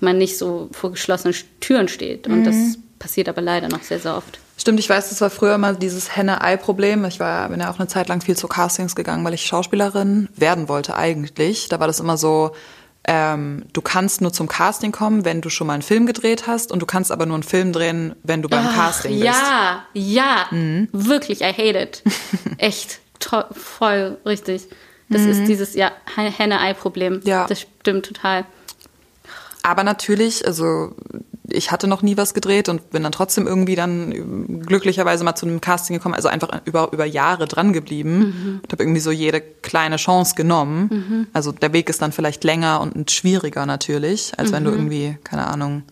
man 0.00 0.18
nicht 0.18 0.36
so 0.36 0.68
vor 0.72 0.92
geschlossenen 0.92 1.36
Türen 1.60 1.88
steht. 1.88 2.26
Und 2.26 2.40
mhm. 2.40 2.44
das 2.44 2.78
passiert 2.98 3.28
aber 3.28 3.40
leider 3.40 3.68
noch 3.68 3.82
sehr, 3.82 3.98
sehr 3.98 4.16
oft. 4.16 4.38
Stimmt, 4.56 4.78
ich 4.78 4.88
weiß, 4.88 5.08
das 5.08 5.20
war 5.20 5.30
früher 5.30 5.54
immer 5.54 5.72
dieses 5.72 6.14
Henne-Ei-Problem. 6.16 7.04
Ich 7.06 7.18
war, 7.18 7.48
bin 7.48 7.60
ja 7.60 7.70
auch 7.70 7.78
eine 7.78 7.88
Zeit 7.88 8.08
lang 8.08 8.20
viel 8.20 8.36
zu 8.36 8.48
Castings 8.48 8.94
gegangen, 8.94 9.24
weil 9.24 9.34
ich 9.34 9.44
Schauspielerin 9.46 10.28
werden 10.36 10.68
wollte 10.68 10.94
eigentlich. 10.94 11.68
Da 11.68 11.80
war 11.80 11.86
das 11.86 12.00
immer 12.00 12.16
so, 12.16 12.52
ähm, 13.04 13.64
du 13.72 13.80
kannst 13.80 14.20
nur 14.20 14.32
zum 14.32 14.46
Casting 14.46 14.92
kommen, 14.92 15.24
wenn 15.24 15.40
du 15.40 15.50
schon 15.50 15.66
mal 15.66 15.72
einen 15.72 15.82
Film 15.82 16.06
gedreht 16.06 16.46
hast 16.46 16.70
und 16.70 16.80
du 16.80 16.86
kannst 16.86 17.10
aber 17.10 17.26
nur 17.26 17.34
einen 17.34 17.42
Film 17.42 17.72
drehen, 17.72 18.14
wenn 18.22 18.42
du 18.42 18.48
beim 18.48 18.66
Ach, 18.68 18.74
Casting 18.74 19.18
bist. 19.18 19.24
Ja, 19.24 19.86
ja, 19.94 20.46
mhm. 20.50 20.88
wirklich, 20.92 21.40
I 21.40 21.52
hate 21.52 21.78
it. 21.78 22.02
Echt, 22.58 23.00
toll, 23.18 23.46
voll 23.50 24.18
richtig. 24.24 24.68
Das 25.08 25.22
mhm. 25.22 25.30
ist 25.30 25.48
dieses 25.48 25.74
ja, 25.74 25.90
Henne-Ei-Problem. 26.14 27.20
Ja. 27.24 27.46
Das 27.46 27.60
stimmt 27.60 28.06
total. 28.06 28.44
Aber 29.62 29.82
natürlich, 29.82 30.46
also 30.46 30.94
ich 31.52 31.70
hatte 31.70 31.86
noch 31.86 32.02
nie 32.02 32.16
was 32.16 32.34
gedreht 32.34 32.68
und 32.68 32.90
bin 32.90 33.02
dann 33.02 33.12
trotzdem 33.12 33.46
irgendwie 33.46 33.74
dann 33.74 34.62
glücklicherweise 34.66 35.24
mal 35.24 35.34
zu 35.34 35.46
einem 35.46 35.60
Casting 35.60 35.96
gekommen, 35.96 36.14
also 36.14 36.28
einfach 36.28 36.48
über, 36.64 36.92
über 36.92 37.04
Jahre 37.04 37.46
dran 37.46 37.72
geblieben 37.72 38.18
mhm. 38.18 38.60
und 38.62 38.72
habe 38.72 38.82
irgendwie 38.82 39.00
so 39.00 39.10
jede 39.10 39.40
kleine 39.40 39.96
Chance 39.96 40.34
genommen. 40.34 40.88
Mhm. 40.90 41.26
Also 41.32 41.52
der 41.52 41.72
Weg 41.72 41.88
ist 41.88 42.02
dann 42.02 42.12
vielleicht 42.12 42.44
länger 42.44 42.80
und 42.80 43.10
schwieriger 43.10 43.66
natürlich, 43.66 44.32
als 44.36 44.50
mhm. 44.50 44.54
wenn 44.54 44.64
du 44.64 44.70
mhm. 44.70 44.76
irgendwie, 44.76 45.18
keine 45.24 45.46
Ahnung, 45.46 45.82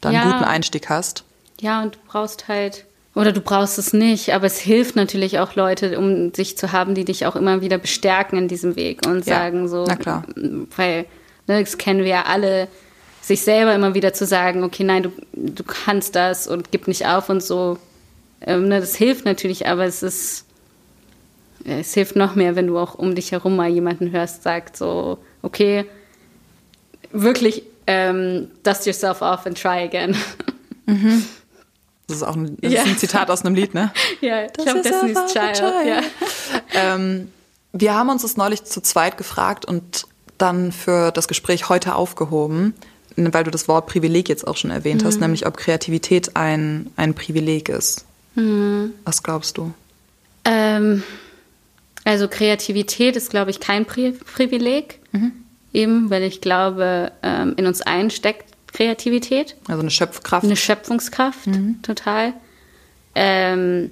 da 0.00 0.10
einen 0.10 0.18
ja. 0.18 0.32
guten 0.32 0.44
Einstieg 0.44 0.88
hast. 0.88 1.24
Ja, 1.60 1.82
und 1.82 1.96
du 1.96 1.98
brauchst 2.08 2.48
halt 2.48 2.86
oder 3.14 3.32
du 3.32 3.40
brauchst 3.40 3.78
es 3.78 3.92
nicht, 3.92 4.32
aber 4.32 4.46
es 4.46 4.58
hilft 4.58 4.94
natürlich 4.94 5.40
auch 5.40 5.56
Leute, 5.56 5.98
um 5.98 6.32
sich 6.32 6.56
zu 6.56 6.70
haben, 6.70 6.94
die 6.94 7.04
dich 7.04 7.26
auch 7.26 7.34
immer 7.34 7.60
wieder 7.60 7.76
bestärken 7.76 8.38
in 8.38 8.46
diesem 8.46 8.76
Weg 8.76 9.04
und 9.08 9.26
ja, 9.26 9.34
sagen 9.34 9.66
so, 9.66 9.84
na 9.88 9.96
klar. 9.96 10.22
weil 10.76 11.06
ne, 11.48 11.60
das 11.60 11.78
kennen 11.78 12.00
wir 12.00 12.06
ja 12.06 12.22
alle, 12.26 12.68
sich 13.28 13.42
selber 13.42 13.74
immer 13.74 13.94
wieder 13.94 14.12
zu 14.12 14.26
sagen, 14.26 14.64
okay, 14.64 14.84
nein, 14.84 15.04
du, 15.04 15.12
du 15.32 15.62
kannst 15.62 16.16
das 16.16 16.48
und 16.48 16.72
gib 16.72 16.88
nicht 16.88 17.06
auf 17.06 17.28
und 17.28 17.42
so. 17.42 17.78
Ähm, 18.40 18.68
ne, 18.68 18.80
das 18.80 18.96
hilft 18.96 19.24
natürlich, 19.24 19.66
aber 19.66 19.84
es 19.84 20.02
ist, 20.02 20.44
es 21.64 21.94
hilft 21.94 22.16
noch 22.16 22.34
mehr, 22.34 22.56
wenn 22.56 22.66
du 22.66 22.78
auch 22.78 22.94
um 22.94 23.14
dich 23.14 23.32
herum 23.32 23.56
mal 23.56 23.68
jemanden 23.68 24.10
hörst, 24.10 24.42
sagt 24.42 24.76
so, 24.76 25.18
okay, 25.42 25.84
wirklich 27.12 27.62
ähm, 27.86 28.50
dust 28.62 28.86
yourself 28.86 29.22
off 29.22 29.46
and 29.46 29.60
try 29.60 29.84
again. 29.84 30.16
Mhm. 30.88 31.26
Das 32.06 32.16
ist 32.16 32.22
auch 32.22 32.34
ein, 32.34 32.56
das 32.62 32.72
ja. 32.72 32.80
ist 32.80 32.88
ein 32.88 32.96
Zitat 32.96 33.30
aus 33.30 33.44
einem 33.44 33.54
Lied, 33.54 33.74
ne? 33.74 33.92
ja, 34.22 34.46
ich 34.46 34.54
glaube, 34.54 34.80
Destiny's 34.80 35.18
Child. 35.30 35.52
Child. 35.54 35.86
Ja. 35.86 36.00
Ähm, 36.72 37.30
wir 37.72 37.94
haben 37.94 38.08
uns 38.08 38.22
das 38.22 38.38
neulich 38.38 38.64
zu 38.64 38.80
zweit 38.80 39.18
gefragt 39.18 39.66
und 39.66 40.06
dann 40.38 40.72
für 40.72 41.12
das 41.12 41.28
Gespräch 41.28 41.68
heute 41.68 41.94
aufgehoben, 41.94 42.72
weil 43.32 43.44
du 43.44 43.50
das 43.50 43.68
Wort 43.68 43.86
Privileg 43.86 44.28
jetzt 44.28 44.46
auch 44.46 44.56
schon 44.56 44.70
erwähnt 44.70 45.02
mhm. 45.02 45.06
hast, 45.06 45.20
nämlich 45.20 45.46
ob 45.46 45.56
Kreativität 45.56 46.36
ein, 46.36 46.90
ein 46.96 47.14
Privileg 47.14 47.68
ist. 47.68 48.04
Mhm. 48.34 48.92
Was 49.04 49.22
glaubst 49.22 49.58
du? 49.58 49.72
Ähm, 50.44 51.02
also 52.04 52.28
Kreativität 52.28 53.16
ist, 53.16 53.30
glaube 53.30 53.50
ich, 53.50 53.60
kein 53.60 53.84
Pri 53.84 54.12
Privileg. 54.12 55.00
Mhm. 55.12 55.32
Eben, 55.72 56.10
weil 56.10 56.22
ich 56.22 56.40
glaube, 56.40 57.12
ähm, 57.22 57.54
in 57.56 57.66
uns 57.66 57.82
allen 57.82 58.10
steckt 58.10 58.52
Kreativität. 58.72 59.56
Also 59.66 59.80
eine 59.80 59.90
Schöpfkraft. 59.90 60.44
Eine 60.44 60.56
Schöpfungskraft, 60.56 61.46
mhm. 61.46 61.82
total. 61.82 62.32
Ähm, 63.14 63.90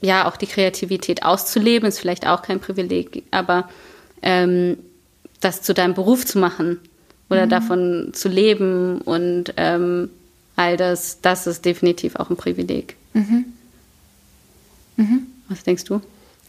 ja, 0.00 0.28
auch 0.28 0.36
die 0.36 0.46
Kreativität 0.46 1.22
auszuleben 1.22 1.88
ist 1.88 1.98
vielleicht 1.98 2.26
auch 2.26 2.42
kein 2.42 2.60
Privileg, 2.60 3.24
aber 3.30 3.68
ähm, 4.22 4.78
das 5.40 5.62
zu 5.62 5.74
deinem 5.74 5.94
Beruf 5.94 6.24
zu 6.26 6.38
machen 6.38 6.78
oder 7.30 7.46
mhm. 7.46 7.50
davon 7.50 8.10
zu 8.12 8.28
leben 8.28 9.00
und 9.00 9.54
ähm, 9.56 10.10
all 10.56 10.76
das, 10.76 11.20
das 11.20 11.46
ist 11.46 11.64
definitiv 11.64 12.16
auch 12.16 12.30
ein 12.30 12.36
Privileg. 12.36 12.96
Mhm. 13.12 13.46
Mhm. 14.96 15.26
Was 15.48 15.62
denkst 15.62 15.84
du? 15.84 16.00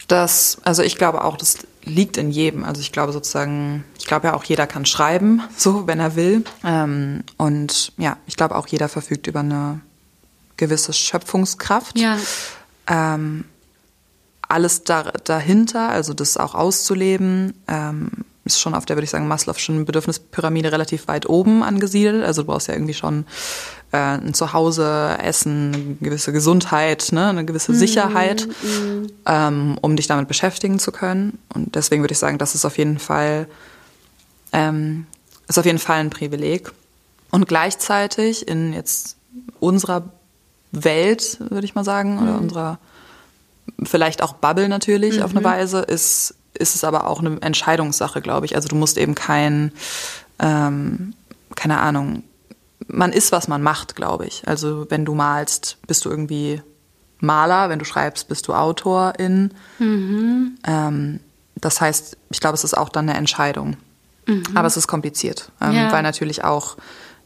Das, 0.08 0.58
also 0.62 0.82
ich 0.82 0.96
glaube 0.96 1.24
auch, 1.24 1.36
das 1.36 1.58
liegt 1.84 2.16
in 2.16 2.30
jedem. 2.30 2.64
Also 2.64 2.80
ich 2.80 2.92
glaube 2.92 3.12
sozusagen, 3.12 3.84
ich 3.98 4.06
glaube 4.06 4.28
ja 4.28 4.34
auch 4.34 4.44
jeder 4.44 4.66
kann 4.66 4.86
schreiben, 4.86 5.42
so 5.56 5.86
wenn 5.86 6.00
er 6.00 6.16
will. 6.16 6.44
Ähm, 6.64 7.24
und 7.36 7.92
ja, 7.96 8.16
ich 8.26 8.36
glaube 8.36 8.56
auch 8.56 8.66
jeder 8.66 8.88
verfügt 8.88 9.26
über 9.26 9.40
eine 9.40 9.80
gewisse 10.56 10.92
Schöpfungskraft. 10.92 11.98
Ja. 11.98 12.18
Ähm, 12.86 13.44
alles 14.48 14.84
da, 14.84 15.12
dahinter, 15.24 15.88
also 15.88 16.14
das 16.14 16.36
auch 16.36 16.54
auszuleben, 16.54 17.54
ähm, 17.66 18.10
ist 18.46 18.60
schon 18.60 18.74
auf 18.74 18.86
der, 18.86 18.96
würde 18.96 19.04
ich 19.04 19.10
sagen, 19.10 19.30
Maslow'schen 19.30 19.84
Bedürfnispyramide 19.84 20.72
relativ 20.72 21.08
weit 21.08 21.28
oben 21.28 21.62
angesiedelt. 21.62 22.24
Also 22.24 22.42
du 22.42 22.46
brauchst 22.46 22.68
ja 22.68 22.74
irgendwie 22.74 22.94
schon 22.94 23.26
äh, 23.92 23.96
ein 23.96 24.34
Zuhause, 24.34 25.18
Essen, 25.22 25.74
eine 25.74 25.96
gewisse 26.00 26.32
Gesundheit, 26.32 27.08
ne, 27.12 27.26
eine 27.28 27.44
gewisse 27.44 27.72
mhm, 27.72 27.76
Sicherheit, 27.76 28.48
mhm. 28.62 29.10
ähm, 29.26 29.78
um 29.80 29.96
dich 29.96 30.06
damit 30.06 30.28
beschäftigen 30.28 30.78
zu 30.78 30.92
können. 30.92 31.38
Und 31.52 31.74
deswegen 31.74 32.02
würde 32.02 32.12
ich 32.12 32.18
sagen, 32.18 32.38
das 32.38 32.54
ist 32.54 32.64
auf 32.64 32.78
jeden 32.78 32.98
Fall, 32.98 33.48
ähm, 34.52 35.06
ist 35.48 35.58
auf 35.58 35.66
jeden 35.66 35.78
Fall 35.78 35.98
ein 35.98 36.10
Privileg. 36.10 36.72
Und 37.30 37.48
gleichzeitig 37.48 38.46
in 38.48 38.72
jetzt 38.72 39.16
unserer 39.60 40.04
Welt, 40.72 41.38
würde 41.50 41.64
ich 41.64 41.74
mal 41.74 41.84
sagen, 41.84 42.18
oder 42.18 42.34
mhm. 42.34 42.42
unserer 42.42 42.78
vielleicht 43.82 44.22
auch 44.22 44.34
Bubble 44.34 44.68
natürlich 44.68 45.22
auf 45.22 45.32
eine 45.32 45.40
mhm. 45.40 45.44
Weise, 45.44 45.80
ist 45.80 46.34
ist 46.56 46.74
es 46.74 46.84
aber 46.84 47.06
auch 47.06 47.20
eine 47.20 47.40
Entscheidungssache, 47.40 48.20
glaube 48.20 48.46
ich. 48.46 48.56
Also 48.56 48.68
du 48.68 48.76
musst 48.76 48.98
eben 48.98 49.14
kein, 49.14 49.72
ähm, 50.38 51.14
keine 51.54 51.80
Ahnung, 51.80 52.22
man 52.88 53.12
ist, 53.12 53.32
was 53.32 53.48
man 53.48 53.62
macht, 53.62 53.96
glaube 53.96 54.26
ich. 54.26 54.46
Also 54.46 54.86
wenn 54.90 55.04
du 55.04 55.14
malst, 55.14 55.78
bist 55.86 56.04
du 56.04 56.10
irgendwie 56.10 56.62
Maler, 57.20 57.68
wenn 57.68 57.78
du 57.78 57.84
schreibst, 57.84 58.28
bist 58.28 58.46
du 58.48 58.54
Autorin. 58.54 59.52
Mhm. 59.78 60.58
Ähm, 60.66 61.20
das 61.56 61.80
heißt, 61.80 62.16
ich 62.30 62.40
glaube, 62.40 62.54
es 62.54 62.64
ist 62.64 62.76
auch 62.76 62.90
dann 62.90 63.08
eine 63.08 63.18
Entscheidung. 63.18 63.76
Mhm. 64.26 64.44
Aber 64.54 64.66
es 64.66 64.76
ist 64.76 64.86
kompliziert, 64.86 65.50
ähm, 65.60 65.72
ja. 65.72 65.92
weil 65.92 66.02
natürlich 66.02 66.44
auch 66.44 66.76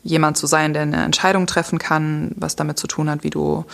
jemand 0.03 0.37
zu 0.37 0.47
sein, 0.47 0.73
der 0.73 0.83
eine 0.83 1.03
Entscheidung 1.03 1.47
treffen 1.47 1.79
kann, 1.79 2.33
was 2.37 2.57
damit 2.57 2.79
zu 2.79 2.87
tun 2.87 3.11
hat, 3.11 3.25
wie 3.25 3.31
du 3.31 3.65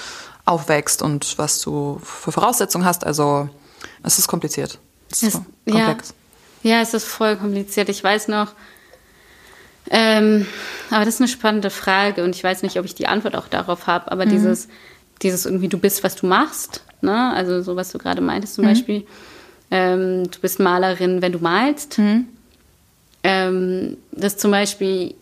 aufwächst 0.44 1.02
und 1.02 1.38
was 1.38 1.60
du 1.60 2.00
für 2.02 2.32
Voraussetzungen 2.32 2.84
hast. 2.84 3.04
Also 3.04 3.48
es 4.02 4.18
ist 4.18 4.28
kompliziert. 4.28 4.78
Es 5.10 5.22
es, 5.22 5.40
ja, 5.66 5.96
ja, 6.62 6.80
es 6.80 6.94
ist 6.94 7.06
voll 7.06 7.36
kompliziert. 7.36 7.88
Ich 7.88 8.02
weiß 8.02 8.28
noch, 8.28 8.52
ähm, 9.90 10.46
aber 10.90 11.04
das 11.04 11.14
ist 11.14 11.20
eine 11.20 11.28
spannende 11.28 11.70
Frage 11.70 12.24
und 12.24 12.34
ich 12.34 12.42
weiß 12.42 12.62
nicht, 12.62 12.78
ob 12.78 12.84
ich 12.84 12.94
die 12.94 13.06
Antwort 13.06 13.36
auch 13.36 13.48
darauf 13.48 13.86
habe, 13.86 14.10
aber 14.10 14.26
mhm. 14.26 14.30
dieses, 14.30 14.68
dieses 15.22 15.46
irgendwie, 15.46 15.68
du 15.68 15.78
bist, 15.78 16.02
was 16.02 16.16
du 16.16 16.26
machst, 16.26 16.82
ne? 17.02 17.32
also 17.34 17.62
so, 17.62 17.76
was 17.76 17.92
du 17.92 17.98
gerade 17.98 18.20
meintest 18.20 18.54
zum 18.54 18.64
mhm. 18.64 18.68
Beispiel, 18.68 19.06
ähm, 19.70 20.30
du 20.30 20.40
bist 20.40 20.58
Malerin, 20.58 21.22
wenn 21.22 21.32
du 21.32 21.38
malst. 21.38 21.98
Mhm. 21.98 22.26
Ähm, 23.22 23.96
das 24.12 24.36
zum 24.36 24.50
Beispiel, 24.50 25.14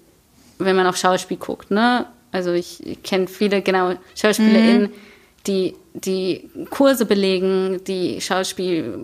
wenn 0.58 0.76
man 0.76 0.86
auf 0.86 0.96
Schauspiel 0.96 1.36
guckt, 1.36 1.70
ne? 1.70 2.06
also 2.32 2.52
ich, 2.52 2.86
ich 2.86 3.02
kenne 3.02 3.26
viele, 3.26 3.60
genau, 3.60 3.94
SchauspielerInnen, 4.14 4.82
mhm 4.82 5.13
die, 5.46 5.74
die 5.92 6.50
Kurse 6.70 7.04
belegen, 7.04 7.82
die 7.84 8.20
Schauspiel, 8.20 8.98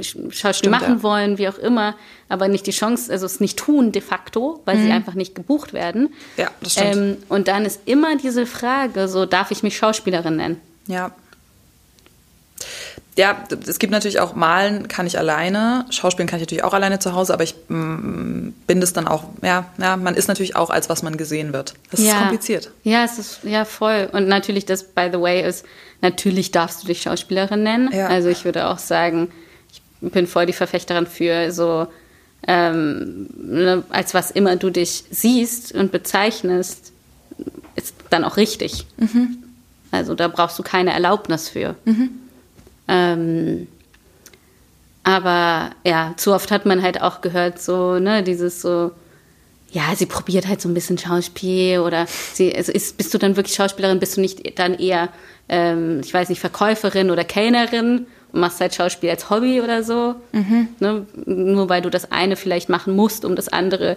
Schauspiel 0.00 0.52
Stimmt, 0.52 0.72
machen 0.72 0.96
ja. 0.96 1.02
wollen, 1.02 1.38
wie 1.38 1.48
auch 1.48 1.58
immer, 1.58 1.94
aber 2.28 2.48
nicht 2.48 2.66
die 2.66 2.72
Chance, 2.72 3.12
also 3.12 3.26
es 3.26 3.40
nicht 3.40 3.58
tun 3.58 3.92
de 3.92 4.02
facto, 4.02 4.60
weil 4.64 4.78
mhm. 4.78 4.84
sie 4.84 4.92
einfach 4.92 5.14
nicht 5.14 5.34
gebucht 5.34 5.72
werden. 5.72 6.12
Ja, 6.36 6.50
das 6.60 6.72
stimmt. 6.72 6.96
Ähm, 6.96 7.16
und 7.28 7.48
dann 7.48 7.64
ist 7.64 7.80
immer 7.86 8.16
diese 8.16 8.46
Frage, 8.46 9.06
so 9.08 9.26
darf 9.26 9.50
ich 9.50 9.62
mich 9.62 9.76
Schauspielerin 9.76 10.36
nennen? 10.36 10.60
Ja, 10.88 11.12
ja, 13.18 13.44
es 13.66 13.78
gibt 13.78 13.92
natürlich 13.92 14.20
auch 14.20 14.34
Malen 14.34 14.88
kann 14.88 15.06
ich 15.06 15.18
alleine, 15.18 15.86
Schauspielen 15.88 16.28
kann 16.28 16.38
ich 16.38 16.42
natürlich 16.42 16.64
auch 16.64 16.74
alleine 16.74 16.98
zu 16.98 17.14
Hause, 17.14 17.32
aber 17.32 17.44
ich 17.44 17.54
mm, 17.68 18.50
bin 18.66 18.80
das 18.80 18.92
dann 18.92 19.08
auch, 19.08 19.24
ja, 19.42 19.66
ja, 19.78 19.96
man 19.96 20.14
ist 20.14 20.28
natürlich 20.28 20.54
auch 20.54 20.68
als 20.68 20.90
was 20.90 21.02
man 21.02 21.16
gesehen 21.16 21.54
wird. 21.54 21.74
Das 21.90 22.00
ja. 22.00 22.12
ist 22.12 22.18
kompliziert. 22.18 22.70
Ja, 22.82 23.04
es 23.04 23.18
ist 23.18 23.40
ja 23.44 23.64
voll. 23.64 24.10
Und 24.12 24.28
natürlich, 24.28 24.66
das, 24.66 24.82
by 24.84 25.08
the 25.10 25.18
way, 25.18 25.48
ist, 25.48 25.64
natürlich 26.02 26.50
darfst 26.50 26.82
du 26.82 26.88
dich 26.88 27.02
Schauspielerin 27.02 27.62
nennen. 27.62 27.90
Ja. 27.90 28.08
Also 28.08 28.28
ich 28.28 28.44
würde 28.44 28.66
auch 28.66 28.78
sagen, 28.78 29.32
ich 29.72 29.80
bin 30.10 30.26
voll 30.26 30.44
die 30.44 30.52
Verfechterin 30.52 31.06
für 31.06 31.52
so, 31.52 31.86
ähm, 32.46 33.28
ne, 33.34 33.82
als 33.88 34.12
was 34.12 34.30
immer 34.30 34.56
du 34.56 34.68
dich 34.68 35.04
siehst 35.10 35.72
und 35.72 35.90
bezeichnest, 35.90 36.92
ist 37.76 37.94
dann 38.10 38.24
auch 38.24 38.36
richtig. 38.36 38.86
Mhm. 38.98 39.38
Also 39.90 40.14
da 40.14 40.28
brauchst 40.28 40.58
du 40.58 40.62
keine 40.62 40.92
Erlaubnis 40.92 41.48
für. 41.48 41.76
Mhm. 41.86 42.10
Ähm, 42.88 43.68
aber 45.06 45.70
ja, 45.84 46.14
zu 46.16 46.32
oft 46.32 46.50
hat 46.50 46.66
man 46.66 46.82
halt 46.82 47.00
auch 47.00 47.20
gehört, 47.20 47.60
so, 47.60 47.98
ne, 47.98 48.22
dieses 48.22 48.60
so, 48.60 48.90
ja, 49.70 49.94
sie 49.94 50.06
probiert 50.06 50.48
halt 50.48 50.60
so 50.60 50.68
ein 50.68 50.74
bisschen 50.74 50.98
Schauspiel 50.98 51.78
oder 51.78 52.06
sie, 52.32 52.54
also 52.54 52.72
ist, 52.72 52.96
bist 52.96 53.14
du 53.14 53.18
dann 53.18 53.36
wirklich 53.36 53.54
Schauspielerin, 53.54 54.00
bist 54.00 54.16
du 54.16 54.20
nicht 54.20 54.58
dann 54.58 54.74
eher, 54.74 55.08
ähm, 55.48 56.00
ich 56.02 56.12
weiß 56.12 56.28
nicht, 56.28 56.40
Verkäuferin 56.40 57.10
oder 57.10 57.24
Kellnerin 57.24 58.06
und 58.32 58.40
machst 58.40 58.60
halt 58.60 58.74
Schauspiel 58.74 59.10
als 59.10 59.30
Hobby 59.30 59.60
oder 59.60 59.84
so. 59.84 60.16
Mhm. 60.32 60.68
Ne? 60.80 61.06
Nur 61.24 61.68
weil 61.68 61.82
du 61.82 61.90
das 61.90 62.10
eine 62.10 62.34
vielleicht 62.34 62.68
machen 62.68 62.96
musst, 62.96 63.24
um 63.24 63.36
das 63.36 63.48
andere 63.48 63.96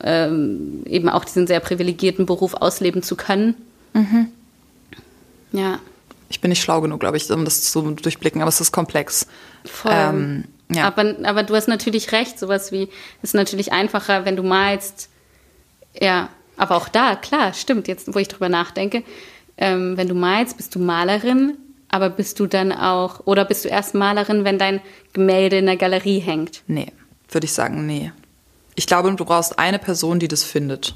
ähm, 0.00 0.82
eben 0.86 1.08
auch 1.08 1.24
diesen 1.24 1.48
sehr 1.48 1.60
privilegierten 1.60 2.24
Beruf 2.24 2.54
ausleben 2.54 3.02
zu 3.02 3.16
können. 3.16 3.54
Mhm. 3.94 4.28
Ja 5.52 5.80
ich 6.28 6.40
bin 6.40 6.48
nicht 6.50 6.62
schlau 6.62 6.80
genug, 6.80 7.00
glaube 7.00 7.16
ich, 7.16 7.30
um 7.30 7.44
das 7.44 7.62
zu 7.62 7.82
durchblicken, 7.92 8.40
aber 8.42 8.48
es 8.48 8.60
ist 8.60 8.72
komplex. 8.72 9.26
Voll. 9.64 9.92
Ähm, 9.94 10.44
ja. 10.70 10.84
aber, 10.84 11.14
aber 11.22 11.42
du 11.42 11.54
hast 11.54 11.68
natürlich 11.68 12.12
recht, 12.12 12.38
sowas 12.38 12.72
wie, 12.72 12.88
es 13.22 13.30
ist 13.30 13.34
natürlich 13.34 13.72
einfacher, 13.72 14.24
wenn 14.24 14.36
du 14.36 14.42
malst, 14.42 15.08
ja, 16.00 16.28
aber 16.56 16.76
auch 16.76 16.88
da, 16.88 17.16
klar, 17.16 17.52
stimmt, 17.54 17.88
jetzt, 17.88 18.12
wo 18.14 18.18
ich 18.18 18.28
drüber 18.28 18.48
nachdenke, 18.48 19.02
ähm, 19.56 19.96
wenn 19.96 20.08
du 20.08 20.14
malst, 20.14 20.56
bist 20.56 20.74
du 20.74 20.78
Malerin, 20.78 21.56
aber 21.88 22.10
bist 22.10 22.40
du 22.40 22.46
dann 22.46 22.72
auch, 22.72 23.20
oder 23.26 23.44
bist 23.44 23.64
du 23.64 23.68
erst 23.68 23.94
Malerin, 23.94 24.44
wenn 24.44 24.58
dein 24.58 24.80
Gemälde 25.12 25.58
in 25.58 25.66
der 25.66 25.76
Galerie 25.76 26.18
hängt? 26.18 26.62
Nee, 26.66 26.92
würde 27.30 27.44
ich 27.44 27.52
sagen, 27.52 27.86
nee. 27.86 28.12
Ich 28.74 28.86
glaube, 28.86 29.14
du 29.14 29.24
brauchst 29.24 29.58
eine 29.58 29.78
Person, 29.78 30.18
die 30.18 30.28
das 30.28 30.42
findet. 30.42 30.94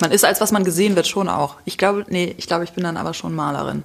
Man 0.00 0.10
ist 0.10 0.24
als 0.24 0.40
was 0.40 0.52
man 0.52 0.64
gesehen 0.64 0.96
wird 0.96 1.06
schon 1.06 1.28
auch. 1.28 1.56
Ich 1.64 1.78
glaube, 1.78 2.04
nee, 2.08 2.34
ich 2.38 2.46
glaube, 2.46 2.64
ich 2.64 2.72
bin 2.72 2.84
dann 2.84 2.96
aber 2.96 3.14
schon 3.14 3.34
Malerin. 3.34 3.82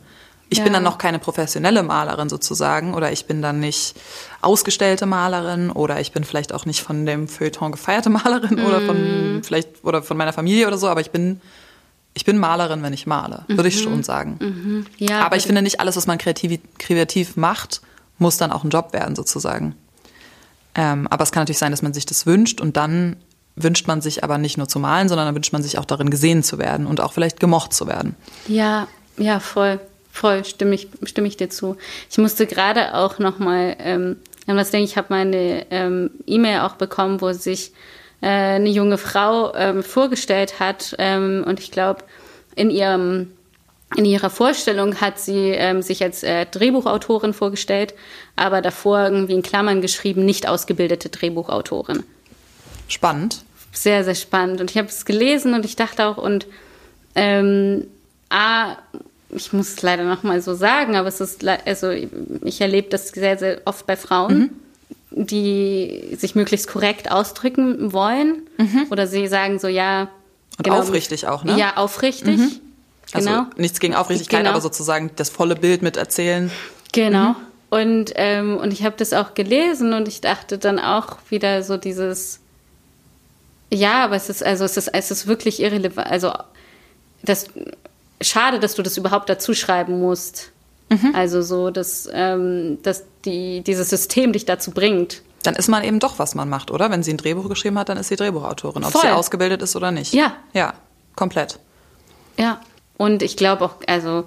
Ich 0.50 0.58
ja. 0.58 0.66
bin 0.66 0.74
dann 0.74 0.84
noch 0.84 0.98
keine 0.98 1.18
professionelle 1.18 1.82
Malerin 1.82 2.28
sozusagen 2.28 2.94
oder 2.94 3.12
ich 3.14 3.26
bin 3.26 3.42
dann 3.42 3.62
nicht 3.62 3.96
ausgestellte 4.42 5.06
Malerin 5.06 5.72
oder 5.72 6.02
ich 6.02 6.12
bin 6.12 6.26
vielleicht 6.26 6.54
auch 6.54 6.66
nicht 6.66 6.82
von 6.82 7.06
dem 7.06 7.30
Feuilleton 7.30 7.72
gefeierte 7.72 8.10
Malerin 8.10 8.56
mm. 8.56 8.66
oder 8.66 8.82
von 8.82 9.36
mhm. 9.38 9.44
vielleicht 9.44 9.70
oder 9.84 10.04
von 10.04 10.18
meiner 10.18 10.34
Familie 10.34 10.68
oder 10.68 10.78
so, 10.78 10.90
aber 10.90 11.00
ich 11.00 11.12
bin 11.12 11.40
ich 12.14 12.26
bin 12.26 12.38
Malerin, 12.38 12.84
wenn 12.84 12.94
ich 12.94 13.08
male, 13.08 13.46
würde 13.48 13.70
ich 13.70 13.82
schon 13.82 14.04
sagen. 14.04 14.38
Mhm. 14.40 14.86
Ja, 14.98 15.26
Aber 15.26 15.38
ich 15.38 15.44
finde 15.44 15.62
nicht 15.62 15.80
alles, 15.80 15.96
was 15.96 16.08
man 16.08 16.18
kreativ, 16.18 16.60
kreativ 16.78 17.38
macht, 17.38 17.82
muss 18.18 18.38
dann 18.38 18.52
auch 18.52 18.64
ein 18.64 18.70
Job 18.70 18.92
werden, 18.92 19.16
sozusagen. 19.16 19.76
Ähm, 20.76 21.08
aber 21.08 21.24
es 21.24 21.32
kann 21.32 21.42
natürlich 21.42 21.60
sein, 21.60 21.72
dass 21.72 21.82
man 21.82 21.94
sich 21.94 22.06
das 22.06 22.26
wünscht 22.26 22.60
und 22.60 22.76
dann 22.78 23.18
wünscht 23.56 23.88
man 23.88 24.02
sich 24.02 24.24
aber 24.24 24.38
nicht 24.38 24.58
nur 24.58 24.68
zu 24.68 24.80
malen, 24.80 25.10
sondern 25.10 25.28
dann 25.28 25.36
wünscht 25.36 25.54
man 25.54 25.64
sich 25.64 25.78
auch 25.78 25.86
darin 25.86 26.10
gesehen 26.10 26.44
zu 26.44 26.58
werden 26.58 26.86
und 26.86 27.02
auch 27.02 27.14
vielleicht 27.14 27.40
gemocht 27.40 27.74
zu 27.74 27.88
werden. 27.88 28.16
Ja, 28.48 28.88
ja, 29.18 29.40
voll, 29.40 29.80
voll, 30.12 30.46
stimme 30.46 30.76
ich, 30.76 30.88
stimme 31.04 31.28
ich 31.28 31.38
dir 31.38 31.50
zu. 31.50 31.78
Ich 32.10 32.18
musste 32.18 32.48
gerade 32.48 32.96
auch 32.96 33.20
nochmal, 33.20 33.76
ähm, 33.80 34.18
das 34.48 34.72
denke 34.72 34.86
ich, 34.86 34.98
habe 34.98 35.08
meine 35.10 35.66
ähm, 35.70 36.12
E-Mail 36.26 36.62
auch 36.62 36.76
bekommen, 36.76 37.22
wo 37.22 37.32
sich 37.34 37.72
äh, 38.22 38.28
eine 38.28 38.70
junge 38.70 38.98
Frau 38.98 39.54
ähm, 39.56 39.84
vorgestellt 39.84 40.60
hat 40.60 40.96
ähm, 40.98 41.44
und 41.46 41.60
ich 41.60 41.72
glaube, 41.72 42.04
in 42.56 42.70
ihrem 42.70 43.32
in 43.98 44.06
ihrer 44.06 44.30
Vorstellung 44.30 45.02
hat 45.02 45.20
sie 45.20 45.50
ähm, 45.50 45.82
sich 45.82 46.02
als 46.02 46.24
äh, 46.24 46.46
Drehbuchautorin 46.46 47.34
vorgestellt, 47.34 47.94
aber 48.38 48.62
davor 48.62 49.04
irgendwie 49.04 49.34
in 49.34 49.42
Klammern 49.42 49.82
geschrieben, 49.82 50.24
nicht 50.24 50.48
ausgebildete 50.48 51.10
Drehbuchautorin. 51.10 52.04
Spannend. 52.92 53.44
Sehr, 53.72 54.04
sehr 54.04 54.16
spannend. 54.16 54.60
Und 54.60 54.70
ich 54.70 54.78
habe 54.78 54.90
es 54.90 55.06
gelesen 55.06 55.54
und 55.54 55.64
ich 55.64 55.76
dachte 55.76 56.06
auch, 56.06 56.18
und 56.18 56.46
ähm, 57.16 57.86
A, 58.30 58.76
ich 59.30 59.54
muss 59.54 59.70
es 59.70 59.82
leider 59.82 60.04
nochmal 60.04 60.42
so 60.42 60.54
sagen, 60.54 60.96
aber 60.96 61.08
es 61.08 61.22
ist, 61.22 61.48
also 61.48 61.90
ich 61.90 62.60
erlebe 62.60 62.90
das 62.90 63.10
sehr, 63.10 63.38
sehr 63.38 63.62
oft 63.64 63.88
bei 63.88 63.96
Frauen, 63.96 64.52
mhm. 65.10 65.26
die 65.28 66.16
sich 66.20 66.36
möglichst 66.36 66.68
korrekt 66.68 67.12
ausdrücken 67.12 67.94
wollen. 67.94 68.42
Mhm. 68.58 68.88
Oder 68.90 69.08
sie 69.08 69.28
sagen 69.28 69.58
so, 69.58 69.68
ja. 69.68 70.10
Und 70.58 70.64
genau, 70.64 70.80
aufrichtig 70.80 71.28
auch, 71.28 71.46
ne? 71.46 71.58
Ja, 71.58 71.78
aufrichtig. 71.78 72.38
Mhm. 72.38 72.52
Also 73.14 73.30
genau. 73.30 73.46
nichts 73.56 73.80
gegen 73.80 73.96
Aufrichtigkeit, 73.96 74.42
genau. 74.42 74.52
aber 74.52 74.62
sozusagen 74.62 75.12
das 75.16 75.30
volle 75.30 75.56
Bild 75.56 75.82
mit 75.82 75.96
erzählen. 75.96 76.52
Genau. 76.92 77.30
Mhm. 77.30 77.36
Und, 77.70 78.12
ähm, 78.16 78.58
und 78.58 78.74
ich 78.74 78.84
habe 78.84 78.96
das 78.98 79.14
auch 79.14 79.34
gelesen 79.34 79.94
und 79.94 80.10
ich 80.10 80.20
dachte 80.20 80.58
dann 80.58 80.78
auch 80.78 81.18
wieder 81.30 81.64
so 81.64 81.78
dieses, 81.78 82.41
ja, 83.74 84.04
aber 84.04 84.16
es 84.16 84.30
ist, 84.30 84.44
also 84.44 84.66
es 84.66 84.78
ist, 84.78 84.90
es 84.90 85.12
ist 85.12 85.28
wirklich 85.28 85.62
irrelevant. 85.62 86.08
Also 86.08 86.34
das 87.24 87.46
schade, 88.22 88.60
dass 88.60 88.76
du 88.76 88.82
das 88.84 88.98
überhaupt 88.98 89.30
dazu 89.30 89.54
schreiben 89.54 90.00
musst. 90.00 90.52
Mhm. 90.90 91.16
Also 91.16 91.42
so, 91.42 91.70
dass, 91.70 92.10
ähm, 92.12 92.80
dass 92.84 93.04
die, 93.26 93.62
dieses 93.62 93.90
System 93.90 94.34
dich 94.34 94.46
dazu 94.46 94.72
bringt. 94.72 95.22
Dann 95.44 95.56
ist 95.56 95.70
man 95.70 95.84
eben 95.84 96.00
doch, 96.00 96.20
was 96.20 96.36
man 96.36 96.50
macht, 96.50 96.70
oder? 96.70 96.92
Wenn 96.92 97.02
sie 97.02 97.14
ein 97.14 97.18
Drehbuch 97.18 97.50
geschrieben 97.50 97.80
hat, 97.80 97.90
dann 97.90 97.98
ist 97.98 98.10
sie 98.10 98.16
Drehbuchautorin, 98.16 98.84
ob 98.84 98.92
Voll. 98.92 99.02
sie 99.02 99.10
ausgebildet 99.10 99.62
ist 99.62 99.76
oder 99.76 99.92
nicht. 99.92 100.14
Ja. 100.14 100.36
Ja, 100.54 100.74
komplett. 101.16 101.58
Ja. 102.38 102.60
Und 102.98 103.24
ich 103.24 103.38
glaube 103.38 103.66
auch, 103.66 103.76
also 103.88 104.26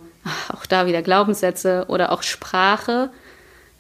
auch 0.48 0.66
da 0.66 0.86
wieder 0.86 1.02
Glaubenssätze 1.02 1.84
oder 1.88 2.10
auch 2.10 2.22
Sprache. 2.22 3.10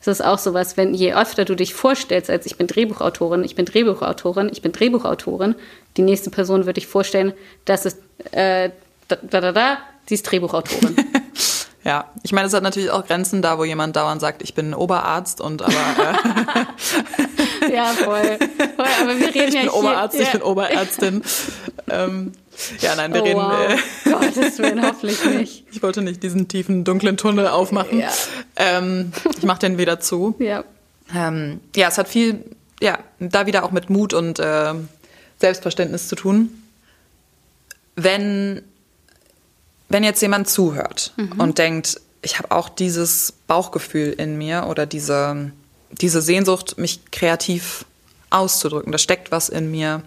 Es 0.06 0.20
ist 0.20 0.24
auch 0.24 0.38
sowas, 0.38 0.76
wenn 0.76 0.92
je 0.92 1.14
öfter 1.14 1.46
du 1.46 1.54
dich 1.54 1.72
vorstellst, 1.72 2.28
als 2.28 2.44
ich 2.44 2.56
bin 2.56 2.66
Drehbuchautorin, 2.66 3.42
ich 3.42 3.54
bin 3.54 3.64
Drehbuchautorin, 3.64 4.50
ich 4.52 4.60
bin 4.60 4.70
Drehbuchautorin, 4.72 5.54
die 5.96 6.02
nächste 6.02 6.28
Person 6.28 6.66
würde 6.66 6.78
ich 6.78 6.86
vorstellen, 6.86 7.32
das 7.64 7.86
ist 7.86 7.98
äh, 8.32 8.68
da, 9.08 9.16
da, 9.22 9.40
da, 9.40 9.52
da, 9.52 9.78
sie 10.06 10.14
ist 10.14 10.30
Drehbuchautorin. 10.30 10.96
Ja, 11.84 12.10
ich 12.22 12.32
meine, 12.32 12.46
es 12.46 12.54
hat 12.54 12.62
natürlich 12.62 12.90
auch 12.90 13.04
Grenzen 13.04 13.42
da, 13.42 13.58
wo 13.58 13.64
jemand 13.64 13.94
dauernd 13.94 14.18
sagt, 14.18 14.42
ich 14.42 14.54
bin 14.54 14.72
Oberarzt 14.72 15.42
und 15.42 15.60
aber. 15.60 15.74
Äh 17.68 17.74
ja, 17.74 17.84
voll. 17.88 18.38
voll. 18.38 18.86
Aber 19.02 19.18
wir 19.18 19.26
reden 19.34 19.48
ich 19.48 19.54
ja 19.54 19.60
bin 19.60 19.70
hier, 19.70 19.74
Oberarzt, 19.74 20.16
ja. 20.16 20.22
ich 20.22 20.32
bin 20.32 20.40
Oberärztin. 20.40 21.22
ähm, 21.90 22.32
ja, 22.80 22.94
nein, 22.94 23.12
wir 23.12 23.22
oh, 23.22 23.24
reden. 23.24 23.38
Wow. 23.38 24.04
Äh, 24.04 24.10
Gottes 24.10 24.58
Willen, 24.58 24.82
hoffentlich 24.86 25.24
nicht. 25.24 25.64
Ich 25.72 25.82
wollte 25.82 26.02
nicht 26.02 26.22
diesen 26.22 26.48
tiefen, 26.48 26.84
dunklen 26.84 27.16
Tunnel 27.16 27.48
aufmachen. 27.48 28.00
Ja. 28.00 28.12
Ähm, 28.56 29.12
ich 29.36 29.44
mache 29.44 29.60
den 29.60 29.78
wieder 29.78 30.00
zu. 30.00 30.34
Ja. 30.38 30.64
Ähm, 31.14 31.60
ja, 31.74 31.88
es 31.88 31.98
hat 31.98 32.08
viel, 32.08 32.44
ja, 32.80 32.98
da 33.18 33.46
wieder 33.46 33.64
auch 33.64 33.70
mit 33.70 33.90
Mut 33.90 34.14
und 34.14 34.38
äh, 34.38 34.74
Selbstverständnis 35.38 36.08
zu 36.08 36.16
tun. 36.16 36.62
Wenn, 37.96 38.62
wenn 39.88 40.04
jetzt 40.04 40.22
jemand 40.22 40.48
zuhört 40.48 41.12
mhm. 41.16 41.40
und 41.40 41.58
denkt, 41.58 42.00
ich 42.22 42.38
habe 42.38 42.50
auch 42.50 42.68
dieses 42.68 43.32
Bauchgefühl 43.46 44.12
in 44.12 44.38
mir 44.38 44.66
oder 44.68 44.86
diese, 44.86 45.52
diese 45.90 46.22
Sehnsucht, 46.22 46.78
mich 46.78 47.10
kreativ 47.10 47.84
auszudrücken, 48.30 48.90
da 48.92 48.98
steckt 48.98 49.30
was 49.30 49.48
in 49.48 49.70
mir. 49.70 50.02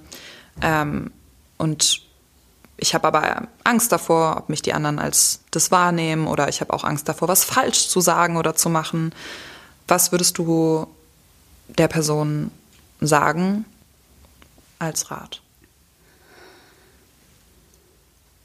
Ähm, 0.61 1.11
und 1.57 2.06
ich 2.77 2.93
habe 2.93 3.07
aber 3.07 3.47
Angst 3.63 3.91
davor, 3.91 4.37
ob 4.37 4.49
mich 4.49 4.61
die 4.61 4.73
anderen 4.73 4.99
als 4.99 5.41
das 5.51 5.71
wahrnehmen 5.71 6.27
oder 6.27 6.47
ich 6.47 6.61
habe 6.61 6.73
auch 6.73 6.83
Angst 6.83 7.09
davor, 7.09 7.27
was 7.27 7.43
falsch 7.43 7.89
zu 7.89 8.01
sagen 8.01 8.37
oder 8.37 8.55
zu 8.55 8.69
machen. 8.69 9.13
Was 9.87 10.11
würdest 10.11 10.37
du 10.37 10.87
der 11.67 11.87
Person 11.87 12.51
sagen 13.01 13.65
als 14.77 15.09
Rat? 15.09 15.41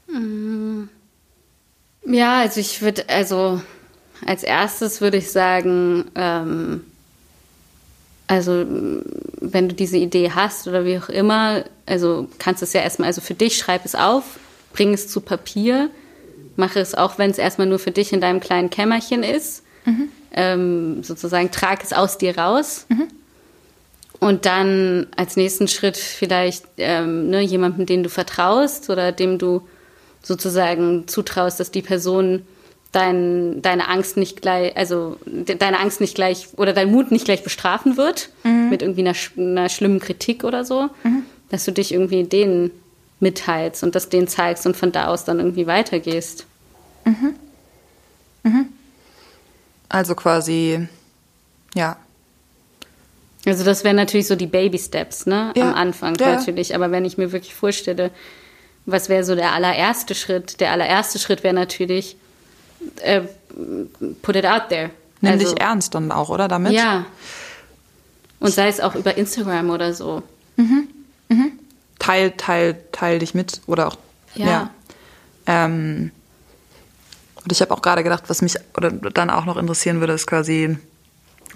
Mm. 0.07 0.83
Ja, 2.05 2.41
also 2.41 2.59
ich 2.59 2.81
würde, 2.81 3.07
also 3.07 3.61
als 4.25 4.43
erstes 4.43 4.99
würde 4.99 5.17
ich 5.17 5.31
sagen, 5.31 6.11
ähm, 6.15 6.85
also 8.27 8.65
wenn 9.41 9.69
du 9.69 9.75
diese 9.75 9.97
Idee 9.97 10.31
hast 10.31 10.67
oder 10.67 10.85
wie 10.85 10.97
auch 10.97 11.09
immer, 11.09 11.65
also 11.85 12.27
kannst 12.39 12.61
du 12.61 12.65
es 12.65 12.73
ja 12.73 12.81
erstmal, 12.81 13.07
also 13.07 13.21
für 13.21 13.33
dich 13.33 13.57
schreib 13.57 13.85
es 13.85 13.95
auf, 13.95 14.39
bring 14.71 14.93
es 14.93 15.07
zu 15.07 15.21
Papier, 15.21 15.89
mache 16.55 16.79
es 16.79 16.95
auch, 16.95 17.17
wenn 17.17 17.31
es 17.31 17.37
erstmal 17.37 17.67
nur 17.67 17.79
für 17.79 17.91
dich 17.91 18.13
in 18.13 18.21
deinem 18.21 18.39
kleinen 18.39 18.69
Kämmerchen 18.69 19.23
ist, 19.23 19.63
mhm. 19.85 20.09
ähm, 20.33 21.03
sozusagen 21.03 21.51
trag 21.51 21.83
es 21.83 21.93
aus 21.93 22.17
dir 22.17 22.37
raus. 22.37 22.85
Mhm. 22.89 23.07
Und 24.19 24.45
dann 24.45 25.07
als 25.17 25.35
nächsten 25.35 25.67
Schritt 25.67 25.97
vielleicht 25.97 26.65
ähm, 26.77 27.29
ne, 27.29 27.41
jemandem, 27.41 27.85
den 27.85 28.03
du 28.03 28.09
vertraust 28.09 28.89
oder 28.89 29.11
dem 29.11 29.37
du 29.37 29.67
sozusagen 30.21 31.07
zutraust, 31.07 31.59
dass 31.59 31.71
die 31.71 31.81
Person 31.81 32.43
dein, 32.93 33.61
deine 33.61 33.89
Angst 33.89 34.15
nicht 34.15 34.41
gleich, 34.41 34.77
also 34.77 35.17
deine 35.25 35.79
Angst 35.79 35.99
nicht 35.99 36.15
gleich 36.15 36.47
oder 36.55 36.71
dein 36.71 36.89
Mut 36.89 37.11
nicht 37.11 37.25
gleich 37.25 37.43
bestrafen 37.43 37.97
wird 37.97 38.29
mhm. 38.43 38.69
mit 38.69 38.81
irgendwie 38.81 39.01
einer, 39.01 39.15
einer, 39.35 39.67
schlimmen 39.67 39.99
Kritik 39.99 40.45
oder 40.45 40.63
so, 40.63 40.89
mhm. 41.03 41.23
dass 41.49 41.65
du 41.65 41.71
dich 41.71 41.91
irgendwie 41.91 42.23
denen 42.23 42.71
mitteilst 43.19 43.83
und 43.83 43.95
das 43.95 44.09
denen 44.09 44.27
zeigst 44.27 44.65
und 44.65 44.77
von 44.77 44.91
da 44.91 45.07
aus 45.07 45.25
dann 45.25 45.39
irgendwie 45.39 45.67
weitergehst. 45.67 46.45
Mhm. 47.05 47.35
Mhm. 48.43 48.67
Also 49.89 50.15
quasi, 50.15 50.87
ja. 51.73 51.97
Also 53.45 53.65
das 53.65 53.83
wären 53.83 53.95
natürlich 53.95 54.27
so 54.27 54.35
die 54.35 54.47
Baby 54.47 54.77
Steps, 54.77 55.25
ne? 55.25 55.51
Ja. 55.55 55.69
Am 55.69 55.75
Anfang 55.75 56.15
ja. 56.19 56.35
natürlich. 56.35 56.75
Aber 56.75 56.91
wenn 56.91 57.05
ich 57.05 57.17
mir 57.17 57.31
wirklich 57.31 57.55
vorstelle, 57.55 58.11
was 58.85 59.09
wäre 59.09 59.23
so 59.23 59.35
der 59.35 59.53
allererste 59.53 60.13
Schritt? 60.13 60.59
Der 60.59 60.71
allererste 60.71 61.17
Schritt 61.17 61.43
wäre 61.43 61.53
natürlich, 61.53 62.17
äh, 63.01 63.21
put 64.21 64.35
it 64.35 64.45
out 64.45 64.69
there. 64.69 64.91
Nimm 65.21 65.33
also, 65.33 65.45
dich 65.45 65.61
ernst 65.61 65.95
dann 65.95 66.11
auch, 66.11 66.29
oder 66.29 66.47
damit? 66.47 66.73
Ja. 66.73 67.05
Und 68.39 68.51
sei 68.51 68.67
es 68.67 68.81
auch 68.81 68.95
über 68.95 69.15
Instagram 69.15 69.69
oder 69.69 69.93
so. 69.93 70.21
Mhm. 70.57 70.87
Mhm. 71.29 71.51
Teil, 71.99 72.31
teil, 72.31 72.83
teil 72.91 73.19
dich 73.19 73.33
mit 73.33 73.61
oder 73.67 73.87
auch. 73.87 73.97
Ja. 74.35 74.45
ja. 74.45 74.69
Ähm, 75.45 76.11
und 77.43 77.51
ich 77.51 77.61
habe 77.61 77.73
auch 77.73 77.81
gerade 77.81 78.03
gedacht, 78.03 78.23
was 78.27 78.41
mich 78.41 78.55
oder 78.75 78.91
dann 78.91 79.29
auch 79.29 79.45
noch 79.45 79.57
interessieren 79.57 79.99
würde, 79.99 80.13
ist 80.13 80.27
quasi, 80.27 80.77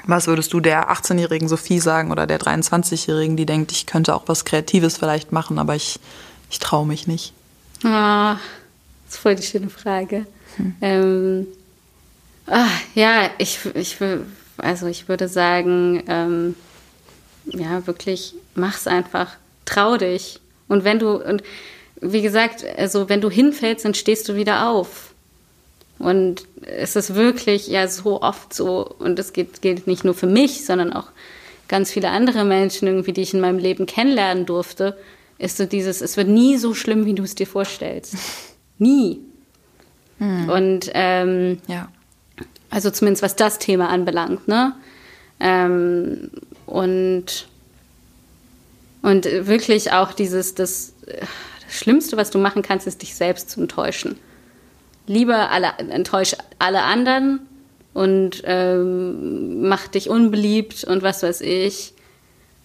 was 0.06 0.28
würdest 0.28 0.54
du 0.54 0.60
der 0.60 0.92
18-jährigen 0.92 1.48
Sophie 1.48 1.80
sagen 1.80 2.12
oder 2.12 2.28
der 2.28 2.40
23-jährigen, 2.40 3.38
die 3.38 3.46
denkt, 3.46 3.72
ich 3.72 3.86
könnte 3.86 4.16
auch 4.16 4.24
was 4.28 4.46
Kreatives 4.46 4.98
vielleicht 4.98 5.32
machen, 5.32 5.60
aber 5.60 5.76
ich, 5.76 6.00
ich 6.50 6.60
traue 6.60 6.86
mich 6.86 7.08
nicht? 7.08 7.34
Ah, 7.84 8.38
das 9.06 9.16
ist 9.16 9.18
voll 9.18 9.36
die 9.36 9.44
schöne 9.44 9.70
Frage. 9.70 10.26
Hm. 10.58 10.76
Ähm, 10.82 11.48
ah, 12.48 12.68
ja, 12.96 13.30
ich, 13.38 13.60
ich, 13.74 13.98
also 14.58 14.88
ich 14.88 15.08
würde 15.08 15.28
sagen, 15.28 16.04
ähm, 16.08 16.56
ja, 17.46 17.86
wirklich, 17.88 18.34
mach's 18.56 18.88
einfach. 18.88 19.36
Trau 19.66 19.98
dich. 19.98 20.40
Und 20.68 20.84
wenn 20.84 21.00
du, 21.00 21.24
und 21.24 21.44
wie 22.02 22.22
gesagt, 22.22 22.66
also 22.78 23.10
wenn 23.10 23.22
du 23.22 23.30
hinfällst, 23.30 23.86
dann 23.86 23.94
stehst 23.94 24.28
du 24.30 24.36
wieder 24.36 24.70
auf. 24.70 25.14
Und 26.00 26.46
es 26.62 26.96
ist 26.96 27.16
wirklich 27.16 27.68
ja 27.68 27.88
so 27.88 28.22
oft 28.22 28.54
so, 28.54 28.96
und 29.00 29.18
das 29.18 29.34
gilt, 29.34 29.62
gilt 29.62 29.88
nicht 29.88 30.04
nur 30.04 30.14
für 30.14 30.28
mich, 30.28 30.66
sondern 30.66 30.94
auch 30.94 31.08
ganz 31.68 31.92
viele 31.92 32.10
andere 32.10 32.46
Menschen 32.46 32.88
irgendwie, 32.88 33.14
die 33.14 33.22
ich 33.22 33.34
in 33.34 33.42
meinem 33.42 33.58
Leben 33.58 33.86
kennenlernen 33.86 34.46
durfte, 34.46 34.98
ist 35.40 35.58
so 35.58 35.66
dieses, 35.66 36.02
es 36.02 36.18
wird 36.18 36.28
nie 36.28 36.58
so 36.58 36.74
schlimm, 36.74 37.06
wie 37.06 37.16
du 37.16 37.24
es 37.24 37.36
dir 37.36 37.48
vorstellst. 37.48 38.16
Nie. 38.80 39.22
Hm. 40.20 40.50
Und 40.50 40.92
ähm, 40.94 41.60
ja. 41.68 41.90
also 42.70 42.90
zumindest 42.90 43.24
was 43.24 43.36
das 43.36 43.60
Thema 43.60 43.90
anbelangt, 43.90 44.48
ne? 44.48 44.74
Ähm, 45.40 46.32
und 46.66 47.48
und 49.02 49.26
wirklich 49.26 49.92
auch 49.94 50.12
dieses, 50.12 50.56
das, 50.56 50.94
das 51.06 51.30
Schlimmste, 51.70 52.18
was 52.18 52.30
du 52.30 52.40
machen 52.40 52.62
kannst, 52.62 52.88
ist 52.88 53.02
dich 53.02 53.16
selbst 53.16 53.50
zu 53.50 53.62
enttäuschen. 53.62 54.18
Lieber 55.06 55.50
alle, 55.52 55.74
enttäusch 55.78 56.36
alle 56.60 56.84
anderen 56.84 57.40
und 57.94 58.42
ähm, 58.44 59.68
mach 59.68 59.88
dich 59.88 60.10
unbeliebt 60.10 60.84
und 60.84 61.04
was 61.04 61.24
weiß 61.24 61.42
ich. 61.42 61.94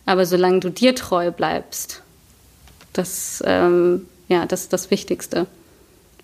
Aber 0.05 0.26
solange 0.26 0.61
du 0.61 0.70
dir 0.70 0.94
treu 0.96 1.30
bleibst, 1.30 2.03
das, 2.92 3.42
ähm, 3.46 4.07
ja, 4.28 4.46
das 4.46 4.62
ist 4.62 4.72
das 4.72 4.90
Wichtigste. 4.90 5.46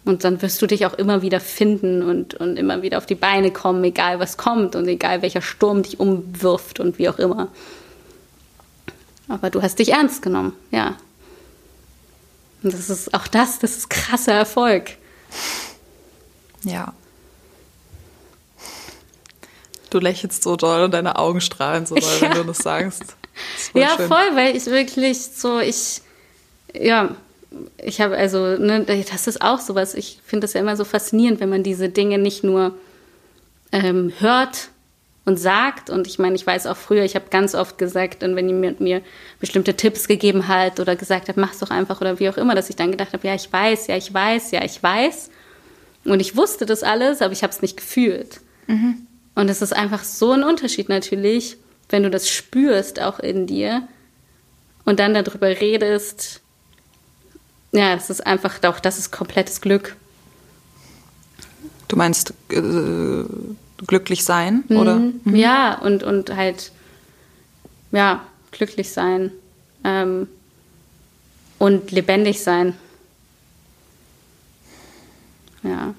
Und 0.09 0.24
dann 0.24 0.40
wirst 0.40 0.62
du 0.62 0.66
dich 0.66 0.86
auch 0.86 0.94
immer 0.94 1.20
wieder 1.20 1.38
finden 1.38 2.02
und, 2.02 2.32
und 2.32 2.56
immer 2.56 2.80
wieder 2.80 2.96
auf 2.96 3.04
die 3.04 3.14
Beine 3.14 3.50
kommen, 3.50 3.84
egal 3.84 4.18
was 4.18 4.38
kommt 4.38 4.74
und 4.74 4.88
egal 4.88 5.20
welcher 5.20 5.42
Sturm 5.42 5.82
dich 5.82 6.00
umwirft 6.00 6.80
und 6.80 6.98
wie 6.98 7.11
auch 7.11 7.18
immer. 7.18 7.48
Aber 9.28 9.50
du 9.50 9.61
hast 9.61 9.80
dich 9.80 9.90
ernst 9.90 10.22
genommen, 10.22 10.54
ja. 10.70 10.96
Und 12.62 12.72
das 12.72 12.88
ist 12.88 13.12
auch 13.12 13.26
das, 13.26 13.59
das 13.59 13.76
ist 13.76 13.90
krasser 13.90 14.32
Erfolg. 14.32 14.92
Ja. 16.62 16.94
Du 19.90 19.98
lächelst 19.98 20.42
so 20.42 20.56
doll 20.56 20.84
und 20.84 20.94
deine 20.94 21.16
Augen 21.16 21.42
strahlen 21.42 21.84
so 21.84 21.96
doll, 21.96 22.18
ja. 22.22 22.30
wenn 22.30 22.32
du 22.38 22.44
das 22.44 22.59
sagst. 22.59 23.02
Das 23.02 23.70
ja, 23.74 23.94
schön. 23.94 24.09
voll, 24.09 24.36
weil 24.36 24.56
ich 24.56 24.64
wirklich 24.64 25.22
so, 25.22 25.61
ich, 25.61 26.00
ja, 26.72 27.14
ich 27.82 28.01
habe 28.01 28.16
also, 28.16 28.57
ne, 28.57 28.84
das 28.84 29.26
ist 29.26 29.42
auch 29.42 29.61
sowas. 29.61 29.94
Ich 29.94 30.20
finde 30.24 30.44
das 30.44 30.53
ja 30.53 30.61
immer 30.61 30.76
so 30.76 30.84
faszinierend, 30.84 31.40
wenn 31.40 31.49
man 31.49 31.62
diese 31.62 31.88
Dinge 31.88 32.18
nicht 32.18 32.44
nur 32.44 32.74
ähm, 33.72 34.12
hört 34.18 34.68
und 35.24 35.38
sagt. 35.38 35.90
Und 35.90 36.07
ich 36.07 36.18
meine, 36.18 36.36
ich 36.36 36.46
weiß 36.46 36.66
auch 36.66 36.76
früher, 36.76 37.05
ich 37.05 37.14
habe 37.14 37.26
ganz 37.30 37.55
oft 37.55 37.78
gesagt, 37.78 38.22
und 38.22 38.36
wenn 38.36 38.49
ihr 38.49 38.74
mir, 38.78 39.03
bestimmte 39.40 39.74
Tipps 39.74 40.09
gegeben 40.09 40.49
hat 40.49 40.80
oder 40.80 40.96
gesagt 40.96 41.28
hat, 41.28 41.36
mach's 41.36 41.59
doch 41.59 41.70
einfach 41.70 42.01
oder 42.01 42.18
wie 42.18 42.28
auch 42.28 42.36
immer, 42.36 42.55
dass 42.55 42.70
ich 42.70 42.76
dann 42.76 42.90
gedacht 42.90 43.12
habe, 43.12 43.26
ja, 43.26 43.34
ich 43.34 43.51
weiß, 43.53 43.86
ja, 43.86 43.96
ich 43.96 44.12
weiß, 44.12 44.51
ja, 44.51 44.64
ich 44.64 44.82
weiß. 44.82 45.30
Und 46.05 46.20
ich 46.20 46.36
wusste 46.36 46.66
das 46.66 46.82
alles, 46.82 47.22
aber 47.22 47.32
ich 47.32 47.42
habe 47.42 47.53
es 47.53 47.62
nicht 47.62 47.76
gefühlt. 47.76 48.40
Mhm. 48.66 49.07
Und 49.34 49.49
es 49.49 49.62
ist 49.62 49.74
einfach 49.74 50.05
so 50.05 50.32
ein 50.32 50.42
Unterschied 50.42 50.88
natürlich, 50.88 51.57
wenn 51.90 52.03
du 52.03 52.11
das 52.11 52.28
spürst 52.28 53.01
auch 53.01 53.18
in 53.20 53.46
dir 53.46 53.86
und 54.84 54.99
dann 54.99 55.14
darüber 55.14 55.49
redest 55.49 56.40
ja, 57.72 57.94
das 57.94 58.10
ist 58.10 58.26
einfach 58.26 58.58
doch, 58.58 58.80
das 58.80 58.98
ist 58.98 59.10
komplettes 59.10 59.60
Glück. 59.60 59.96
Du 61.88 61.96
meinst 61.96 62.34
äh, 62.50 63.24
glücklich 63.86 64.24
sein, 64.24 64.64
mhm. 64.68 64.76
oder? 64.76 64.96
Mhm. 64.96 65.34
Ja, 65.34 65.78
und, 65.78 66.02
und 66.02 66.34
halt, 66.34 66.72
ja, 67.92 68.22
glücklich 68.50 68.92
sein 68.92 69.32
ähm, 69.84 70.28
und 71.58 71.90
lebendig 71.90 72.42
sein. 72.42 72.74
Ja. 75.62 75.94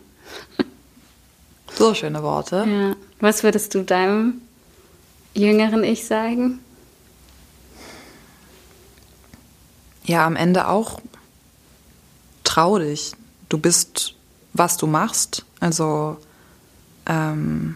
So 1.75 1.93
schöne 1.93 2.21
Worte. 2.23 2.65
Ja. 2.67 2.95
Was 3.19 3.43
würdest 3.43 3.73
du 3.73 3.83
deinem 3.83 4.41
jüngeren 5.33 5.83
Ich 5.83 6.05
sagen? 6.05 6.59
Ja, 10.03 10.25
am 10.25 10.35
Ende 10.35 10.67
auch 10.67 10.99
trau 12.49 12.79
dich. 12.79 13.13
Du 13.47 13.57
bist, 13.57 14.15
was 14.53 14.77
du 14.77 14.87
machst. 14.87 15.45
Also, 15.59 16.17
ähm, 17.05 17.75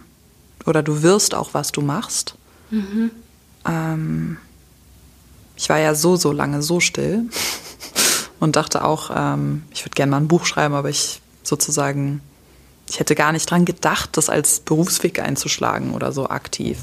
oder 0.66 0.82
du 0.82 1.04
wirst 1.04 1.36
auch, 1.36 1.54
was 1.54 1.72
du 1.72 1.82
machst. 1.82 2.36
Mhm. 2.72 3.12
Ähm, 3.66 4.38
ich 5.56 5.70
war 5.70 5.78
ja 5.78 5.94
so, 5.94 6.16
so 6.16 6.32
lange 6.32 6.62
so 6.64 6.80
still 6.80 7.30
und 8.40 8.56
dachte 8.56 8.84
auch, 8.84 9.12
ähm, 9.16 9.64
ich 9.72 9.86
würde 9.86 9.96
gerne 9.96 10.10
mal 10.10 10.18
ein 10.18 10.28
Buch 10.28 10.46
schreiben, 10.46 10.74
aber 10.74 10.90
ich 10.90 11.22
sozusagen, 11.44 12.22
ich 12.90 13.00
hätte 13.00 13.14
gar 13.14 13.32
nicht 13.32 13.50
dran 13.50 13.66
gedacht, 13.66 14.18
das 14.18 14.30
als 14.30 14.60
Berufsweg 14.62 15.20
einzuschlagen 15.20 15.94
oder 15.94 16.12
so 16.12 16.30
aktiv. 16.30 16.80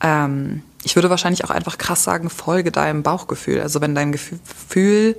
Ähm, 0.00 0.62
ich 0.84 0.96
würde 0.96 1.08
wahrscheinlich 1.08 1.44
auch 1.44 1.50
einfach 1.50 1.78
krass 1.78 2.04
sagen, 2.04 2.28
folge 2.28 2.70
deinem 2.70 3.02
Bauchgefühl. 3.02 3.60
Also 3.60 3.80
wenn 3.80 3.94
dein 3.94 4.12
Gefühl 4.12 5.16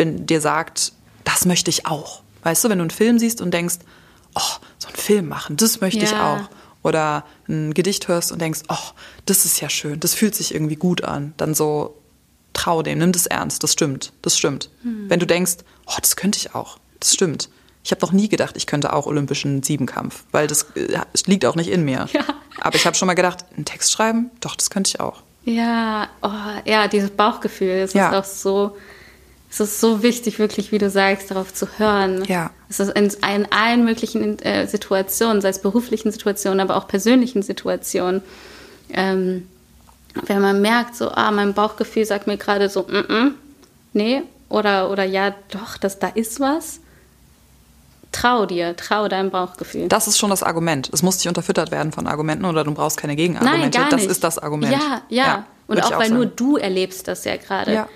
wenn 0.00 0.26
dir 0.26 0.40
sagt, 0.40 0.92
das 1.24 1.44
möchte 1.44 1.70
ich 1.70 1.86
auch. 1.86 2.22
Weißt 2.42 2.64
du, 2.64 2.70
wenn 2.70 2.78
du 2.78 2.84
einen 2.84 2.90
Film 2.90 3.18
siehst 3.18 3.40
und 3.40 3.52
denkst, 3.52 3.76
oh, 4.34 4.56
so 4.78 4.88
einen 4.88 4.96
Film 4.96 5.28
machen, 5.28 5.56
das 5.56 5.80
möchte 5.80 6.00
ja. 6.00 6.04
ich 6.06 6.14
auch. 6.14 6.50
Oder 6.82 7.24
ein 7.46 7.74
Gedicht 7.74 8.08
hörst 8.08 8.32
und 8.32 8.40
denkst, 8.40 8.62
oh, 8.68 8.92
das 9.26 9.44
ist 9.44 9.60
ja 9.60 9.68
schön, 9.68 10.00
das 10.00 10.14
fühlt 10.14 10.34
sich 10.34 10.54
irgendwie 10.54 10.76
gut 10.76 11.04
an. 11.04 11.34
Dann 11.36 11.54
so, 11.54 11.94
trau 12.54 12.82
dem, 12.82 12.98
nimm 12.98 13.12
das 13.12 13.26
ernst, 13.26 13.62
das 13.62 13.72
stimmt, 13.74 14.14
das 14.22 14.38
stimmt. 14.38 14.70
Hm. 14.82 15.10
Wenn 15.10 15.20
du 15.20 15.26
denkst, 15.26 15.58
oh, 15.86 15.98
das 16.00 16.16
könnte 16.16 16.38
ich 16.38 16.54
auch, 16.54 16.78
das 16.98 17.12
stimmt. 17.12 17.50
Ich 17.84 17.90
habe 17.90 18.00
noch 18.00 18.12
nie 18.12 18.30
gedacht, 18.30 18.56
ich 18.56 18.66
könnte 18.66 18.94
auch 18.94 19.04
olympischen 19.06 19.62
Siebenkampf, 19.62 20.24
weil 20.32 20.46
das, 20.46 20.66
das 20.74 21.22
äh, 21.22 21.30
liegt 21.30 21.44
auch 21.44 21.56
nicht 21.56 21.70
in 21.70 21.84
mir. 21.84 22.08
Ja. 22.12 22.24
Aber 22.60 22.76
ich 22.76 22.86
habe 22.86 22.96
schon 22.96 23.06
mal 23.06 23.14
gedacht, 23.14 23.44
einen 23.54 23.66
Text 23.66 23.92
schreiben, 23.92 24.30
doch, 24.40 24.56
das 24.56 24.70
könnte 24.70 24.88
ich 24.88 25.00
auch. 25.00 25.22
Ja, 25.44 26.08
oh, 26.22 26.30
ja, 26.64 26.88
dieses 26.88 27.10
Bauchgefühl, 27.10 27.80
das 27.80 27.92
ja. 27.92 28.08
ist 28.08 28.16
auch 28.16 28.24
so 28.24 28.76
es 29.50 29.58
ist 29.58 29.80
so 29.80 30.02
wichtig, 30.02 30.38
wirklich, 30.38 30.70
wie 30.70 30.78
du 30.78 30.88
sagst, 30.88 31.30
darauf 31.32 31.52
zu 31.52 31.66
hören. 31.76 32.24
Ja. 32.26 32.50
Es 32.68 32.78
ist 32.78 32.92
in, 32.96 33.06
in 33.34 33.48
allen 33.50 33.84
möglichen 33.84 34.38
äh, 34.38 34.68
Situationen, 34.68 35.42
sei 35.42 35.48
es 35.48 35.60
beruflichen 35.60 36.12
Situationen, 36.12 36.60
aber 36.60 36.76
auch 36.76 36.86
persönlichen 36.86 37.42
Situationen. 37.42 38.22
Ähm, 38.90 39.48
wenn 40.26 40.40
man 40.40 40.62
merkt, 40.62 40.94
so, 40.94 41.10
ah, 41.10 41.32
mein 41.32 41.52
Bauchgefühl 41.52 42.04
sagt 42.04 42.28
mir 42.28 42.36
gerade 42.36 42.68
so, 42.68 42.82
mm 42.82 42.94
-mm, 42.94 43.30
nee, 43.92 44.22
oder, 44.48 44.90
oder 44.90 45.04
ja, 45.04 45.34
doch, 45.50 45.76
das, 45.78 45.98
da 45.98 46.08
ist 46.08 46.38
was. 46.38 46.80
Trau 48.12 48.46
dir, 48.46 48.76
trau 48.76 49.08
deinem 49.08 49.30
Bauchgefühl. 49.30 49.88
Das 49.88 50.08
ist 50.08 50.18
schon 50.18 50.30
das 50.30 50.42
Argument. 50.42 50.90
Es 50.92 51.02
muss 51.02 51.16
nicht 51.18 51.28
unterfüttert 51.28 51.70
werden 51.70 51.92
von 51.92 52.06
Argumenten 52.08 52.44
oder 52.44 52.64
du 52.64 52.72
brauchst 52.72 52.96
keine 52.96 53.14
Gegenargumente. 53.14 53.60
Nein, 53.60 53.70
gar 53.70 53.96
nicht. 53.96 54.06
Das 54.06 54.12
ist 54.12 54.24
das 54.24 54.38
Argument. 54.38 54.72
Ja, 54.72 55.02
ja. 55.08 55.24
ja 55.24 55.46
Und 55.68 55.80
auch, 55.80 55.92
auch 55.92 55.98
weil 55.98 56.08
sagen. 56.08 56.14
nur 56.14 56.26
du 56.26 56.56
erlebst 56.56 57.06
das 57.06 57.24
ja 57.24 57.36
gerade. 57.36 57.72
Ja. 57.72 57.88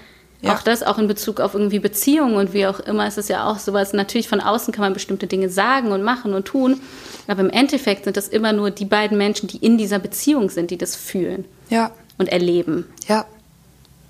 Ja. 0.45 0.55
Auch 0.55 0.63
das 0.63 0.83
auch 0.83 0.99
in 0.99 1.09
Bezug 1.09 1.41
auf 1.41 1.55
irgendwie 1.55 1.79
Beziehungen 1.79 2.37
und 2.37 2.53
wie 2.53 2.67
auch 2.67 2.81
immer 2.81 3.07
ist 3.07 3.19
es 3.19 3.29
ja 3.29 3.47
auch 3.49 3.59
sowas. 3.59 3.93
Natürlich 3.93 4.29
von 4.29 4.41
außen 4.41 4.75
kann 4.75 4.83
man 4.83 4.93
bestimmte 4.93 5.27
Dinge 5.27 5.49
sagen 5.49 5.91
und 5.93 6.03
machen 6.03 6.35
und 6.35 6.45
tun, 6.45 6.81
aber 7.27 7.41
im 7.41 7.51
Endeffekt 7.51 8.05
sind 8.05 8.17
das 8.17 8.29
immer 8.29 8.53
nur 8.53 8.71
die 8.71 8.85
beiden 8.85 9.17
Menschen, 9.17 9.49
die 9.49 9.57
in 9.57 9.79
dieser 9.79 9.99
Beziehung 9.99 10.51
sind, 10.51 10.71
die 10.71 10.79
das 10.79 10.97
fühlen 10.97 11.45
ja. 11.71 11.91
und 12.19 12.29
erleben. 12.29 12.87
Ja. 13.09 13.25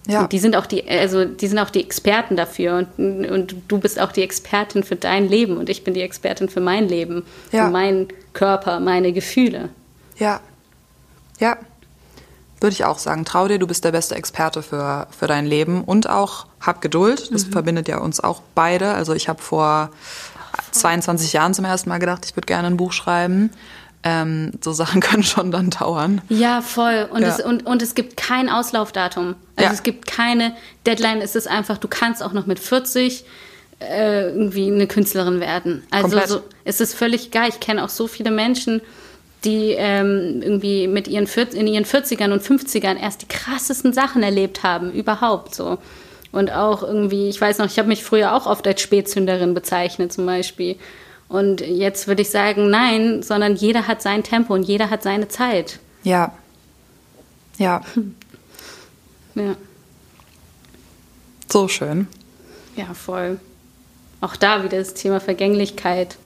Ja. 0.06 0.22
Und 0.22 0.32
die 0.32 0.38
sind 0.38 0.54
auch 0.54 0.66
die, 0.66 0.86
also 0.86 1.24
die 1.24 1.46
sind 1.46 1.58
auch 1.58 1.70
die 1.70 1.82
Experten 1.82 2.36
dafür 2.36 2.86
und, 2.98 3.26
und 3.26 3.54
du 3.68 3.78
bist 3.78 3.98
auch 3.98 4.12
die 4.12 4.22
Expertin 4.22 4.82
für 4.82 4.96
dein 4.96 5.28
Leben 5.28 5.56
und 5.56 5.70
ich 5.70 5.82
bin 5.82 5.94
die 5.94 6.02
Expertin 6.02 6.50
für 6.50 6.60
mein 6.60 6.88
Leben, 6.88 7.24
ja. 7.52 7.64
für 7.64 7.70
meinen 7.70 8.08
Körper, 8.34 8.80
meine 8.80 9.12
Gefühle. 9.12 9.70
Ja. 10.18 10.40
Ja, 11.40 11.56
würde 12.64 12.74
ich 12.74 12.84
auch 12.84 12.98
sagen, 12.98 13.24
trau 13.24 13.46
dir, 13.46 13.58
du 13.58 13.66
bist 13.66 13.84
der 13.84 13.92
beste 13.92 14.14
Experte 14.16 14.62
für, 14.62 15.06
für 15.16 15.26
dein 15.26 15.46
Leben 15.46 15.84
und 15.84 16.08
auch 16.08 16.46
hab 16.60 16.80
Geduld. 16.80 17.32
Das 17.32 17.46
mhm. 17.46 17.52
verbindet 17.52 17.88
ja 17.88 17.98
uns 17.98 18.20
auch 18.20 18.40
beide. 18.54 18.94
Also 18.94 19.12
ich 19.12 19.28
habe 19.28 19.40
vor 19.40 19.90
22 20.72 21.34
Jahren 21.34 21.54
zum 21.54 21.66
ersten 21.66 21.90
Mal 21.90 21.98
gedacht, 21.98 22.24
ich 22.24 22.34
würde 22.34 22.46
gerne 22.46 22.66
ein 22.66 22.76
Buch 22.76 22.92
schreiben. 22.92 23.50
Ähm, 24.02 24.52
so 24.62 24.72
Sachen 24.72 25.00
können 25.02 25.22
schon 25.22 25.50
dann 25.50 25.70
dauern. 25.70 26.22
Ja, 26.28 26.62
voll. 26.62 27.06
Und, 27.12 27.22
ja. 27.22 27.28
Es, 27.28 27.40
und, 27.40 27.66
und 27.66 27.82
es 27.82 27.94
gibt 27.94 28.16
kein 28.16 28.48
Auslaufdatum. 28.48 29.34
Also 29.56 29.68
ja. 29.68 29.72
es 29.72 29.82
gibt 29.82 30.06
keine 30.06 30.54
Deadline. 30.86 31.20
Es 31.20 31.36
ist 31.36 31.46
einfach, 31.46 31.78
du 31.78 31.88
kannst 31.88 32.22
auch 32.22 32.32
noch 32.32 32.46
mit 32.46 32.58
40 32.58 33.24
äh, 33.80 34.28
irgendwie 34.28 34.72
eine 34.72 34.86
Künstlerin 34.86 35.38
werden. 35.40 35.84
Also 35.90 36.18
so, 36.26 36.40
es 36.64 36.80
ist 36.80 36.94
völlig 36.94 37.30
geil. 37.30 37.50
Ich 37.50 37.60
kenne 37.60 37.84
auch 37.84 37.90
so 37.90 38.06
viele 38.06 38.30
Menschen, 38.30 38.80
die 39.44 39.72
ähm, 39.72 40.40
irgendwie 40.42 40.88
mit 40.88 41.08
ihren 41.08 41.26
in 41.26 41.66
ihren 41.66 41.84
40ern 41.84 42.32
und 42.32 42.42
50ern 42.42 42.98
erst 42.98 43.22
die 43.22 43.28
krassesten 43.28 43.92
Sachen 43.92 44.22
erlebt 44.22 44.62
haben, 44.62 44.92
überhaupt 44.92 45.54
so. 45.54 45.78
Und 46.32 46.50
auch 46.52 46.82
irgendwie, 46.82 47.28
ich 47.28 47.40
weiß 47.40 47.58
noch, 47.58 47.66
ich 47.66 47.78
habe 47.78 47.88
mich 47.88 48.02
früher 48.02 48.34
auch 48.34 48.46
oft 48.46 48.66
als 48.66 48.80
Spätzünderin 48.80 49.54
bezeichnet 49.54 50.12
zum 50.12 50.26
Beispiel. 50.26 50.76
Und 51.28 51.60
jetzt 51.60 52.08
würde 52.08 52.22
ich 52.22 52.30
sagen, 52.30 52.70
nein, 52.70 53.22
sondern 53.22 53.54
jeder 53.54 53.86
hat 53.86 54.02
sein 54.02 54.22
Tempo 54.22 54.54
und 54.54 54.64
jeder 54.64 54.90
hat 54.90 55.02
seine 55.02 55.28
Zeit. 55.28 55.78
Ja. 56.02 56.32
Ja. 57.58 57.82
Ja. 59.36 59.56
So 61.50 61.66
schön. 61.66 62.06
Ja, 62.76 62.94
voll. 62.94 63.40
Auch 64.20 64.36
da 64.36 64.62
wieder 64.62 64.78
das 64.78 64.94
Thema 64.94 65.18
Vergänglichkeit. 65.18 66.16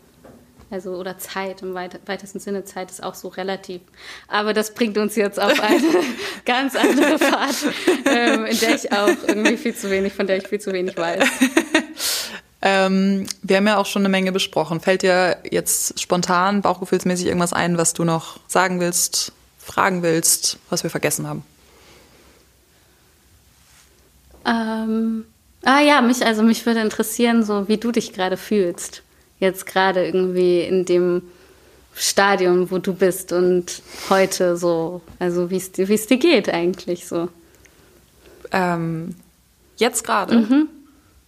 Also 0.71 0.93
oder 0.97 1.19
Zeit 1.19 1.63
im 1.63 1.75
weitesten 1.75 2.41
Sinne. 2.41 2.65
Zeit 2.65 2.91
ist 2.91 3.03
auch 3.03 3.15
so 3.15 3.29
relativ. 3.29 3.81
Aber 4.27 4.53
das 4.53 4.75
bringt 4.75 4.99
uns 4.99 5.17
jetzt 5.17 5.41
auf 5.41 5.59
eine 5.61 5.81
ganz 6.45 6.77
andere 6.77 7.19
Fahrt, 7.19 7.57
ähm, 8.05 8.45
in 8.45 8.59
der 8.59 8.75
ich 8.75 8.93
auch 8.93 9.09
irgendwie 9.27 9.57
viel 9.57 9.75
zu 9.75 9.91
wenig, 9.91 10.13
von 10.13 10.27
der 10.27 10.37
ich 10.37 10.47
viel 10.47 10.61
zu 10.61 10.73
wenig 10.73 10.97
weiß. 10.97 11.25
Ähm, 12.61 13.27
wir 13.43 13.59
haben 13.59 13.69
ja 13.69 13.77
auch 13.77 13.87
schon 13.87 14.03
eine 14.03 14.09
Menge 14.09 14.33
besprochen. 14.33 14.81
Fällt 14.81 15.03
dir 15.03 15.39
jetzt 15.49 16.01
spontan, 16.01 16.61
bauchgefühlsmäßig 16.61 17.27
irgendwas 17.27 17.53
ein, 17.53 17.79
was 17.79 17.95
du 17.95 18.03
noch 18.03 18.41
sagen 18.49 18.81
willst, 18.81 19.33
fragen 19.59 20.03
willst, 20.03 20.59
was 20.69 20.83
wir 20.83 20.91
vergessen 20.91 21.29
haben? 21.29 21.45
Ähm, 24.45 25.25
Ah 25.65 25.81
ja, 25.81 26.01
mich, 26.01 26.25
also 26.25 26.43
mich 26.43 26.67
würde 26.67 26.81
interessieren, 26.81 27.43
so 27.43 27.69
wie 27.69 27.79
du 27.79 27.93
dich 27.93 28.13
gerade 28.13 28.37
fühlst. 28.37 29.03
Jetzt 29.41 29.67
gerade 29.67 30.05
irgendwie 30.05 30.61
in 30.61 30.85
dem 30.85 31.23
Stadium, 31.95 32.71
wo 32.71 32.79
du 32.79 32.95
bist 32.95 33.33
und 33.33 33.83
heute 34.09 34.57
so, 34.57 35.01
also 35.19 35.51
wie 35.51 35.57
es 35.57 35.73
dir 36.07 36.17
geht 36.17 36.49
eigentlich 36.49 37.07
so. 37.07 37.29
Ähm, 38.53 39.15
jetzt 39.77 40.05
gerade? 40.05 40.37
Mhm. 40.37 40.69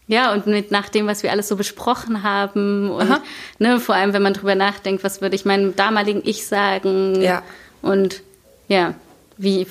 Ja, 0.06 0.32
und 0.32 0.46
mit 0.46 0.72
nach 0.72 0.88
dem, 0.88 1.06
was 1.06 1.22
wir 1.22 1.30
alles 1.30 1.46
so 1.46 1.54
besprochen 1.54 2.24
haben 2.24 2.90
und 2.90 3.20
ne, 3.60 3.78
vor 3.78 3.94
allem, 3.94 4.12
wenn 4.12 4.22
man 4.22 4.34
drüber 4.34 4.56
nachdenkt, 4.56 5.04
was 5.04 5.20
würde 5.20 5.36
ich 5.36 5.44
meinem 5.44 5.76
damaligen 5.76 6.22
Ich 6.24 6.46
sagen? 6.46 7.20
Ja. 7.20 7.42
Und 7.80 8.22
ja, 8.66 8.94
wie, 9.36 9.68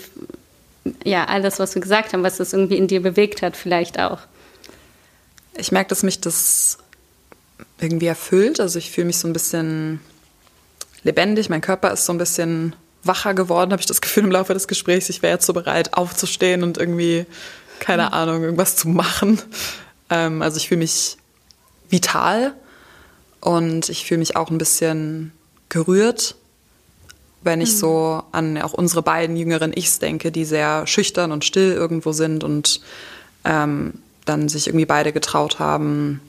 ja, 1.04 1.26
alles, 1.26 1.60
was 1.60 1.76
wir 1.76 1.82
gesagt 1.82 2.14
haben, 2.14 2.24
was 2.24 2.38
das 2.38 2.54
irgendwie 2.54 2.78
in 2.78 2.88
dir 2.88 3.02
bewegt 3.02 3.42
hat, 3.42 3.58
vielleicht 3.58 4.00
auch. 4.00 4.20
Ich 5.58 5.74
merke, 5.74 5.90
dass 5.90 6.04
mich 6.04 6.22
das 6.22 6.78
irgendwie 7.80 8.08
erfüllt. 8.08 8.60
Also 8.60 8.80
ich 8.80 8.92
fühle 8.92 9.08
mich 9.08 9.18
so 9.18 9.28
ein 9.28 9.34
bisschen 9.34 10.00
lebendig. 11.04 11.50
Mein 11.50 11.62
Körper 11.62 11.92
ist 11.92 12.06
so 12.06 12.14
ein 12.14 12.18
bisschen 12.18 12.76
wacher 13.04 13.34
geworden, 13.34 13.72
habe 13.72 13.82
ich 13.82 13.86
das 13.86 14.02
Gefühl 14.02 14.26
im 14.26 14.32
Laufe 14.32 14.54
des 14.54 14.68
Gesprächs. 14.68 15.10
Ich 15.10 15.22
wäre 15.22 15.34
jetzt 15.34 15.46
so 15.46 15.54
bereit, 15.54 15.94
aufzustehen 15.94 16.64
und 16.64 16.78
irgendwie, 16.78 17.26
keine 17.80 18.08
mhm. 18.08 18.14
Ahnung, 18.14 18.44
irgendwas 18.44 18.76
zu 18.76 18.90
machen. 18.90 19.42
Ähm, 20.10 20.42
also 20.42 20.58
ich 20.58 20.68
fühle 20.68 20.80
mich 20.80 21.18
vital 21.90 22.54
und 23.40 23.90
ich 23.90 24.06
fühle 24.06 24.20
mich 24.20 24.36
auch 24.36 24.50
ein 24.50 24.58
bisschen 24.58 25.32
gerührt, 25.70 26.36
wenn 27.42 27.62
ich 27.62 27.72
mhm. 27.72 27.78
so 27.78 28.24
an 28.32 28.62
auch 28.62 28.74
unsere 28.74 29.02
beiden 29.02 29.38
jüngeren 29.38 29.72
Ichs 29.74 30.00
denke, 30.00 30.32
die 30.32 30.46
sehr 30.46 30.86
schüchtern 30.88 31.32
und 31.32 31.46
still 31.46 31.72
irgendwo 31.72 32.12
sind 32.12 32.44
und 32.44 32.82
ähm, 33.46 33.94
dann 34.26 34.50
sich 34.50 34.68
irgendwie 34.68 34.86
beide 34.86 35.14
getraut 35.14 35.60
haben, 35.60 36.20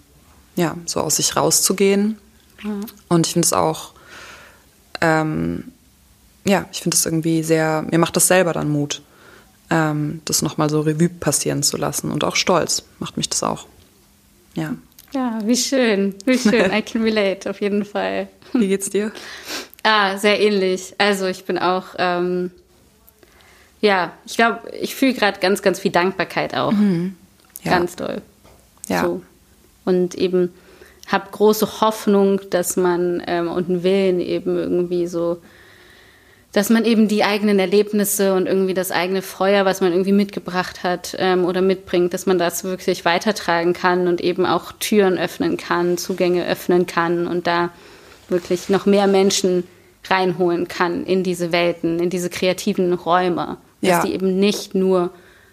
ja, 0.60 0.76
so 0.84 1.00
aus 1.00 1.16
sich 1.16 1.36
rauszugehen. 1.36 2.18
Mhm. 2.62 2.84
Und 3.08 3.26
ich 3.26 3.32
finde 3.32 3.46
es 3.46 3.54
auch, 3.54 3.92
ähm, 5.00 5.72
ja, 6.44 6.66
ich 6.70 6.82
finde 6.82 6.96
es 6.96 7.06
irgendwie 7.06 7.42
sehr, 7.42 7.82
mir 7.90 7.98
macht 7.98 8.14
das 8.14 8.26
selber 8.26 8.52
dann 8.52 8.68
Mut, 8.68 9.00
ähm, 9.70 10.20
das 10.26 10.42
nochmal 10.42 10.68
so 10.68 10.82
Revue 10.82 11.08
passieren 11.08 11.62
zu 11.62 11.78
lassen. 11.78 12.12
Und 12.12 12.24
auch 12.24 12.36
Stolz 12.36 12.84
macht 12.98 13.16
mich 13.16 13.30
das 13.30 13.42
auch. 13.42 13.66
Ja. 14.54 14.74
Ja, 15.12 15.38
wie 15.44 15.56
schön, 15.56 16.14
wie 16.26 16.38
schön. 16.38 16.70
I 16.72 16.82
can 16.82 17.02
relate, 17.02 17.48
auf 17.48 17.62
jeden 17.62 17.86
Fall. 17.86 18.28
Wie 18.52 18.68
geht's 18.68 18.90
dir? 18.90 19.12
Ah, 19.82 20.18
sehr 20.18 20.38
ähnlich. 20.38 20.94
Also 20.98 21.24
ich 21.24 21.46
bin 21.46 21.56
auch, 21.56 21.94
ähm, 21.96 22.50
ja, 23.80 24.12
ich 24.26 24.36
glaube, 24.36 24.70
ich 24.78 24.94
fühle 24.94 25.14
gerade 25.14 25.40
ganz, 25.40 25.62
ganz 25.62 25.80
viel 25.80 25.90
Dankbarkeit 25.90 26.54
auch. 26.54 26.72
Mhm. 26.72 27.16
Ja. 27.62 27.78
Ganz 27.78 27.96
doll. 27.96 28.20
Ja. 28.88 29.04
So. 29.04 29.22
Und 29.84 30.14
eben 30.14 30.52
habe 31.08 31.30
große 31.30 31.80
Hoffnung, 31.80 32.40
dass 32.50 32.76
man 32.76 33.22
ähm, 33.26 33.48
und 33.48 33.68
einen 33.68 33.82
Willen 33.82 34.20
eben 34.20 34.56
irgendwie 34.56 35.06
so, 35.06 35.38
dass 36.52 36.68
man 36.70 36.84
eben 36.84 37.08
die 37.08 37.24
eigenen 37.24 37.58
Erlebnisse 37.58 38.34
und 38.34 38.46
irgendwie 38.46 38.74
das 38.74 38.90
eigene 38.90 39.22
Feuer, 39.22 39.64
was 39.64 39.80
man 39.80 39.92
irgendwie 39.92 40.12
mitgebracht 40.12 40.82
hat 40.82 41.16
ähm, 41.18 41.44
oder 41.44 41.62
mitbringt, 41.62 42.12
dass 42.12 42.26
man 42.26 42.38
das 42.38 42.64
wirklich 42.64 43.04
weitertragen 43.04 43.72
kann 43.72 44.08
und 44.08 44.20
eben 44.20 44.46
auch 44.46 44.72
Türen 44.72 45.18
öffnen 45.18 45.56
kann, 45.56 45.96
Zugänge 45.96 46.46
öffnen 46.46 46.86
kann 46.86 47.26
und 47.26 47.46
da 47.46 47.70
wirklich 48.28 48.68
noch 48.68 48.86
mehr 48.86 49.06
Menschen 49.06 49.64
reinholen 50.08 50.66
kann 50.66 51.04
in 51.04 51.22
diese 51.22 51.52
Welten, 51.52 52.00
in 52.00 52.10
diese 52.10 52.30
kreativen 52.30 52.92
Räume. 52.92 53.58
Dass 53.80 53.90
ja. 53.90 54.02
die 54.04 54.12
eben 54.12 54.38
nicht 54.38 54.74
nur 54.74 55.10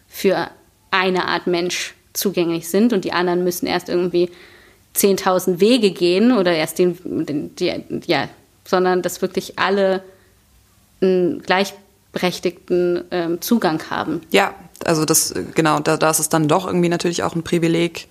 für 0.07 0.49
eine 0.91 1.27
Art 1.27 1.47
Mensch 1.47 1.95
zugänglich 2.17 2.69
sind 2.69 2.93
und 2.93 3.05
die 3.05 3.13
anderen 3.13 3.43
müssen 3.43 3.67
erst 3.67 3.89
irgendwie 3.89 4.29
10.000 4.95 5.59
Wege 5.59 5.91
gehen 5.91 6.35
oder 6.35 6.53
erst 6.53 6.79
den, 6.79 6.97
den 7.25 7.55
die, 7.55 7.73
ja, 8.05 8.27
sondern 8.65 9.01
dass 9.01 9.21
wirklich 9.21 9.59
alle 9.59 10.03
einen 11.01 11.41
gleichberechtigten 11.43 13.03
ähm, 13.11 13.41
Zugang 13.41 13.81
haben. 13.89 14.21
Ja, 14.31 14.53
also 14.85 15.05
das, 15.05 15.33
genau, 15.53 15.79
da, 15.79 15.97
da 15.97 16.09
ist 16.09 16.19
es 16.19 16.29
dann 16.29 16.47
doch 16.47 16.65
irgendwie 16.65 16.89
natürlich 16.89 17.23
auch 17.23 17.35
ein 17.35 17.43
Privileg, 17.43 18.07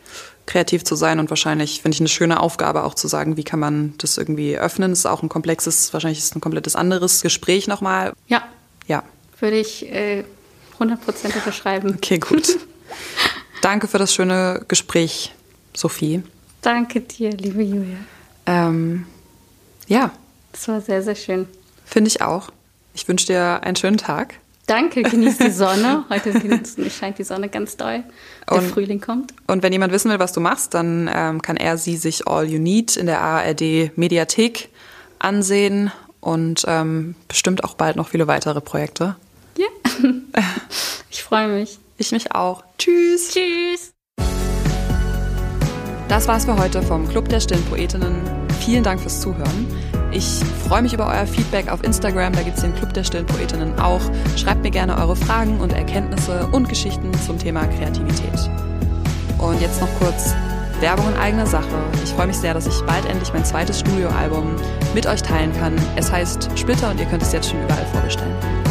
kreativ 0.46 0.84
zu 0.84 0.94
sein 0.94 1.18
und 1.18 1.28
wahrscheinlich 1.28 1.82
finde 1.82 1.96
ich 1.96 2.00
eine 2.00 2.08
schöne 2.08 2.40
Aufgabe 2.40 2.84
auch 2.84 2.94
zu 2.94 3.08
sagen, 3.08 3.36
wie 3.36 3.42
kann 3.42 3.58
man 3.58 3.94
das 3.98 4.16
irgendwie 4.16 4.56
öffnen. 4.56 4.92
Das 4.92 5.00
ist 5.00 5.06
auch 5.06 5.22
ein 5.22 5.28
komplexes, 5.28 5.92
wahrscheinlich 5.92 6.20
ist 6.20 6.26
es 6.26 6.36
ein 6.36 6.40
komplettes 6.40 6.76
anderes 6.76 7.20
Gespräch 7.22 7.66
nochmal. 7.66 8.12
Ja. 8.28 8.44
Ja. 8.86 9.02
Würde 9.40 9.58
ich 9.58 9.90
äh, 9.90 10.22
100% 10.78 11.34
unterschreiben. 11.34 11.94
Okay, 11.96 12.18
gut. 12.18 12.58
Danke 13.66 13.88
für 13.88 13.98
das 13.98 14.14
schöne 14.14 14.64
Gespräch, 14.68 15.34
Sophie. 15.74 16.22
Danke 16.62 17.00
dir, 17.00 17.32
liebe 17.32 17.64
Julia. 17.64 17.96
Ähm, 18.46 19.06
ja. 19.88 20.12
Das 20.52 20.68
war 20.68 20.80
sehr, 20.80 21.02
sehr 21.02 21.16
schön. 21.16 21.48
Finde 21.84 22.06
ich 22.06 22.22
auch. 22.22 22.50
Ich 22.94 23.08
wünsche 23.08 23.26
dir 23.26 23.64
einen 23.64 23.74
schönen 23.74 23.96
Tag. 23.96 24.34
Danke, 24.68 25.02
genieß 25.02 25.38
die 25.38 25.50
Sonne. 25.50 26.04
Heute 26.10 26.32
scheint 26.88 27.18
die 27.18 27.24
Sonne 27.24 27.48
ganz 27.48 27.76
doll. 27.76 28.04
Der 28.48 28.58
und, 28.58 28.68
Frühling 28.68 29.00
kommt. 29.00 29.34
Und 29.48 29.64
wenn 29.64 29.72
jemand 29.72 29.92
wissen 29.92 30.12
will, 30.12 30.20
was 30.20 30.32
du 30.32 30.38
machst, 30.38 30.72
dann 30.72 31.10
ähm, 31.12 31.42
kann 31.42 31.56
er 31.56 31.76
sie 31.76 31.96
sich 31.96 32.28
All 32.28 32.48
You 32.48 32.60
Need 32.60 32.96
in 32.96 33.06
der 33.06 33.20
ARD 33.20 33.90
Mediathek 33.96 34.68
ansehen 35.18 35.90
und 36.20 36.64
ähm, 36.68 37.16
bestimmt 37.26 37.64
auch 37.64 37.74
bald 37.74 37.96
noch 37.96 38.10
viele 38.10 38.28
weitere 38.28 38.60
Projekte. 38.60 39.16
Ja. 39.58 39.66
Ich 41.10 41.22
freue 41.22 41.48
mich. 41.48 41.78
Ich 41.98 42.12
mich 42.12 42.34
auch. 42.34 42.62
Tschüss. 42.78 43.30
Tschüss. 43.30 43.94
Das 46.08 46.28
war's 46.28 46.44
für 46.44 46.56
heute 46.56 46.82
vom 46.82 47.08
Club 47.08 47.28
der 47.28 47.40
Stillen 47.40 47.64
Poetinnen. 47.64 48.22
Vielen 48.60 48.84
Dank 48.84 49.00
fürs 49.00 49.20
Zuhören. 49.20 49.66
Ich 50.12 50.40
freue 50.68 50.82
mich 50.82 50.92
über 50.92 51.06
euer 51.06 51.26
Feedback 51.26 51.68
auf 51.68 51.82
Instagram, 51.82 52.32
da 52.32 52.42
gibt 52.42 52.56
es 52.56 52.62
den 52.62 52.74
Club 52.74 52.94
der 52.94 53.04
stillen 53.04 53.26
Poetinnen 53.26 53.78
auch. 53.78 54.00
Schreibt 54.36 54.62
mir 54.62 54.70
gerne 54.70 54.96
eure 54.96 55.16
Fragen 55.16 55.60
und 55.60 55.72
Erkenntnisse 55.72 56.48
und 56.52 56.68
Geschichten 56.68 57.12
zum 57.26 57.38
Thema 57.38 57.66
Kreativität. 57.66 58.50
Und 59.38 59.60
jetzt 59.60 59.80
noch 59.80 59.88
kurz 59.98 60.34
Werbung 60.80 61.08
in 61.08 61.18
eigener 61.18 61.46
Sache. 61.46 61.66
Ich 62.02 62.10
freue 62.10 62.28
mich 62.28 62.36
sehr, 62.36 62.54
dass 62.54 62.66
ich 62.66 62.80
bald 62.82 63.04
endlich 63.06 63.32
mein 63.32 63.44
zweites 63.44 63.80
Studioalbum 63.80 64.56
mit 64.94 65.06
euch 65.06 65.22
teilen 65.22 65.52
kann. 65.58 65.74
Es 65.96 66.10
heißt 66.10 66.50
Splitter 66.56 66.90
und 66.90 67.00
ihr 67.00 67.06
könnt 67.06 67.22
es 67.22 67.32
jetzt 67.32 67.50
schon 67.50 67.62
überall 67.62 67.86
vorbestellen. 67.92 68.65